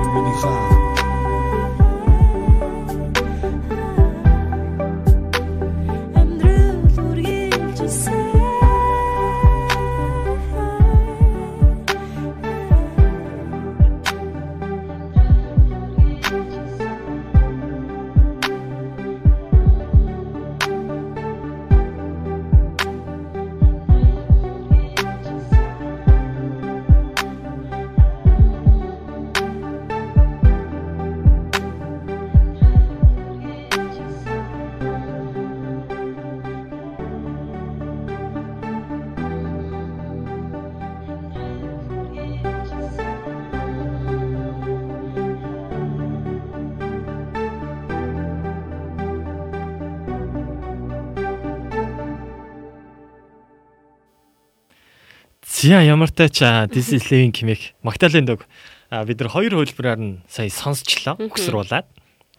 Зя 55.64 55.80
ямар 55.80 56.12
тач 56.12 56.44
this 56.68 56.92
is 56.92 57.08
living 57.08 57.32
хэмээх 57.32 57.72
Магдалины 57.80 58.36
дог 58.36 58.44
а, 58.92 59.00
бид 59.08 59.16
нар 59.16 59.32
хоёр 59.32 59.56
хөлбөрөөр 59.56 59.96
нь 59.96 60.20
сая 60.28 60.52
сонсчлоо 60.52 61.16
өгсруулаад. 61.16 61.88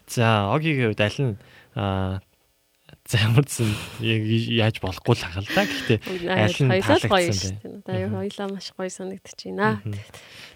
За 0.06 0.54
огийн 0.54 0.94
хувьд 0.94 1.02
аль 1.02 1.34
нь 1.34 1.34
за 1.74 3.16
ямар 3.18 3.50
ч 3.50 3.66
яаж 4.54 4.78
болохгүй 4.78 5.18
л 5.18 5.26
хаал 5.26 5.50
та. 5.50 5.66
Гэхдээ 5.66 6.00
аль 6.22 6.54
нь 6.54 6.70
таалагдсан 6.70 7.58
бэ? 7.66 7.82
Одоо 7.82 8.14
хоёлаа 8.14 8.48
маш 8.54 8.70
гоё 8.78 8.94
санагдаж 8.94 9.42
байна. 9.42 9.82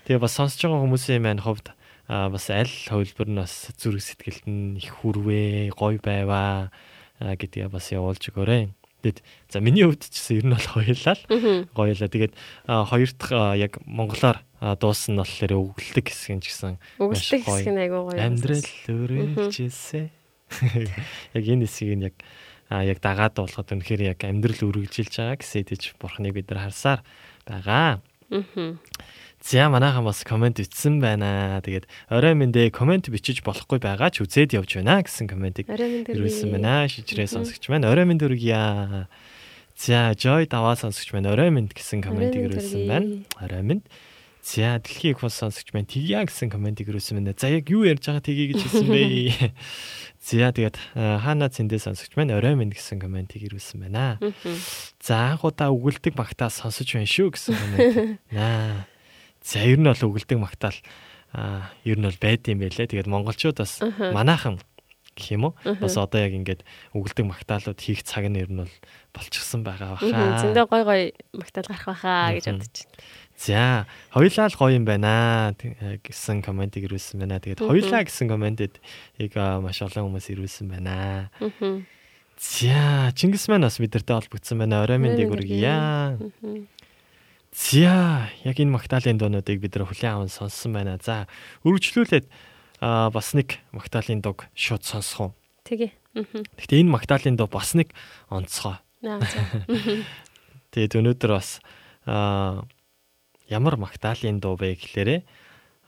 Тэгээ 0.06 0.22
бас 0.22 0.38
сонсож 0.38 0.62
байгаа 0.62 0.86
хүмүүсийн 0.86 1.26
маань 1.26 1.42
хувьд 1.42 1.74
а, 2.06 2.30
бас 2.30 2.54
аль 2.54 2.70
хөлбөр 2.70 3.34
нь 3.34 3.42
бас 3.42 3.74
зүрх 3.82 3.98
сэтгэлд 3.98 4.46
нь 4.46 4.78
их 4.78 4.94
хүрвээ, 5.02 5.74
гоё 5.74 5.98
байваа 5.98 6.70
гэдгээ 7.18 7.74
бас 7.74 7.90
явуулж 7.90 8.30
өгөөрэй. 8.30 8.70
Тэгэд 9.00 9.20
за 9.48 9.58
миний 9.64 9.88
хувьд 9.88 10.04
ч 10.04 10.16
гэсэн 10.20 10.36
ер 10.44 10.46
нь 10.48 10.56
бол 10.56 10.68
хоёлаа 10.76 11.16
л 11.16 11.24
гоё 11.72 11.94
л. 11.96 12.04
Тэгээд 12.04 12.34
хоёр 12.68 13.10
дахь 13.16 13.34
яг 13.56 13.74
монголоор 13.88 14.38
а, 14.60 14.76
дуусна 14.76 15.16
нь 15.16 15.22
болохоор 15.24 15.54
өгөлдөг 15.56 16.06
хэсэг 16.12 16.32
нь 16.36 16.44
ч 16.44 16.52
гэсэн 16.52 16.76
Өгөлтөг 17.00 17.42
гоё. 17.48 17.58
хэсэг 17.64 17.72
нь 17.72 17.82
айгүй 17.88 18.02
гоё. 18.12 18.20
амьдрал 18.20 18.68
өргөжлжээ. 18.92 20.08
Яг 21.38 21.46
энэ 21.48 21.64
хэсгийг 21.64 21.96
нь 21.96 22.06
яг 22.12 22.16
яг 22.70 23.00
дагаад 23.02 23.34
болоход 23.40 23.70
үнэхээр 23.72 24.02
яг 24.14 24.20
амьдрал 24.26 24.62
үргэлжилж 24.68 25.14
байгаа 25.16 25.38
гэсэн 25.40 25.62
идэж 25.64 25.82
бурхныг 25.98 26.34
бид 26.38 26.50
нар 26.52 26.70
харсаар 26.70 27.02
байгаа. 27.48 28.02
За 29.42 29.70
манайхан 29.70 30.04
бас 30.04 30.24
комент 30.28 30.60
бичсэн 30.60 31.00
байна. 31.00 31.62
Тэгээд 31.64 31.88
орой 32.12 32.36
мэндэ 32.36 32.76
комент 32.76 33.08
бичиж 33.08 33.40
болохгүй 33.40 33.80
байгаа 33.80 34.12
ч 34.12 34.20
үзээд 34.28 34.60
явж 34.60 34.84
байна 34.84 35.00
гэсэн 35.00 35.32
комментиг 35.32 35.72
ирүүлсэн 35.72 36.52
байна. 36.52 36.84
Шижрээ 36.92 37.28
сонсогч 37.32 37.64
маань 37.72 37.88
орой 37.88 38.04
мэнд 38.04 38.20
хүргье. 38.20 39.08
За 39.80 40.12
Joy 40.12 40.44
даваа 40.44 40.76
сонсогч 40.76 41.16
маань 41.16 41.32
орой 41.32 41.56
мэнд 41.56 41.72
гэсэн 41.72 42.04
комментиг 42.04 42.52
ирүүлсэн 42.52 42.84
байна. 42.84 43.24
Орой 43.40 43.64
мэнд. 43.64 43.88
За 44.44 44.76
дэлхийн 44.76 45.16
их 45.16 45.24
бас 45.24 45.40
сонсогч 45.40 45.72
маань 45.72 45.88
тэгья 45.88 46.28
гэсэн 46.28 46.52
комментиг 46.52 46.92
ирүүлсэн 46.92 47.24
байна. 47.24 47.32
За 47.40 47.48
яг 47.48 47.72
юу 47.72 47.88
ярьж 47.88 48.12
байгаа 48.12 48.20
тгий 48.20 48.52
гэж 48.52 48.60
хэлсэн 48.68 48.88
бэ? 48.92 49.56
За 50.20 50.52
тэгээд 50.52 50.76
э, 51.00 51.20
хаана 51.24 51.48
цэндээ 51.48 51.80
сонсогч 51.80 52.12
маань 52.20 52.36
орой 52.36 52.60
мэнд 52.60 52.76
гэсэн 52.76 53.00
комментиг 53.00 53.40
ирүүлсэн 53.40 53.88
байна. 53.88 54.20
За 55.00 55.32
анх 55.32 55.48
удаа 55.48 55.72
өгөлдөг 55.72 56.20
магтаа 56.20 56.52
сонсож 56.52 56.92
байна 56.92 57.08
шүү 57.08 57.40
гэсэн 57.40 57.56
коммент. 57.56 58.20
Наа. 58.36 58.84
За 59.50 59.66
ер 59.66 59.82
нь 59.82 59.90
бол 59.90 59.98
өгөлдөг 59.98 60.38
магтаал 60.38 60.78
аа 61.34 61.74
ер 61.82 61.98
нь 61.98 62.06
бол 62.06 62.20
байд 62.22 62.46
юм 62.46 62.62
байлээ. 62.62 62.86
Тэгээд 62.86 63.10
монголчууд 63.10 63.58
бас 63.58 63.82
Аха. 63.82 64.14
манайхан 64.14 64.62
гэх 65.18 65.34
юм 65.34 65.50
уу? 65.50 65.54
Бас 65.82 65.98
одоо 65.98 66.22
яг 66.22 66.38
ингээд 66.38 66.62
өгөлдөг 66.94 67.26
магтаалууд 67.26 67.82
хийх 67.82 68.06
цаг 68.06 68.30
нь 68.30 68.38
ер 68.38 68.46
нь 68.46 68.62
бол 68.62 68.76
болчихсон 69.10 69.66
байгаа 69.66 69.98
баха. 69.98 70.46
Зөндөө 70.46 70.66
гой 70.70 70.84
гой 70.86 71.02
магтаал 71.34 71.66
гарах 71.66 71.86
байхаа 71.90 72.38
гэж 72.38 72.46
бодож 72.46 72.78
байна. 72.86 73.02
За 73.42 73.88
хоёлаа 74.14 74.48
л 74.54 74.60
гоё 74.62 74.78
юм 74.78 74.86
байна 74.86 75.58
гэсэн 75.58 76.46
комментиг 76.46 76.86
ирүүлсэн 76.86 77.18
байна. 77.18 77.42
Тэгээд 77.42 77.66
хоёлаа 77.66 78.06
гэсэн 78.06 78.30
комментэд 78.30 78.78
яг 79.18 79.34
маш 79.66 79.82
олон 79.82 80.14
хүмүүс 80.14 80.30
ирүүлсэн 80.30 80.70
байна. 80.70 81.42
За 82.38 83.10
Чингис 83.18 83.50
маань 83.50 83.66
бас 83.66 83.82
бидэртэй 83.82 84.14
холбогдсон 84.14 84.62
байна. 84.62 84.86
Орой 84.86 85.02
мэндийг 85.02 85.34
Орой 85.34 85.50
За 87.60 88.32
яг 88.48 88.56
энэ 88.56 88.72
магтаалын 88.72 89.20
дуунуудыг 89.20 89.60
бид 89.60 89.76
нар 89.76 89.84
хүлээн 89.92 90.16
аван 90.16 90.32
сонссон 90.32 90.72
байна. 90.72 90.96
За 91.04 91.28
үргэлжлүүлээд 91.68 92.26
аа, 92.80 93.12
бас 93.12 93.36
нэг 93.36 93.60
магтаалын 93.76 94.24
дуг 94.24 94.48
шууд 94.56 94.88
сонсох 94.88 95.20
уу. 95.20 95.32
Тэгээ. 95.68 95.92
Гэхдээ 96.56 96.80
энэ 96.88 96.94
магтаалын 96.96 97.36
дуу 97.36 97.52
бас 97.52 97.76
нэг 97.76 97.92
онцгой. 98.32 98.80
Тэгээд 100.72 100.96
өнөөдөр 101.04 101.32
бас 101.36 101.60
аа, 102.08 102.64
ямар 103.52 103.76
магтаалын 103.76 104.40
дуу 104.40 104.56
бэ 104.56 104.80
гэхлээрээ 104.80 105.20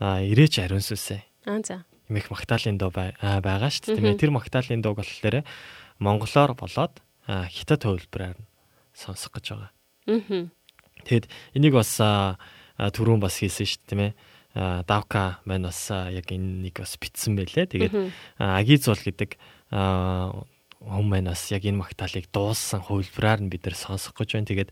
аа, 0.04 0.20
ирээч 0.28 0.60
ариун 0.60 0.84
сүсэ. 0.84 1.24
Аа 1.48 1.64
за. 1.64 1.88
Имэх 2.12 2.28
магтаалын 2.28 2.76
дуу 2.76 2.92
бай- 2.92 3.16
аа, 3.24 3.40
байгаа 3.40 3.72
шүү 3.72 3.96
дээ. 3.96 4.20
Тэр 4.20 4.36
магтаалын 4.36 4.84
дууг 4.84 5.00
болохоор 5.00 5.48
монголоор 6.04 6.52
болоод 6.60 7.00
аа, 7.32 7.48
хятад 7.48 7.88
хөвлбрээр 7.88 8.36
нь 8.36 8.48
сонсох 8.92 9.32
гэж 9.40 9.56
байгаа. 9.56 9.72
Мгм. 10.12 10.52
Тэгэд 11.06 11.26
энийг 11.58 11.74
бас 11.78 11.98
түрүүн 12.82 13.22
бас 13.22 13.38
хийсэн 13.42 13.66
шүү 13.68 13.80
дээ 13.82 13.90
тийм 13.90 14.02
ээ. 14.02 14.14
Давка 14.88 15.40
маань 15.46 15.68
бас 15.70 15.92
яг 15.92 16.28
энэнийг 16.28 16.82
бас 16.82 16.98
битсэн 17.00 17.38
байлээ. 17.38 17.72
Тэгээд 17.72 17.94
аа, 18.42 18.60
Агизул 18.60 19.00
гэдэг 19.00 19.40
хүн 19.72 21.06
маань 21.08 21.30
бас 21.30 21.48
яг 21.54 21.64
энэ 21.64 21.78
магтаалыг 21.78 22.28
дууссан 22.34 22.82
хувилбараар 22.82 23.46
нь 23.46 23.52
бид 23.54 23.64
нар 23.70 23.78
сонсох 23.78 24.18
гэж 24.18 24.30
байна. 24.36 24.50
Тэгээд 24.50 24.72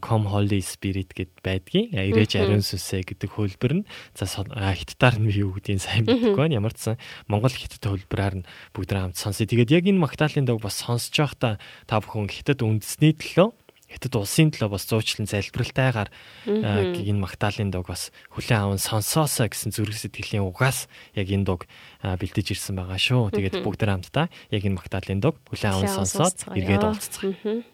Com 0.00 0.24
Holy 0.24 0.64
Spirit 0.64 1.12
гэд 1.12 1.44
байдгийн. 1.44 1.92
Мгм. 1.92 2.24
ариун 2.40 2.64
сүсэ 2.64 3.04
гэдэг 3.04 3.36
хувилбар 3.36 3.84
нь 3.84 3.86
за 4.16 4.24
хятадаар 4.24 5.20
нь 5.20 5.28
юу 5.28 5.52
гэдгийг 5.60 5.84
сайн 5.84 6.08
мэдэхгүй 6.08 6.40
байна. 6.40 6.56
Ямар 6.56 6.72
ч 6.72 6.88
сан 6.88 6.96
Монгол 7.28 7.52
хятад 7.52 7.84
хувилбараар 7.84 8.40
нь 8.40 8.48
бүгд 8.72 8.96
хамт 8.96 9.20
сонсъё. 9.20 9.44
Тэгээд 9.44 9.76
яг 9.76 9.84
энэ 9.84 10.00
магтаалын 10.00 10.48
дог 10.48 10.64
бас 10.64 10.80
сонсож 10.80 11.12
байхдаа 11.12 11.60
та 11.84 12.00
бүхэн 12.00 12.32
хятад 12.32 12.64
үндэсний 12.64 13.12
төлөө 13.12 13.52
хятад 13.94 14.18
улсын 14.18 14.50
төлөө 14.50 14.74
бас 14.74 14.84
зуучлан 14.90 15.30
залбиралтайгаар 15.30 16.10
э, 16.50 16.98
энэ 16.98 17.22
магтаалын 17.22 17.70
дуг 17.70 17.88
бас 17.88 18.10
хүлэн 18.34 18.74
аван 18.74 18.80
сонсоосоо 18.82 19.46
гэсэн 19.46 19.70
зүрх 19.70 19.94
сэтгэлийн 19.94 20.42
угаас 20.42 20.90
яг 21.14 21.30
энэ 21.30 21.46
дуг 21.46 21.70
э, 22.02 22.18
бэлдэж 22.18 22.58
ирсэн 22.58 22.74
байгаа 22.74 22.98
шүү. 22.98 23.30
Тэгээд 23.38 23.62
бүгд 23.62 23.80
нэг 23.86 23.90
хамтдаа 24.04 24.26
яг 24.50 24.62
энэ 24.66 24.78
магтаалын 24.82 25.22
дуг 25.22 25.38
хүлэн 25.48 25.72
аван 25.72 25.90
сонсоод 25.94 26.50
эргээд 26.52 26.82
уулзцгаая. 26.82 27.73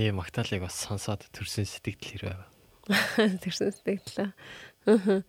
таны 0.00 0.16
магтаалыг 0.16 0.64
бас 0.64 0.80
сонсоод 0.88 1.28
төрсэн 1.28 1.68
сэтгэл 1.68 2.00
хэрвээ. 2.00 2.40
Төрсэн 3.44 3.68
сэтгэл. 3.68 5.20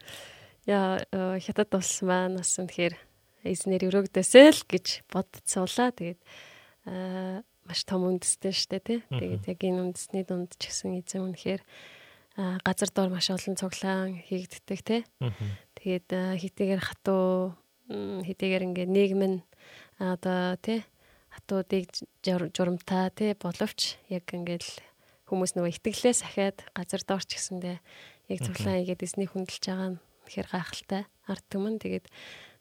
Яа 0.63 1.03
хятад 1.43 1.75
улс 1.75 1.99
маань 2.07 2.39
бас 2.39 2.55
үнэхээр 2.55 2.95
эзнэр 3.43 3.91
өрөөгдөөсэй 3.91 4.47
л 4.55 4.63
гэж 4.71 5.03
бодцсуулаа. 5.11 5.91
Тэгээд 5.91 6.21
аа 6.87 7.43
маш 7.67 7.83
том 7.83 8.07
үндэстэй 8.07 8.55
штэ 8.55 8.79
тий. 8.79 8.99
Тэгээд 9.11 9.51
яг 9.51 9.59
энэ 9.59 9.91
үндэсний 9.91 10.23
дунд 10.23 10.55
ч 10.55 10.71
гэсэн 10.71 11.03
эзэн 11.03 11.35
үнэхээр 11.35 11.61
газар 12.63 12.89
дор 12.95 13.11
маш 13.11 13.27
олон 13.27 13.59
цуглаан 13.59 14.23
хийгддэг 14.23 14.79
тий. 14.87 15.01
Тэгээд 15.75 16.39
хитээгээр 16.39 16.79
хатуу 16.79 17.59
хитээгээр 17.91 18.67
ингээ 18.71 18.87
нийгэм 18.87 19.21
нь 19.27 19.37
одоо 19.99 20.55
тий 20.63 20.79
хатуудыг 21.31 21.87
журамтаа 22.23 23.09
тий 23.15 23.33
боловч 23.39 23.97
яг 24.11 24.27
ингээд 24.29 24.67
хүмүүс 25.31 25.55
нөгөө 25.55 25.71
итгэлээ 25.79 26.15
сахиад 26.15 26.59
газар 26.75 27.01
доорч 27.07 27.39
гэсэндээ 27.39 27.77
яг 28.31 28.39
цуглаан 28.43 28.83
игээд 28.83 29.05
эсний 29.07 29.27
хүндэлж 29.31 29.63
байгаа 29.63 29.89
нь 29.95 30.01
ихэр 30.27 30.47
гайхалтай. 30.51 31.03
Ард 31.27 31.45
түмэн. 31.51 31.79
Тэгээд 31.79 32.05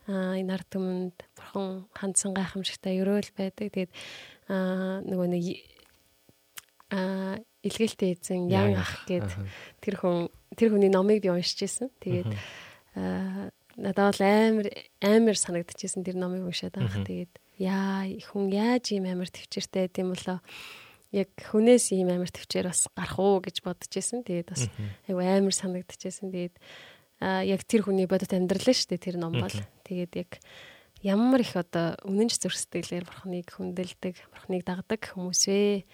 энэ 0.07 0.51
ард 0.55 0.68
түмэнд 0.71 1.18
бурхан 1.35 1.87
хандсан 1.95 2.35
гайхамшигтай 2.35 2.99
өрөөл 3.03 3.31
байдаг. 3.35 3.71
Тэгээд 3.75 3.93
нөгөө 4.51 5.29
нэг 5.31 5.45
а 6.91 7.39
илгээлтэй 7.62 8.18
эзэн 8.18 8.51
ян 8.51 8.75
ах 8.75 9.07
гэд 9.07 9.31
тэр 9.79 9.95
хүн 10.01 10.27
тэр 10.59 10.75
хүний 10.75 10.91
номыг 10.91 11.23
би 11.23 11.31
уншиж 11.31 11.71
исэн 11.71 11.87
тэгээд 12.03 12.35
надад 13.79 14.18
бол 14.18 14.23
амар 14.27 14.66
амар 14.99 15.37
санагдчихсэн 15.39 16.03
тэр 16.03 16.18
номыг 16.18 16.43
уншаад 16.51 16.75
анх 16.83 16.99
тэгээд 17.07 17.31
яа 17.61 18.08
хүн 18.08 18.48
яаж 18.48 18.96
ийм 18.96 19.04
амар 19.04 19.28
төвчээртэй 19.28 19.92
гэдэм 19.92 20.08
болоо 20.16 20.40
яг 21.12 21.28
хүнээс 21.36 21.92
ийм 21.92 22.08
амар 22.08 22.32
төвчээр 22.32 22.72
бас 22.72 22.88
гарах 22.96 23.18
уу 23.20 23.44
гэж 23.44 23.61
бодож 23.61 23.92
исэн. 23.92 24.24
Тэгээд 24.24 24.48
бас 24.48 24.64
айгу 25.11 25.20
амар 25.20 25.54
санагдчихсэн. 25.54 26.32
Тэгээд 26.32 26.56
а 27.20 27.44
яг 27.44 27.66
тэр 27.68 27.84
хүний 27.84 28.08
бодит 28.08 28.32
амьдрал 28.32 28.64
шүү 28.64 28.96
дээ 28.96 29.04
тэр 29.04 29.16
ном 29.20 29.36
бол. 29.36 29.52
Тэгээд 29.84 30.12
яг 30.16 30.30
ямар 31.04 31.42
их 31.42 31.58
одоо 31.58 31.98
үнэнч 32.06 32.40
зүрх 32.40 32.56
сэтгэлээр 32.56 33.04
бурхныг 33.04 33.48
хүндэлдэг, 33.52 34.14
бурхныг 34.32 34.62
дагдаг 34.64 35.02
хүмүүс 35.12 35.42
вэ 35.50 35.84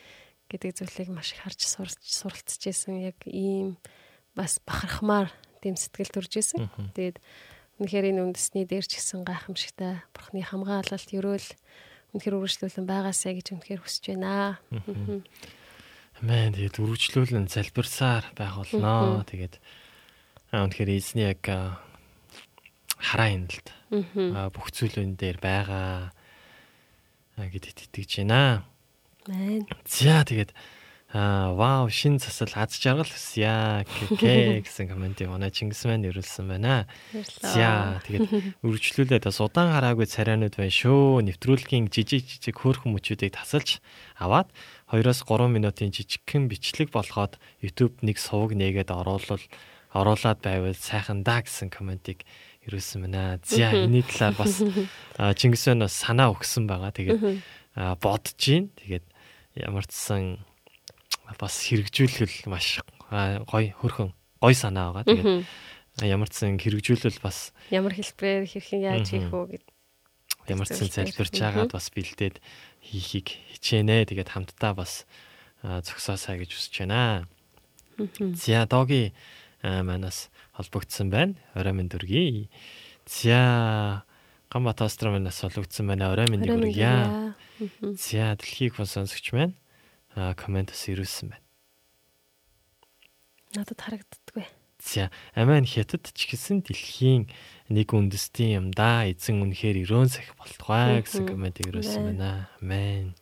гэдэг 0.52 0.70
зүйлийг 0.78 1.10
маш 1.10 1.34
их 1.34 1.42
харж 1.42 1.60
сурч 1.66 1.98
суралцж 2.06 2.62
исэн. 2.62 3.10
Яг 3.10 3.18
ийм 3.26 3.80
бас 4.36 4.60
бахархмаар 4.62 5.32
тийм 5.64 5.74
сэтгэл 5.74 6.12
төрж 6.12 6.32
исэн. 6.38 6.70
Тэгээд 6.94 7.18
үнэхээр 7.76 8.16
энэ 8.16 8.22
үндэсний 8.24 8.64
дээр 8.64 8.86
ч 8.88 8.96
гэсэн 8.96 9.28
гайхамшигтай 9.28 10.00
бурхны 10.16 10.40
хамгаалалт 10.40 11.10
ерөөл 11.12 11.48
үнэхээр 12.16 12.36
үргэлжлүүлэн 12.40 12.86
байгаасаа 12.88 13.32
гэж 13.36 13.46
үнэхээр 13.52 13.80
хүсэж 13.84 14.04
байна. 14.16 14.56
Амен 16.16 16.56
тэгээд 16.56 16.80
үргэлжлүүлэн 16.80 17.52
залбирсаар 17.52 18.24
байх 18.32 18.56
болно. 18.56 19.20
Тэгээд 19.28 19.60
аа 20.56 20.64
үнэхээр 20.64 20.90
эзний 20.96 21.28
яг 21.28 21.44
хараа 21.44 23.28
хяналт 23.28 23.68
бүх 24.56 24.66
зүйлүүн 24.72 25.20
дээр 25.20 25.36
байгаа 25.36 26.16
гэдэгт 27.36 27.92
итгэж 27.92 28.24
байна. 28.24 28.64
Амен. 29.28 29.68
За 29.84 30.24
тэгээд 30.24 30.56
аа 31.14 31.54
вау 31.54 31.86
шин 31.86 32.18
засал 32.18 32.50
аз 32.58 32.74
жаргал 32.82 33.06
хүсье 33.06 33.86
гэсэн 34.66 34.90
комментиг 34.90 35.30
оноо 35.30 35.54
Чингис 35.54 35.86
маань 35.86 36.02
ирүүлсэн 36.10 36.50
байна. 36.50 36.90
За 37.38 38.02
тэгээд 38.02 38.58
үргэлжлүүлээд 38.66 39.30
бас 39.30 39.38
удаан 39.38 39.70
хараагүй 39.70 40.10
царайнууд 40.10 40.58
байна 40.58 40.74
шүү. 40.74 41.22
Нэвтрүүлгийн 41.30 41.86
жижиг 41.94 42.26
жижиг 42.26 42.58
хөөрхөн 42.58 42.90
мөчүүдийг 42.90 43.38
тасалж 43.38 43.78
аваад 44.18 44.50
2-оос 44.90 45.22
3 45.22 45.46
минутын 45.46 45.94
жижигхэн 45.94 46.50
бичлэг 46.50 46.90
болгоод 46.90 47.38
YouTube 47.62 48.02
нэг 48.02 48.18
сувг 48.18 48.58
нээгээд 48.58 48.90
оруулал 48.90 49.42
оруулаад 49.94 50.42
байвал 50.42 50.74
сайхан 50.74 51.22
да 51.22 51.38
гэсэн 51.38 51.70
комментиг 51.70 52.26
ирүүлсэн 52.66 53.06
байна. 53.06 53.38
За 53.46 53.70
энэний 53.70 54.02
талаар 54.02 54.34
бас 54.34 54.58
Чингис 55.38 55.70
маань 55.70 55.86
бас 55.86 55.94
санаа 55.94 56.34
өгсөн 56.34 56.66
байгаа. 56.66 56.90
Тэгээд 56.90 57.22
бодож 58.02 58.34
гин. 58.42 58.74
Тэгээд 58.74 59.06
ямар 59.54 59.86
ч 59.86 59.94
сан 59.94 60.42
бас 61.34 61.54
хэрэгжүүлэл 61.66 62.46
маш 62.46 62.80
гоё 63.10 63.74
хөрхөн 63.82 64.14
гоё 64.38 64.54
санаа 64.54 64.94
байгаа. 64.94 65.10
Тэгээд 65.10 66.06
ямар 66.06 66.30
ч 66.30 66.34
сан 66.38 66.54
хэрэгжүүлэл 66.60 67.18
бас 67.18 67.50
ямар 67.74 67.94
хэлбэрээр 67.94 68.46
хэрхэн 68.46 68.80
яаж 68.86 69.10
хийх 69.10 69.32
үү 69.34 69.46
гэд 69.58 69.66
ямар 70.46 70.68
ч 70.70 70.78
сан 70.78 70.90
залбирч 70.92 71.34
байгаад 71.42 71.72
бас 71.74 71.90
бэлдээд 71.90 72.38
хийхийг 72.78 73.26
хичээнэ. 73.58 74.06
Тэгээд 74.06 74.30
хамтдаа 74.30 74.72
бас 74.78 75.06
зөксөөсэй 75.62 76.46
гэж 76.46 76.50
хүсэж 76.54 76.74
байна. 76.86 77.26
За 78.38 78.66
доги 78.70 79.10
манаас 79.62 80.30
холбогдсон 80.54 81.10
байна. 81.10 81.34
Орой 81.54 81.74
минь 81.74 81.90
дүргий. 81.90 82.50
За 83.06 84.04
Гамбат 84.52 84.82
Астроманаас 84.84 85.40
холбогдсон 85.40 85.90
байна. 85.90 86.12
Орой 86.12 86.28
минь 86.30 86.44
дүргий. 86.44 86.86
За 87.96 88.36
дэлхийг 88.36 88.76
хүн 88.76 88.86
сонсогч 88.86 89.32
маань 89.32 89.56
а 90.16 90.32
комментос 90.32 90.88
ирүүлсэн 90.88 91.36
байна. 91.36 91.44
Надад 93.52 93.78
харагддаггүй. 93.78 94.48
За 94.80 95.10
амин 95.36 95.68
хятад 95.68 96.08
ч 96.16 96.32
гэсэн 96.32 96.64
дэлхийн 96.64 97.28
нэг 97.68 97.92
үндэстэн 97.92 98.56
юм 98.56 98.66
да. 98.72 99.04
Эзэн 99.04 99.44
үнэхээр 99.44 99.84
өрөөн 99.84 100.08
сах 100.08 100.32
болтугай 100.40 101.04
гэсэн 101.04 101.28
коммент 101.28 101.60
ирүүлсэн 101.60 102.16
байна. 102.16 102.48
Амен. 102.60 103.12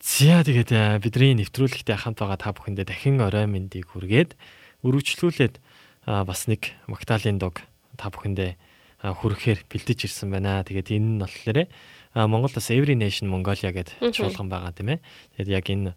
За 0.00 0.40
тэгээд 0.40 1.02
бидний 1.04 1.36
нэвтрүүлэгтэй 1.36 1.96
хамт 1.98 2.24
байгаа 2.24 2.40
та 2.40 2.56
бүхэндээ 2.56 2.86
дахин 2.88 3.20
орой 3.20 3.44
мэндийг 3.44 3.92
хүргээд 3.92 4.38
өргөжлүүлээд 4.86 5.60
бас 6.06 6.40
нэг 6.48 6.72
Магдалины 6.88 7.36
дог 7.36 7.60
та 8.00 8.08
бүхэндээ 8.08 8.56
хүрэхээр 9.02 9.66
бэлдэж 9.68 10.08
ирсэн 10.08 10.30
байна. 10.30 10.62
Тэгээд 10.64 10.94
энэ 10.94 11.08
нь 11.16 11.20
болохоор 11.20 11.58
Монгол 12.26 12.50
бас 12.50 12.70
Every 12.74 12.98
Nation 12.98 13.30
Mongolia 13.30 13.70
гэдэг 13.70 14.10
чуулган 14.10 14.50
байгаа 14.50 14.74
тийм 14.74 14.98
ээ. 14.98 15.00
Тэгээд 15.38 15.54
яг 15.54 15.66
энэ 15.70 15.90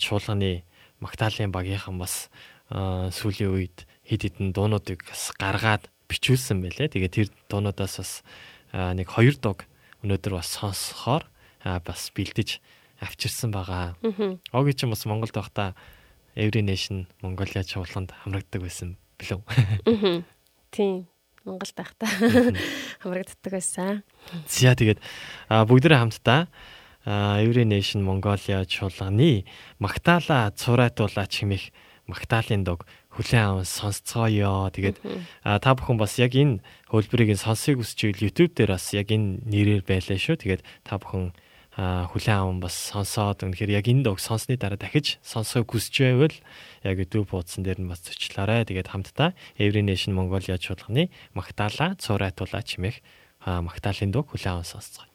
чуулганы 0.00 0.64
Магдалины 1.02 1.52
багийнхан 1.52 1.98
бас 1.98 2.30
сүүлийн 2.72 3.52
үед 3.52 3.84
хэд 4.08 4.22
хэдэн 4.32 4.56
дуунуудыг 4.56 5.04
бас 5.04 5.34
гаргаад 5.36 5.90
бичүүлсэн 6.08 6.62
байлээ. 6.62 6.88
Тэгээд 6.94 7.12
тэр 7.12 7.28
дуунуудаас 7.50 8.00
бас 8.00 8.12
нэг 8.72 9.10
хоёр 9.10 9.36
дог 9.36 9.68
өнөөдөр 10.00 10.38
бас 10.40 10.48
сонсохоор 10.56 11.28
бас 11.62 12.00
бэлдэж 12.14 12.62
авчирсан 13.02 13.50
байгаа. 13.50 13.98
Оги 14.54 14.72
ч 14.72 14.86
бас 14.86 15.04
Монголд 15.04 15.34
байхдаа 15.34 15.74
Every 16.38 16.62
Nation 16.62 17.10
Mongolia 17.20 17.60
чуулганд 17.66 18.14
хамрагддаг 18.24 18.62
байсан 18.62 18.96
билүү? 19.18 19.42
Тийм. 20.72 21.06
Монголд 21.44 21.74
байхдаа 21.74 22.10
хамрагддаг 23.02 23.52
байсан. 23.52 24.02
За 24.46 24.74
тэгээд 24.74 25.00
бүгдээ 25.50 25.98
хамтдаа 25.98 26.46
Every 27.04 27.66
Nation 27.66 28.06
Mongolia 28.06 28.62
чуулганы 28.62 29.44
Магдала 29.82 30.54
цуурайтуулаач 30.54 31.42
хэмээх 31.42 31.74
Магдалын 32.06 32.62
дог 32.62 32.86
хүлээн 33.14 33.62
аван 33.62 33.66
сонсцгоё. 33.66 34.70
Тэгээд 34.70 34.98
та 35.42 35.70
бүхэн 35.74 35.98
бас 35.98 36.18
яг 36.22 36.32
энэ 36.38 36.62
хөлбөрийг 36.88 37.34
сонсыг 37.38 37.78
хүсчихвэл 37.82 38.30
YouTube 38.30 38.54
дээр 38.54 38.78
бас 38.78 38.94
яг 38.94 39.10
энэ 39.10 39.42
нэрээр 39.46 39.82
байлаа 39.82 40.18
шүү. 40.18 40.38
Тэгээд 40.38 40.62
та 40.86 40.98
бүхэн 40.98 41.34
хүлээн 41.76 42.40
аван 42.44 42.60
бас 42.60 42.76
сонсоод 42.92 43.48
үнэхээр 43.48 43.80
яг 43.80 43.88
энэ 43.88 44.04
дог 44.04 44.20
сонссны 44.20 44.60
дараа 44.60 44.76
дахиж 44.76 45.16
сонсохыг 45.24 45.72
хүсэж 45.72 45.94
байвал 46.04 46.36
яг 46.84 46.96
YouTube 47.00 47.32
хуудсан 47.32 47.64
дээр 47.64 47.80
нь 47.80 47.88
бас 47.88 48.04
зочлаарай. 48.04 48.68
Тэгээд 48.68 48.92
хамтдаа 48.92 49.32
Every 49.56 49.80
Nation 49.80 50.12
Mongolia 50.12 50.60
чуулганы 50.60 51.08
Магдала 51.32 51.96
цуурайтуулаа 51.96 52.60
чимээх 52.60 53.00
Магдалын 53.48 54.12
дог 54.12 54.28
хүлээн 54.28 54.60
аван 54.60 54.68
сонсцгоё. 54.68 55.08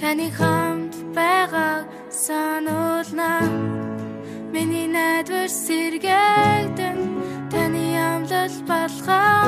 Таны 0.00 0.28
хамт 0.38 0.94
байгааг 1.16 1.84
сануулна. 2.24 3.32
Миний 4.52 4.88
найдвар 4.96 5.50
сэргэгдэн 5.64 6.98
Таны 7.52 7.84
амлал 8.10 8.54
балгааж 8.68 9.39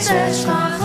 хийж 0.00 0.38
хахахгүй 0.46 0.79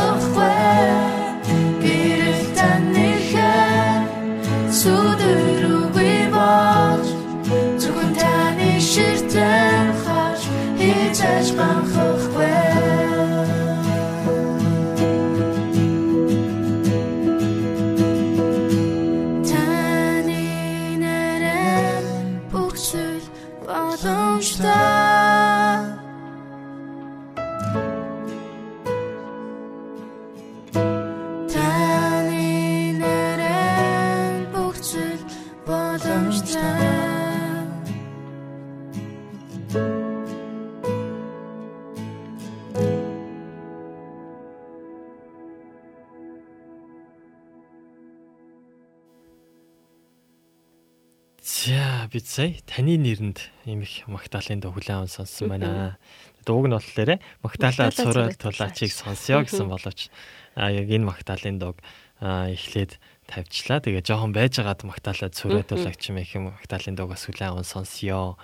бид 52.15 52.31
сая 52.31 52.55
таны 52.63 52.95
нэрэнд 52.95 53.43
ийм 53.67 53.83
их 53.83 54.07
Магдалины 54.07 54.63
дуу 54.63 54.71
хүлээн 54.71 55.03
аван 55.03 55.11
сонссон 55.11 55.51
байна. 55.51 55.99
Дууг 56.47 56.71
нь 56.71 56.71
болохоор 56.71 57.19
цураа 57.43 57.91
цураа 57.91 58.31
тулаачийг 58.31 58.95
тулаач. 58.95 59.19
сонсё 59.19 59.43
гэсэн 59.43 59.67
боловч 59.67 60.07
а 60.55 60.71
яг 60.71 60.87
энэ 60.87 61.11
Магдалины 61.11 61.59
дууг 61.59 61.83
эхлээд 62.23 63.03
тавьчлаа. 63.27 63.83
Тэгээ 63.83 64.07
жоохон 64.07 64.31
байжгаад 64.31 64.87
Магдалаа 64.87 65.27
цураа 65.27 65.67
тулаач 65.67 65.99
юм 66.07 66.23
их 66.23 66.31
Магдалины 66.39 66.95
дуугаас 66.95 67.27
хүлээн 67.27 67.51
аван 67.51 67.67
сонсё. 67.67 68.39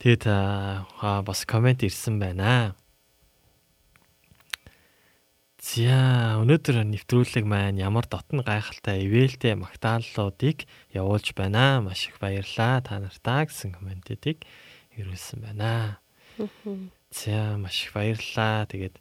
Тэгээд 0.00 0.24
бас 0.24 1.40
комент 1.44 1.84
ирсэн 1.84 2.16
байна. 2.16 2.72
За 5.68 6.40
өнөөдөр 6.40 6.80
нэвтрүүлэг 6.80 7.44
маань 7.44 7.76
ямар 7.76 8.08
дотн 8.08 8.40
гайхалтай 8.40 9.04
ивэлтэй 9.04 9.52
магтааллуудыг 9.52 10.64
явуулж 10.96 11.36
байна. 11.36 11.84
Маш 11.84 12.08
их 12.08 12.16
баярлалаа 12.16 12.80
та 12.80 12.96
нартаа 12.96 13.44
гэсэн 13.44 13.76
комментүүдийг 13.76 14.48
ирүүлсэн 14.96 15.44
байна. 15.44 16.00
За 17.12 17.60
маш 17.60 17.84
их 17.84 17.92
баярлалаа. 17.92 18.64
Тэгээд 18.64 18.96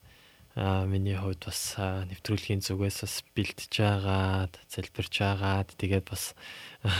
аа 0.59 0.83
миний 0.91 1.15
хувьд 1.15 1.47
бас 1.47 1.79
нэвтрүүлгийн 1.79 2.59
зүгээс 2.59 2.99
бас 2.99 3.15
бэлтэж 3.31 3.73
агаад, 3.87 4.59
залбирч 4.67 5.15
агаад, 5.23 5.71
тэгээд 5.71 6.11
бас 6.11 6.35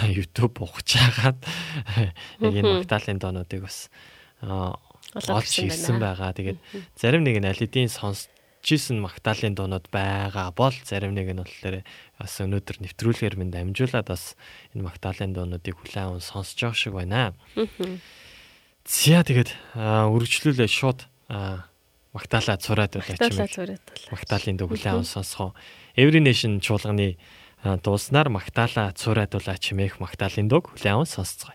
YouTube 0.07 0.63
ухаж 0.63 0.95
агаад 0.95 1.43
яг 2.39 2.55
энэ 2.55 2.87
магтаалын 2.87 3.19
доонуудыг 3.19 3.67
бас 3.67 3.91
олж 5.11 5.51
ирсэн 5.59 5.99
байгаа. 5.99 6.31
Тэгээд 6.31 6.55
зарим 6.95 7.27
нэг 7.27 7.43
нь 7.43 7.51
алидийн 7.51 7.91
сонсч 7.91 8.31
исэн 8.65 8.99
магтаалын 9.03 9.55
дуунууд 9.55 9.87
байгаа 9.93 10.51
бол 10.55 10.73
зарим 10.83 11.13
нэг 11.13 11.31
нь 11.33 11.41
болохоор 11.41 11.83
бас 12.19 12.33
өнөөдөр 12.41 12.77
нэвтрүүлгээр 12.83 13.35
минь 13.37 13.53
дамжуулаад 13.53 14.07
бас 14.07 14.33
энэ 14.73 14.87
магтаалын 14.87 15.33
дуунуудыг 15.35 15.75
хүлээн 15.77 16.17
аван 16.17 16.23
сонсож 16.23 16.57
байгаа 16.57 16.77
шиг 16.77 16.93
байна. 16.97 17.35
За 18.87 19.19
тэгээд 19.23 19.51
үргэлжлүүлээ 19.77 20.69
шууд 20.71 21.05
аа, 21.27 21.67
магтаалаа 22.15 22.57
цураад 22.57 22.95
байлаа 22.95 23.19
Магтаалаа 23.19 23.47
чимээ. 23.47 23.55
цураад 23.55 23.83
бол. 23.83 24.03
Магтаалын 24.15 24.57
дуу 24.57 24.67
хүлээн 24.71 24.93
аван 24.95 25.07
сонсгоо. 25.07 25.51
Every 25.99 26.23
Nation 26.23 26.63
чуулганы 26.63 27.19
аа, 27.63 27.77
дууснаар 27.83 28.31
магтаалаа 28.31 28.95
цураад 28.95 29.35
байлаа 29.35 29.57
чимээх 29.59 29.99
магтаалын 29.99 30.47
дуу 30.47 30.63
хүлээн 30.63 31.03
аван 31.03 31.09
сонсцгоо. 31.09 31.51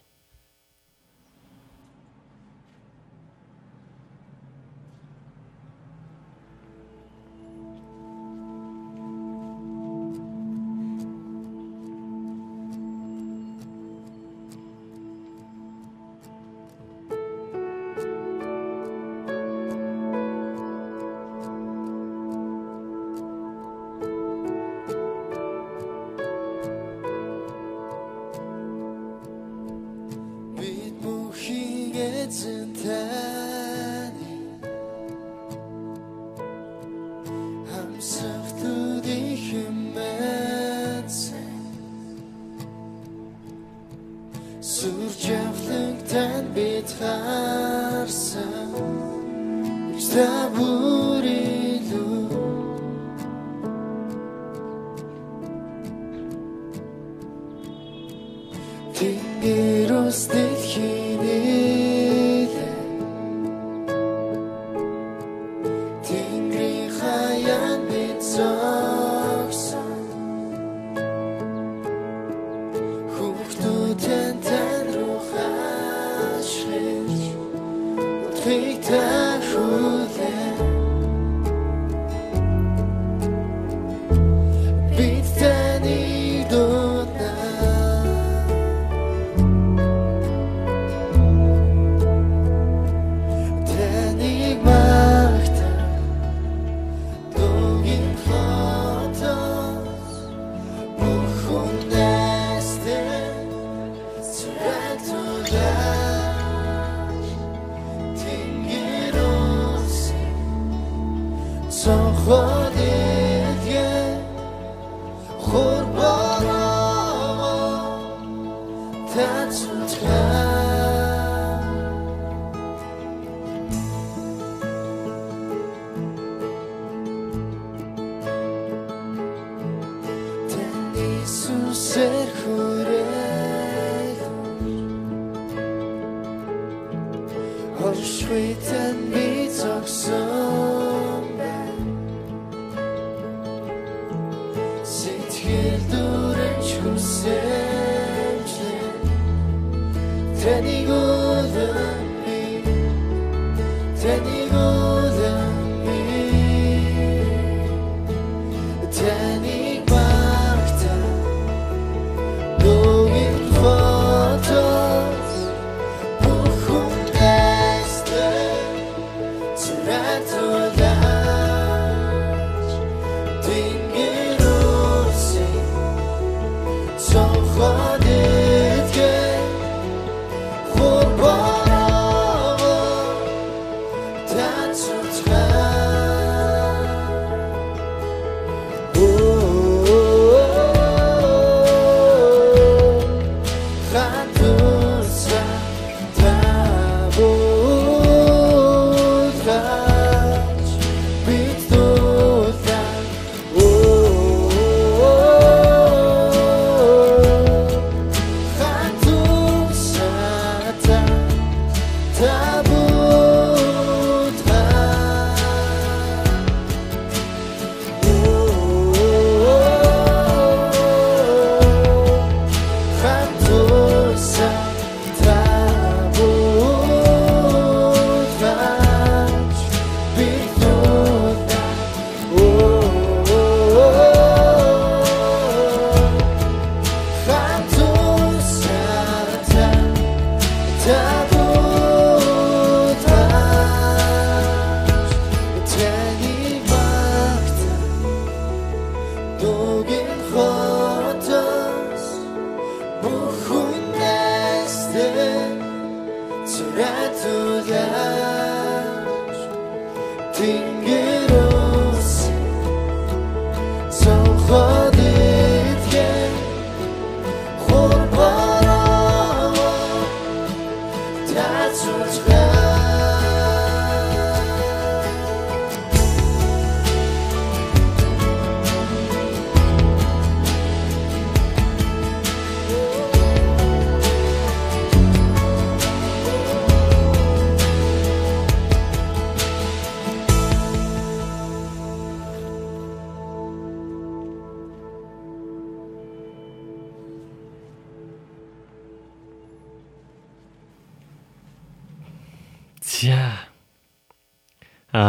Бид 31.33 31.39
бүхийг 31.39 31.97
эзэн 31.97 32.69
таны 32.77 33.42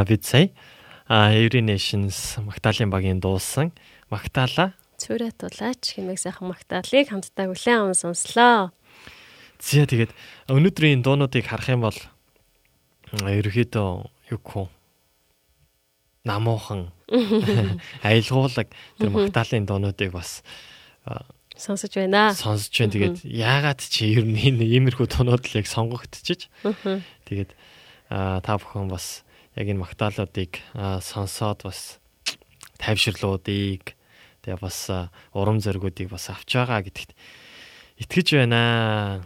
бид 0.05 0.23
сая 0.25 0.49
а 1.07 1.31
Every 1.35 1.61
Nations 1.61 2.39
Магтаалын 2.39 2.89
багийн 2.89 3.19
дуусан 3.19 3.71
Магтаала. 4.09 4.73
Цүрэтулаач 4.97 5.99
хэмээх 5.99 6.19
сайхан 6.21 6.47
магтаалыг 6.47 7.11
хамтдаа 7.11 7.51
хүлээн 7.51 7.91
аван 7.91 7.97
сонслоо. 7.97 8.71
За 9.59 9.84
тэгээд 9.84 10.15
өнөөдрийн 10.47 11.03
дуунуудыг 11.03 11.43
харах 11.49 11.69
юм 11.71 11.84
бол 11.84 11.99
ерөөхдөө 13.11 13.89
юу 14.31 14.39
вэ? 14.39 14.69
намуухан 16.23 16.91
аялгуулаг 18.07 18.71
тэр 18.97 19.09
Магтаалын 19.11 19.67
дуунуудыг 19.67 20.11
бас 20.15 20.43
Сонсож 21.55 21.93
байна. 21.93 22.34
сонсож 22.34 22.71
байна. 22.71 22.93
Тэгээд 22.95 23.17
яагаад 23.27 23.81
чи 23.84 24.15
ер 24.15 24.23
нь 24.23 24.39
иймэрхүү 24.39 25.07
дуунууд 25.11 25.43
л 25.51 25.57
яг 25.59 25.67
сонгогдчихэж 25.67 26.47
тэгээд 27.27 27.51
та 28.09 28.51
бүхэн 28.55 28.88
бас 28.88 29.27
яг 29.55 29.67
энэ 29.69 29.84
магтаалуудыг 29.84 30.61
сонсоод 30.73 31.63
бас 31.65 31.99
тайвширлуудыг 32.81 33.93
тэгээ 34.43 34.59
бас 34.59 34.91
урам 35.31 35.61
зоригуудыг 35.63 36.09
бас 36.09 36.30
авч 36.34 36.57
байгаа 36.57 36.84
гэдэгт 36.84 37.11
итгэж 38.03 38.27
байна. 38.35 39.23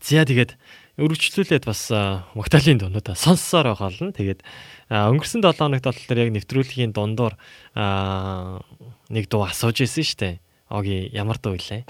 За 0.00 0.24
тэгээд 0.24 0.56
өргөжлүүлээд 1.00 1.64
бас 1.64 1.88
магтаалын 2.36 2.80
дуунуудаа 2.80 3.16
сонссоор 3.16 3.72
байгаа 3.72 3.88
болно. 3.88 4.12
Тэгээд 4.16 4.40
а, 4.88 5.08
өнгөрсөн 5.12 5.44
7 5.44 5.60
хоногт 5.60 5.84
болохоор 5.84 6.18
яг 6.20 6.30
нэвтрүүлгийн 6.36 6.92
дундуур 6.92 7.34
нэг 9.08 9.24
дуу 9.28 9.42
асууж 9.44 9.84
ирсэн 9.84 10.04
шүү 10.04 10.18
дээ. 10.20 10.34
Оги 10.70 11.08
ямар 11.12 11.40
дуу 11.40 11.56
илээ? 11.56 11.84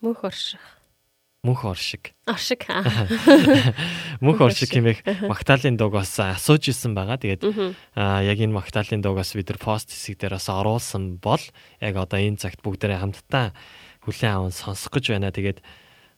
Мөнх 0.00 0.24
орших. 0.24 0.75
Мөнх 1.44 1.64
оршиг. 1.64 2.14
Оршиг. 2.26 2.66
Мөнх 4.24 4.40
оршиг 4.40 4.70
хэмээх 4.72 5.26
Магдалины 5.28 5.78
дууг 5.78 6.00
бас 6.00 6.16
асууж 6.18 6.72
исэн 6.72 6.96
байгаа. 6.96 7.20
Тэгээд 7.20 7.42
аа 7.94 8.22
яг 8.24 8.38
энэ 8.40 8.56
Магдалины 8.56 9.02
дуугаас 9.04 9.36
бид 9.36 9.52
нар 9.52 9.60
пост 9.60 9.92
хэсэг 9.92 10.18
дээр 10.18 10.40
бас 10.40 10.48
оруулсан 10.50 11.20
бол 11.22 11.42
яг 11.78 11.94
одоо 11.94 12.18
энэ 12.18 12.40
цагт 12.40 12.64
бүгдээрээ 12.66 12.98
хамтдаа 12.98 13.54
хүлээн 14.02 14.34
аван 14.34 14.54
сонсох 14.54 14.90
гэж 14.96 15.14
байна. 15.14 15.30
Тэгээд 15.30 15.62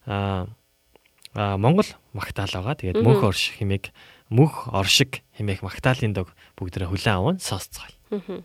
аа 0.07 0.49
Монгол 1.35 1.89
Магдал 2.17 2.49
байгаа. 2.49 2.77
Тэгээд 2.79 3.05
мөнх 3.05 3.23
оршиг 3.23 3.61
хэмээх 3.61 3.93
мөнх 4.33 4.73
оршиг 4.73 5.21
хэмээх 5.37 5.61
Магдалины 5.61 6.17
дууг 6.17 6.33
бүгдээрээ 6.57 6.89
хүлээн 6.89 7.17
аван 7.21 7.37
сонсцгоё. 7.37 8.45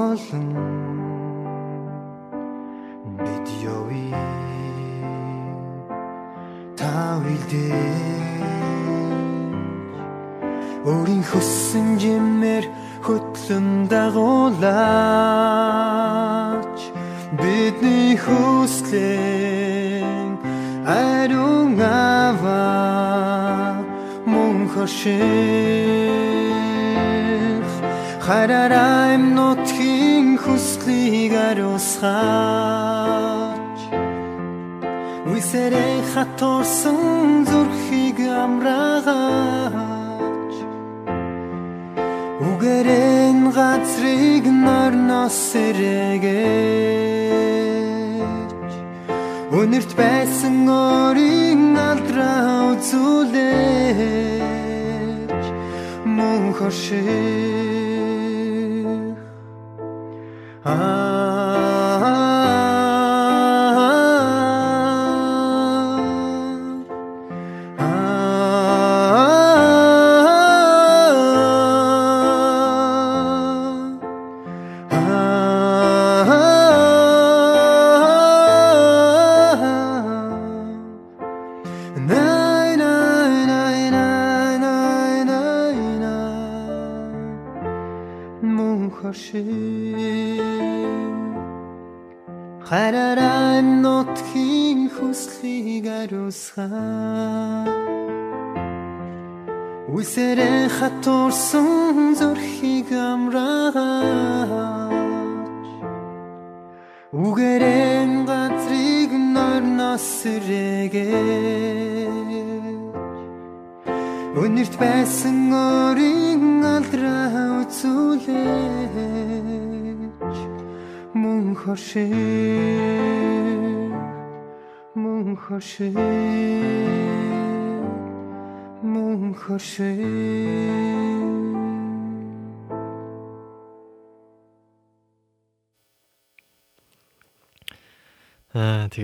Болон 0.00 0.48
бид 3.20 3.46
явъя 3.76 4.28
та 6.78 6.92
үлдээ 7.20 8.40
өөрийн 10.88 11.24
хүссэн 11.30 11.86
жимээр 12.00 12.64
хөтлөн 13.04 13.68
дагуулаач. 13.92 14.70
Бидний 17.40 18.12
хүслэн 18.24 19.20
ариун 20.88 21.76
ава 21.80 22.64
мөн 24.32 24.56
хоших 24.72 26.49
хараарай 28.26 29.12
нутгийн 29.36 30.28
хүслийг 30.42 31.32
ариусгаач. 31.48 32.20
Үсэрээ 35.32 35.96
хатуурсан 36.12 37.00
зүрхийг 37.48 38.18
амраагач. 38.44 39.90
Үгэрэн 42.48 43.38
газрыг 43.56 44.44
норноос 44.64 45.36
сэрэгэж 45.50 47.00
Өнөрт 49.60 49.92
байсан 50.00 50.56
өөрийн 50.68 51.76
алдраа 51.88 52.72
үзүүлэж 52.72 53.44
Мөн 56.16 56.42
хошиг 56.58 57.69
Ah. 60.72 61.39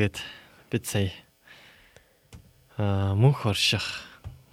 Тэгээд 0.06 0.22
бид 0.70 0.84
сая 0.86 1.10
аа 2.78 3.18
мөнх 3.18 3.42
орших 3.46 3.82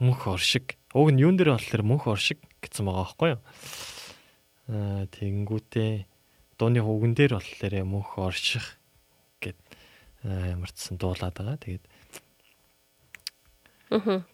мөнх 0.01 0.25
оршиг. 0.25 0.77
Уг 0.93 1.13
нь 1.13 1.21
юун 1.21 1.37
дээр 1.37 1.53
болохоор 1.53 1.83
мөнх 1.85 2.09
оршиг 2.09 2.41
гэсэн 2.57 2.89
байгаа 2.89 3.05
байхгүй 3.05 3.29
юу? 3.37 3.41
Аа 4.73 5.05
тэгэнгүүтээ 5.13 5.93
дууны 6.57 6.81
үгэн 6.81 7.13
дээр 7.13 7.37
болохоор 7.37 7.73
мөнх 7.85 8.17
орших 8.17 8.81
гэд 9.45 9.57
ямар 10.25 10.73
ч 10.73 10.89
сан 10.89 10.97
дуулаад 10.97 11.37
байгаа. 11.37 11.61
Тэгээд 11.61 11.85
Аа. 13.93 14.25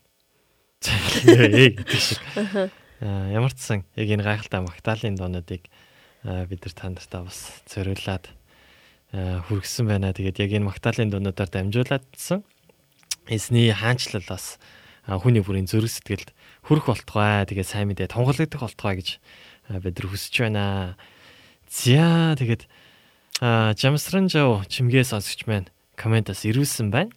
ээ 0.88 1.76
гэдэг 1.76 2.00
шиг. 2.00 2.24
Ямар 3.04 3.52
ч 3.52 3.60
сан 3.60 3.84
яг 4.00 4.08
энэ 4.08 4.24
гайхалтай 4.24 4.64
Магдалины 4.64 5.20
дуунуудыг 5.20 5.68
бид 6.24 6.60
нар 6.64 6.76
та 6.76 6.88
нартаа 6.88 7.28
бас 7.28 7.60
зориулаад 7.68 8.32
аа, 8.32 8.39
хүргэсэн 9.14 9.86
байна. 9.90 10.14
Тэгээд 10.14 10.38
яг 10.42 10.52
энэ 10.54 10.70
Магдалины 10.70 11.10
дуунуудаар 11.10 11.50
дамжуулаадсан 11.50 12.46
эсний 13.30 13.74
хаанчлал 13.74 14.26
бас 14.30 14.62
хүний 15.06 15.42
бүрийн 15.42 15.66
зүрх 15.66 15.90
сэтгэлд 15.90 16.30
хүрэх 16.66 16.86
болтугай. 16.86 17.46
Тэгээд 17.50 17.70
сайн 17.70 17.90
мэдээ 17.90 18.14
тунгалагдах 18.14 18.62
болтугай 18.62 19.02
гэж 19.02 19.10
бид 19.82 19.96
нар 19.98 20.08
хүсэж 20.10 20.34
байна. 20.46 20.66
За 21.70 22.38
тэгээд 22.38 22.70
аа, 23.42 23.74
Жамсранжав 23.74 24.70
чимгээ 24.70 25.06
сонсогч 25.06 25.46
маань 25.50 25.70
комментаас 25.98 26.46
ирүүлсэн 26.46 26.94
байна. 26.94 27.14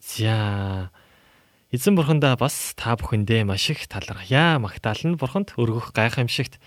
За 0.00 0.90
Эзэн 1.70 1.94
бурхандаа 1.94 2.34
бас 2.34 2.74
та 2.74 2.98
бүхэндээ 2.98 3.46
маш 3.46 3.70
их 3.70 3.86
талархъя. 3.86 4.58
Магтаал 4.58 4.98
нь 5.06 5.14
бурханд 5.14 5.54
өргөх 5.54 5.94
гайхамшигт 5.94 6.58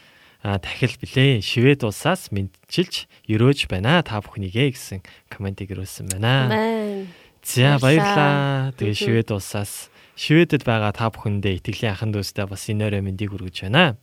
дахил 0.44 0.94
билээ. 1.00 1.40
Швед 1.40 1.88
улсаас 1.88 2.30
мэдчилж 2.36 3.08
өрөөж 3.32 3.72
байна. 3.72 4.04
Та 4.04 4.20
бүхнийгээ 4.20 4.76
гэсэн 4.76 5.00
комментиг 5.32 5.72
ирүүлсэн 5.72 6.12
байна. 6.12 7.08
За 7.44 7.80
Баярлалаа. 7.80 8.76
Тэгээ. 8.76 9.00
Швед 9.00 9.32
улсаас 9.32 9.88
Шведэд 10.14 10.62
байгаа 10.62 10.94
та 10.94 11.10
бүхэндээ 11.10 11.58
итгэлийн 11.58 11.98
ахын 11.98 12.14
дүүстэй 12.14 12.46
бас 12.46 12.70
энэ 12.70 12.86
өрөө 12.86 13.02
мэндийг 13.02 13.34
хүргэж 13.34 13.66
байна. 13.66 13.98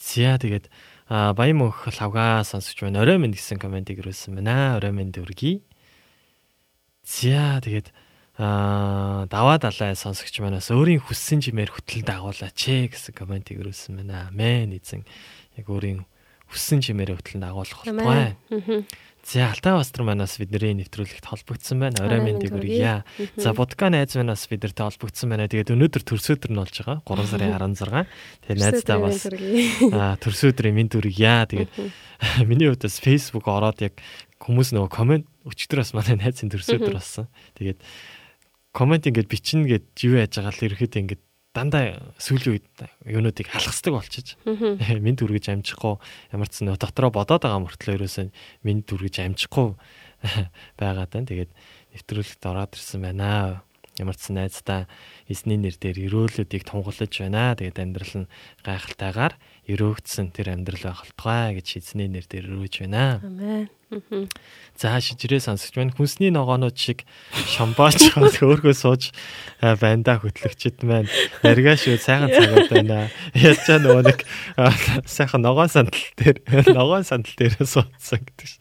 За 0.00 0.40
тэгээд 0.40 0.72
баян 1.36 1.58
мөнх 1.60 1.84
лавга 1.84 2.40
сонсож 2.40 2.80
байна. 2.80 3.04
Орой 3.04 3.20
минь 3.20 3.36
гэсэн 3.36 3.60
комментиг 3.60 4.00
ирүүлсэн 4.00 4.40
байна. 4.40 4.80
Орой 4.80 4.96
минь 4.96 5.12
дүргий. 5.12 5.60
За 7.04 7.60
тэгээд 7.60 7.92
а 8.40 9.26
даваа 9.28 9.60
далай 9.60 9.92
сонсогч 9.92 10.40
манаас 10.40 10.72
өөрийн 10.72 11.04
хүссэн 11.04 11.44
жимээр 11.44 11.76
хөтлөн 11.76 12.08
дагуулаач 12.08 12.56
ээ 12.56 12.88
гэсэн 12.88 13.12
комментиг 13.12 13.60
ирүүлсэн 13.60 14.00
байна. 14.00 14.32
Амен 14.32 14.72
эзэн 14.72 15.04
яг 15.60 15.68
өөрийн 15.68 16.08
хүссэн 16.48 16.80
жимээр 16.80 17.20
хөтлөн 17.20 17.44
дагуулах 17.44 17.84
болтугай. 17.84 18.40
Аа. 18.48 18.80
За 19.20 19.52
Алтай 19.52 19.76
пастор 19.76 20.08
манаас 20.08 20.40
бидний 20.40 20.72
нэвтрүүлэгт 20.80 21.28
холбогдсон 21.28 21.84
байна. 21.84 22.00
Орой 22.00 22.24
минь 22.24 22.40
дүргийа. 22.40 23.04
За 23.36 23.52
Будка 23.52 23.92
найз 23.92 24.16
манаас 24.16 24.48
бидэртэй 24.48 24.88
холбогдсон 24.88 25.36
байна. 25.36 25.44
Тэгээд 25.44 25.76
өнөөдөр 25.76 26.02
төрсөдөр 26.08 26.50
нь 26.50 26.60
болж 26.64 26.80
байгаа. 26.80 27.04
3 27.04 27.28
сарын 27.28 27.52
16. 27.60 28.08
Тэгээд 28.48 28.62
найздаа 28.64 28.98
бас 29.04 29.28
аа 29.92 30.16
төрсөдрийн 30.16 30.72
минь 30.72 30.88
дүргийа. 30.88 31.44
Тэгээд 31.44 31.70
миний 32.48 32.72
хувьд 32.72 32.88
бас 32.88 32.96
Facebook 32.96 33.44
ороод 33.44 33.84
яг 33.84 34.00
хүмүүс 34.40 34.72
нөгөө 34.72 34.88
комент 34.88 35.28
өчтөр 35.44 35.84
бас 35.84 35.92
манай 35.92 36.16
найзын 36.16 36.48
төрсөдөр 36.48 36.96
болсон. 36.96 37.28
Тэгээд 37.60 37.84
комент 38.72 39.06
ингээд 39.06 39.30
бичнэ 39.30 39.66
гэд 39.66 39.86
юу 40.06 40.18
яаж 40.18 40.38
байгаа 40.38 40.54
л 40.54 40.64
ерөөхдөө 40.70 41.02
ингээд 41.02 41.22
дандаа 41.50 41.98
сүүлийн 42.22 42.62
үед 42.62 42.66
юунуудыг 43.02 43.50
халахсдаг 43.50 43.90
болчихж 43.90 44.38
минь 44.46 45.18
дүргэж 45.18 45.50
амжихгүй. 45.50 45.98
Ямар 46.30 46.46
ч 46.46 46.62
нөө 46.62 46.78
дотроо 46.78 47.10
бодоод 47.10 47.42
байгаа 47.42 47.66
мөртлөө 47.66 47.98
ерөөсөө 47.98 48.30
минь 48.62 48.86
дүргэж 48.86 49.26
амжихгүй 49.26 49.74
байгаа 50.80 51.06
тань 51.10 51.26
тэгээд 51.26 51.50
нэвтрүүлэгт 51.50 52.46
ороод 52.46 52.78
ирсэн 52.78 53.02
байна. 53.02 53.66
Ямар 53.98 54.14
ч 54.14 54.30
найздаа 54.30 54.86
эзний 55.26 55.58
нэр 55.58 55.74
дээр 55.74 55.98
өрөөлөдийг 56.06 56.62
тунгалж 56.62 57.10
байна. 57.10 57.58
Тэгээд 57.58 57.82
амьдрал 57.82 58.14
нь 58.24 58.30
гайхалтайгаар 58.62 59.34
өрөөгдсөн 59.66 60.30
тэр 60.30 60.54
амьдрал 60.54 60.86
байх 60.86 61.02
болтугай 61.02 61.58
гэж 61.58 61.82
эзний 61.82 62.06
нэр 62.06 62.30
дээр 62.30 62.46
өрөөж 62.46 62.86
байна. 62.86 63.18
Амен. 63.26 63.66
За 64.78 64.96
шижрээ 65.02 65.42
сонсогч 65.42 65.74
байна. 65.74 65.92
Хүнсний 65.92 66.30
ногоонууд 66.30 66.78
шиг 66.78 67.02
шамбаач 67.34 67.98
хол 68.14 68.30
өөргөө 68.30 68.74
сууж 68.74 69.10
байна 69.60 70.06
да 70.06 70.14
хөтлөгчд 70.22 70.86
маань. 70.86 71.10
Наргаа 71.42 71.74
шүү 71.74 71.98
сайхан 71.98 72.30
цагаад 72.30 72.70
байна. 72.70 73.10
Яаж 73.34 73.58
ч 73.66 73.76
нөгөө 73.82 74.02
нэг 74.06 74.22
сайхан 75.10 75.42
ногоон 75.42 75.68
сандал 75.68 76.06
дээр 76.16 76.38
ногоон 76.70 77.02
сандал 77.02 77.34
дээр 77.34 77.58
суудсан 77.60 78.22
гэдэг 78.22 78.46
ш. 78.46 78.54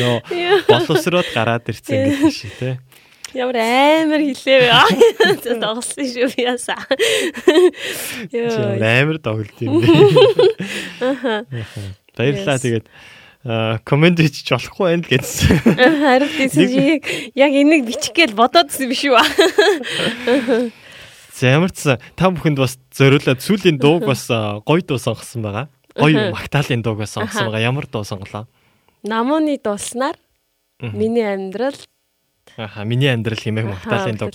Нөө 0.00 0.64
боловсроод 0.64 1.28
гараад 1.36 1.68
ирсэн 1.68 2.08
гэдэг 2.08 2.32
ш 2.32 2.48
тий. 2.56 2.74
Ямар 3.36 3.62
амар 3.62 4.24
хилээ 4.26 4.58
вэ? 4.64 5.60
Тоглосон 5.62 6.02
шүү 6.02 6.34
би 6.34 6.42
ясаа. 6.50 6.82
Йоо. 8.34 8.74
амар 8.74 9.22
тоглолт 9.22 9.54
юм 9.62 9.78
бэ. 9.78 9.86
Баярлалаа 12.18 12.58
тэгээд 12.58 12.90
а, 13.44 13.78
комент 13.84 14.20
хийчих 14.20 14.48
болохгүй 14.52 14.84
байна 14.84 15.02
л 15.04 15.08
гэсэн. 15.08 15.56
Харин 16.04 16.50
чи 16.52 17.00
яг- 17.34 17.56
энийг 17.56 17.86
бичих 17.88 18.12
гээл 18.12 18.34
бодоодсэн 18.36 18.88
биш 18.88 19.04
үү? 19.08 19.16
За 21.32 21.46
ямар 21.48 21.72
ч 21.72 21.88
та 22.16 22.28
бүхэнд 22.28 22.58
бас 22.60 22.76
зориулаад 22.92 23.40
сүүлийн 23.40 23.80
дууг 23.80 24.04
бас 24.04 24.28
гоё 24.28 24.82
дуу 24.84 25.00
сонгосон 25.00 25.40
байгаа. 25.40 25.66
Гоё 25.96 26.30
Магдалины 26.36 26.82
дууг 26.84 27.00
бас 27.00 27.16
сонгосон 27.16 27.48
байгаа. 27.48 27.64
Ямар 27.64 27.86
дуу 27.88 28.04
сонголоо? 28.04 28.44
Намууны 29.02 29.56
дулснаар 29.56 30.16
Мгм. 30.80 30.96
миний 30.98 31.24
амьдрал 31.24 31.76
Аха 32.56 32.84
миний 32.84 33.08
амьдрал 33.08 33.40
хэмээх 33.40 33.66
Магдалины 33.72 34.18
дуу 34.20 34.28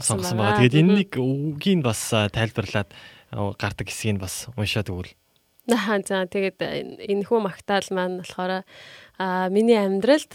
сонгосон 0.00 0.38
байгаа. 0.40 0.56
Тэгээд 0.64 0.80
энэнийг 0.80 1.12
үгийг 1.20 1.82
бас 1.84 2.00
тайлбарлаад 2.32 2.88
гардаг 3.60 3.86
хэсгийг 3.92 4.16
бас 4.16 4.48
уншаад 4.56 4.88
өгвөл. 4.88 5.12
Аа 5.66 5.98
за 6.06 6.26
тэгээд 6.30 6.62
энэ 7.10 7.26
хүү 7.26 7.40
магтаал 7.42 7.88
маань 7.90 8.22
болохоор 8.22 8.62
а 9.18 9.50
миний 9.50 9.74
амьдралд 9.74 10.30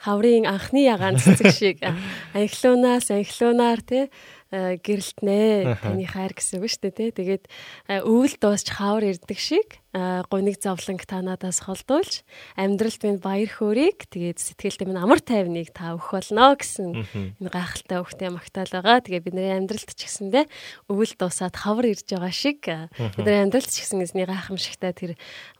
хаврын 0.00 0.48
анхны 0.48 0.88
ягаан 0.88 1.20
цэцэг 1.20 1.52
шиг 1.52 1.84
анхлуунаас 2.32 3.12
анхлуунаар 3.12 3.80
тий 3.84 4.08
гэрэлтнэ 4.50 5.78
Аха. 5.78 5.94
таны 5.94 6.06
хайр 6.10 6.34
гэсэн 6.34 6.58
үг 6.58 6.70
шүү 6.74 6.82
дээ 6.90 6.94
тий 6.98 7.10
тэгээд 7.14 7.44
а, 7.86 8.02
өвөл 8.02 8.34
дуусч 8.34 8.66
хавар 8.74 9.06
ирдэг 9.06 9.38
шиг 9.38 9.78
а, 9.94 10.26
гуниг 10.26 10.58
зовлонг 10.58 11.06
танадаас 11.06 11.62
холдуулж 11.62 12.26
амьдралд 12.58 13.02
минь 13.06 13.22
баяр 13.22 13.46
хөөргийг 13.46 14.10
тэгээд 14.10 14.42
сэтгэлд 14.42 14.90
минь 14.90 14.98
амар 14.98 15.22
тайвныг 15.22 15.70
та 15.70 15.94
өгөх 15.94 16.18
болно 16.18 16.58
гэсэн 16.58 17.06
энэ 17.38 17.46
гайхалтай 17.46 18.02
өгтэй 18.02 18.30
магтаал 18.34 18.74
байгаа. 18.74 18.98
Тэгээ 19.06 19.22
бидний 19.22 19.54
амьдралд 19.54 19.86
ч 19.94 20.10
гэсэндээ 20.10 20.44
өвөл 20.90 21.14
дуусаад 21.14 21.54
хавар 21.54 21.94
ирж 21.94 22.10
байгаа 22.10 22.34
шиг 22.34 22.66
бидний 22.66 23.38
амьдралд 23.46 23.70
ч 23.70 23.86
гэсэн 23.86 24.02
эзний 24.02 24.26
гайхамшигтай 24.26 24.92
тэр 24.98 25.12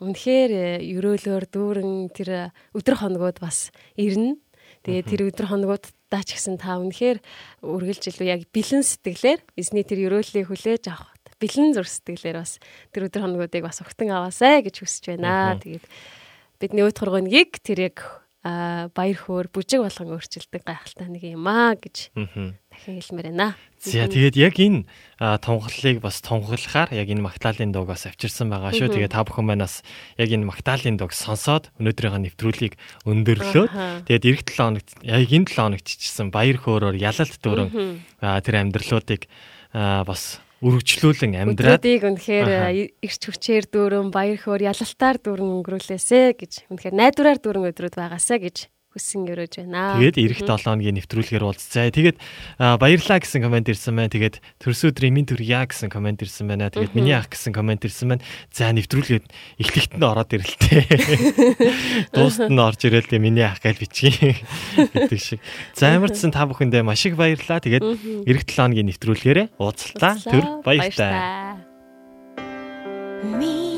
үнэхээр 0.02 0.50
э, 0.50 0.66
өрөөлөөр 0.98 1.44
дүүрэн 1.46 1.92
тэр 2.10 2.28
э, 2.30 2.42
өдр 2.74 2.98
хоногуд 2.98 3.38
бас 3.38 3.70
ирнэ. 3.94 4.34
Тэгээ 4.82 5.04
тэр 5.06 5.20
өдр 5.30 5.46
хоногудаа 5.46 5.92
ч 6.26 6.34
гэсэн 6.34 6.58
та 6.58 6.82
үнэхээр 6.82 7.22
үргэлжилв 7.62 8.26
яг 8.26 8.42
бэлэн 8.50 8.82
сэтгэлээр 8.82 9.40
эзний 9.54 9.86
тэр 9.86 10.10
өрөөллийг 10.10 10.50
хүлээж 10.50 10.90
авах 10.90 11.14
бэлэн 11.38 11.72
зүр 11.72 11.86
сэтгэлээр 11.86 12.36
бас 12.42 12.58
тэр 12.90 13.06
өдр 13.06 13.22
хоногуудыг 13.22 13.62
бас 13.64 13.78
өгтөн 13.80 14.10
аваасай 14.10 14.60
гэж 14.66 14.82
хүсэж 14.82 15.04
байна. 15.16 15.56
Тэгээд 15.62 15.86
бидний 16.60 16.84
өөд 16.84 16.98
хургонгийг 17.00 17.62
тэр 17.64 17.94
яг 17.94 17.96
баяр 18.42 19.18
хөөр 19.20 19.48
бүжиг 19.52 19.84
болгон 19.84 20.16
өөрчилдөг 20.16 20.64
гайхалтай 20.64 21.08
нэг 21.08 21.24
юм 21.28 21.44
аа 21.48 21.76
гэж 21.76 22.12
дахин 22.12 22.96
хэлмээр 22.96 23.32
байна. 23.32 23.56
За 23.80 24.04
тэгээд 24.04 24.36
яг 24.36 24.60
энэ 24.60 24.84
а, 25.16 25.40
тунгаллыг 25.40 26.04
бас 26.04 26.20
тунгалахаар 26.20 26.92
яг 26.92 27.08
энэ 27.08 27.24
Магдалины 27.24 27.72
дууг 27.72 27.88
бас 27.88 28.04
авчирсан 28.04 28.52
байгаа 28.52 28.76
шүү. 28.76 28.92
Тэгээд 28.92 29.16
та 29.16 29.24
бүхэн 29.24 29.48
манаас 29.48 29.80
яг 30.20 30.28
энэ 30.28 30.44
Магдалины 30.44 31.00
дууг 31.00 31.16
сонсоод 31.16 31.72
өнөөдрийн 31.80 32.28
нэвтрүүлгийг 32.28 32.76
өндөрлөөд 33.08 34.04
тэгээд 34.04 34.24
эх 34.28 34.40
7 34.44 34.84
хоногт 34.84 34.88
яг 35.00 35.32
энэ 35.32 35.48
7 35.48 35.56
хоногт 35.56 35.86
чичсэн 35.88 36.28
баяр 36.28 36.60
хөөрөөр 36.60 37.00
ялалт 37.00 37.40
дөрөв 37.40 37.72
а, 38.20 38.36
тэр 38.44 38.60
амьдралуудыг 38.60 39.32
бас 39.72 40.44
үргэлжлүүлэн 40.60 41.40
амьдраад 41.40 41.80
Өдрүүдийг 41.80 42.04
үнэхээр 42.04 42.48
э, 42.52 42.92
ирч 43.00 43.22
хүчээр 43.24 43.64
дүүрэн 43.72 44.12
баяр 44.12 44.36
хөөр 44.36 44.68
ялалтаар 44.68 45.16
дүүрэн 45.16 45.56
өнгөрүүлээсэ 45.56 46.36
гэж 46.36 46.52
үнэхээр 46.68 46.94
найдвараар 47.00 47.40
дүүрэн 47.40 47.72
өдрүүд 47.72 47.96
байгаасаа 47.96 48.38
гэж 48.44 48.68
хүссэн 48.90 49.22
өрөөж 49.30 49.54
байна. 49.62 49.94
Тэгээд 50.02 50.18
эх 50.18 50.42
7 50.42 50.66
хоногийн 50.66 50.98
нэвтрүүлгээр 50.98 51.46
уулзцаа. 51.46 51.94
Тэгээд 51.94 52.18
баярлаа 52.58 53.22
гэсэн 53.22 53.46
комент 53.46 53.70
ирсэн 53.70 53.94
байна. 53.94 54.10
Тэгээд 54.10 54.42
төрс 54.58 54.82
өдрийн 54.82 55.14
минь 55.14 55.30
төргийа 55.30 55.62
гэсэн 55.70 55.94
комент 55.94 56.26
ирсэн 56.26 56.50
байна. 56.50 56.74
Тэгээд 56.74 56.98
миний 56.98 57.14
ах 57.14 57.30
гэсэн 57.30 57.54
комент 57.54 57.86
ирсэн 57.86 58.18
байна. 58.18 58.26
За 58.50 58.74
нэвтрүүлгээд 58.74 59.30
эхлэгт 59.62 59.94
нь 59.94 60.02
ороод 60.02 60.34
ирэлтэй. 60.34 60.82
Дуустал 62.18 62.50
нь 62.50 62.58
орж 62.58 62.82
ирэл 62.82 63.06
дээ 63.06 63.22
миний 63.22 63.46
ах 63.46 63.62
гэж 63.62 63.78
бичгийн 63.78 64.34
гэдэг 64.98 65.20
шиг. 65.22 65.38
За 65.78 65.94
ямарчсан 65.94 66.34
та 66.34 66.50
бүхэндээ 66.50 66.82
маш 66.82 67.06
их 67.06 67.14
баярлалаа. 67.14 67.62
Тэгээд 67.62 67.86
эх 68.26 68.42
7 68.42 68.58
хоногийн 68.58 68.90
нэвтрүүлгээрээ 68.90 69.54
уулзлаа. 69.54 70.18
Тэр 70.18 70.44
баяртай. 70.66 71.62
Миний 73.22 73.69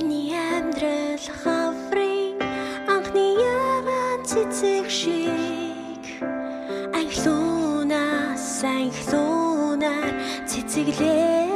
анхлуун 8.64 9.78
нар 9.82 10.12
цэцэглэн. 10.46 11.50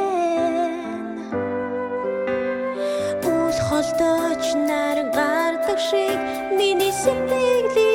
Үл 3.31 3.57
холдооч 3.69 4.45
нар 4.69 4.99
гардаг 5.17 5.79
шиг 5.89 6.19
миний 6.59 6.93
сэтгэл 7.03 7.86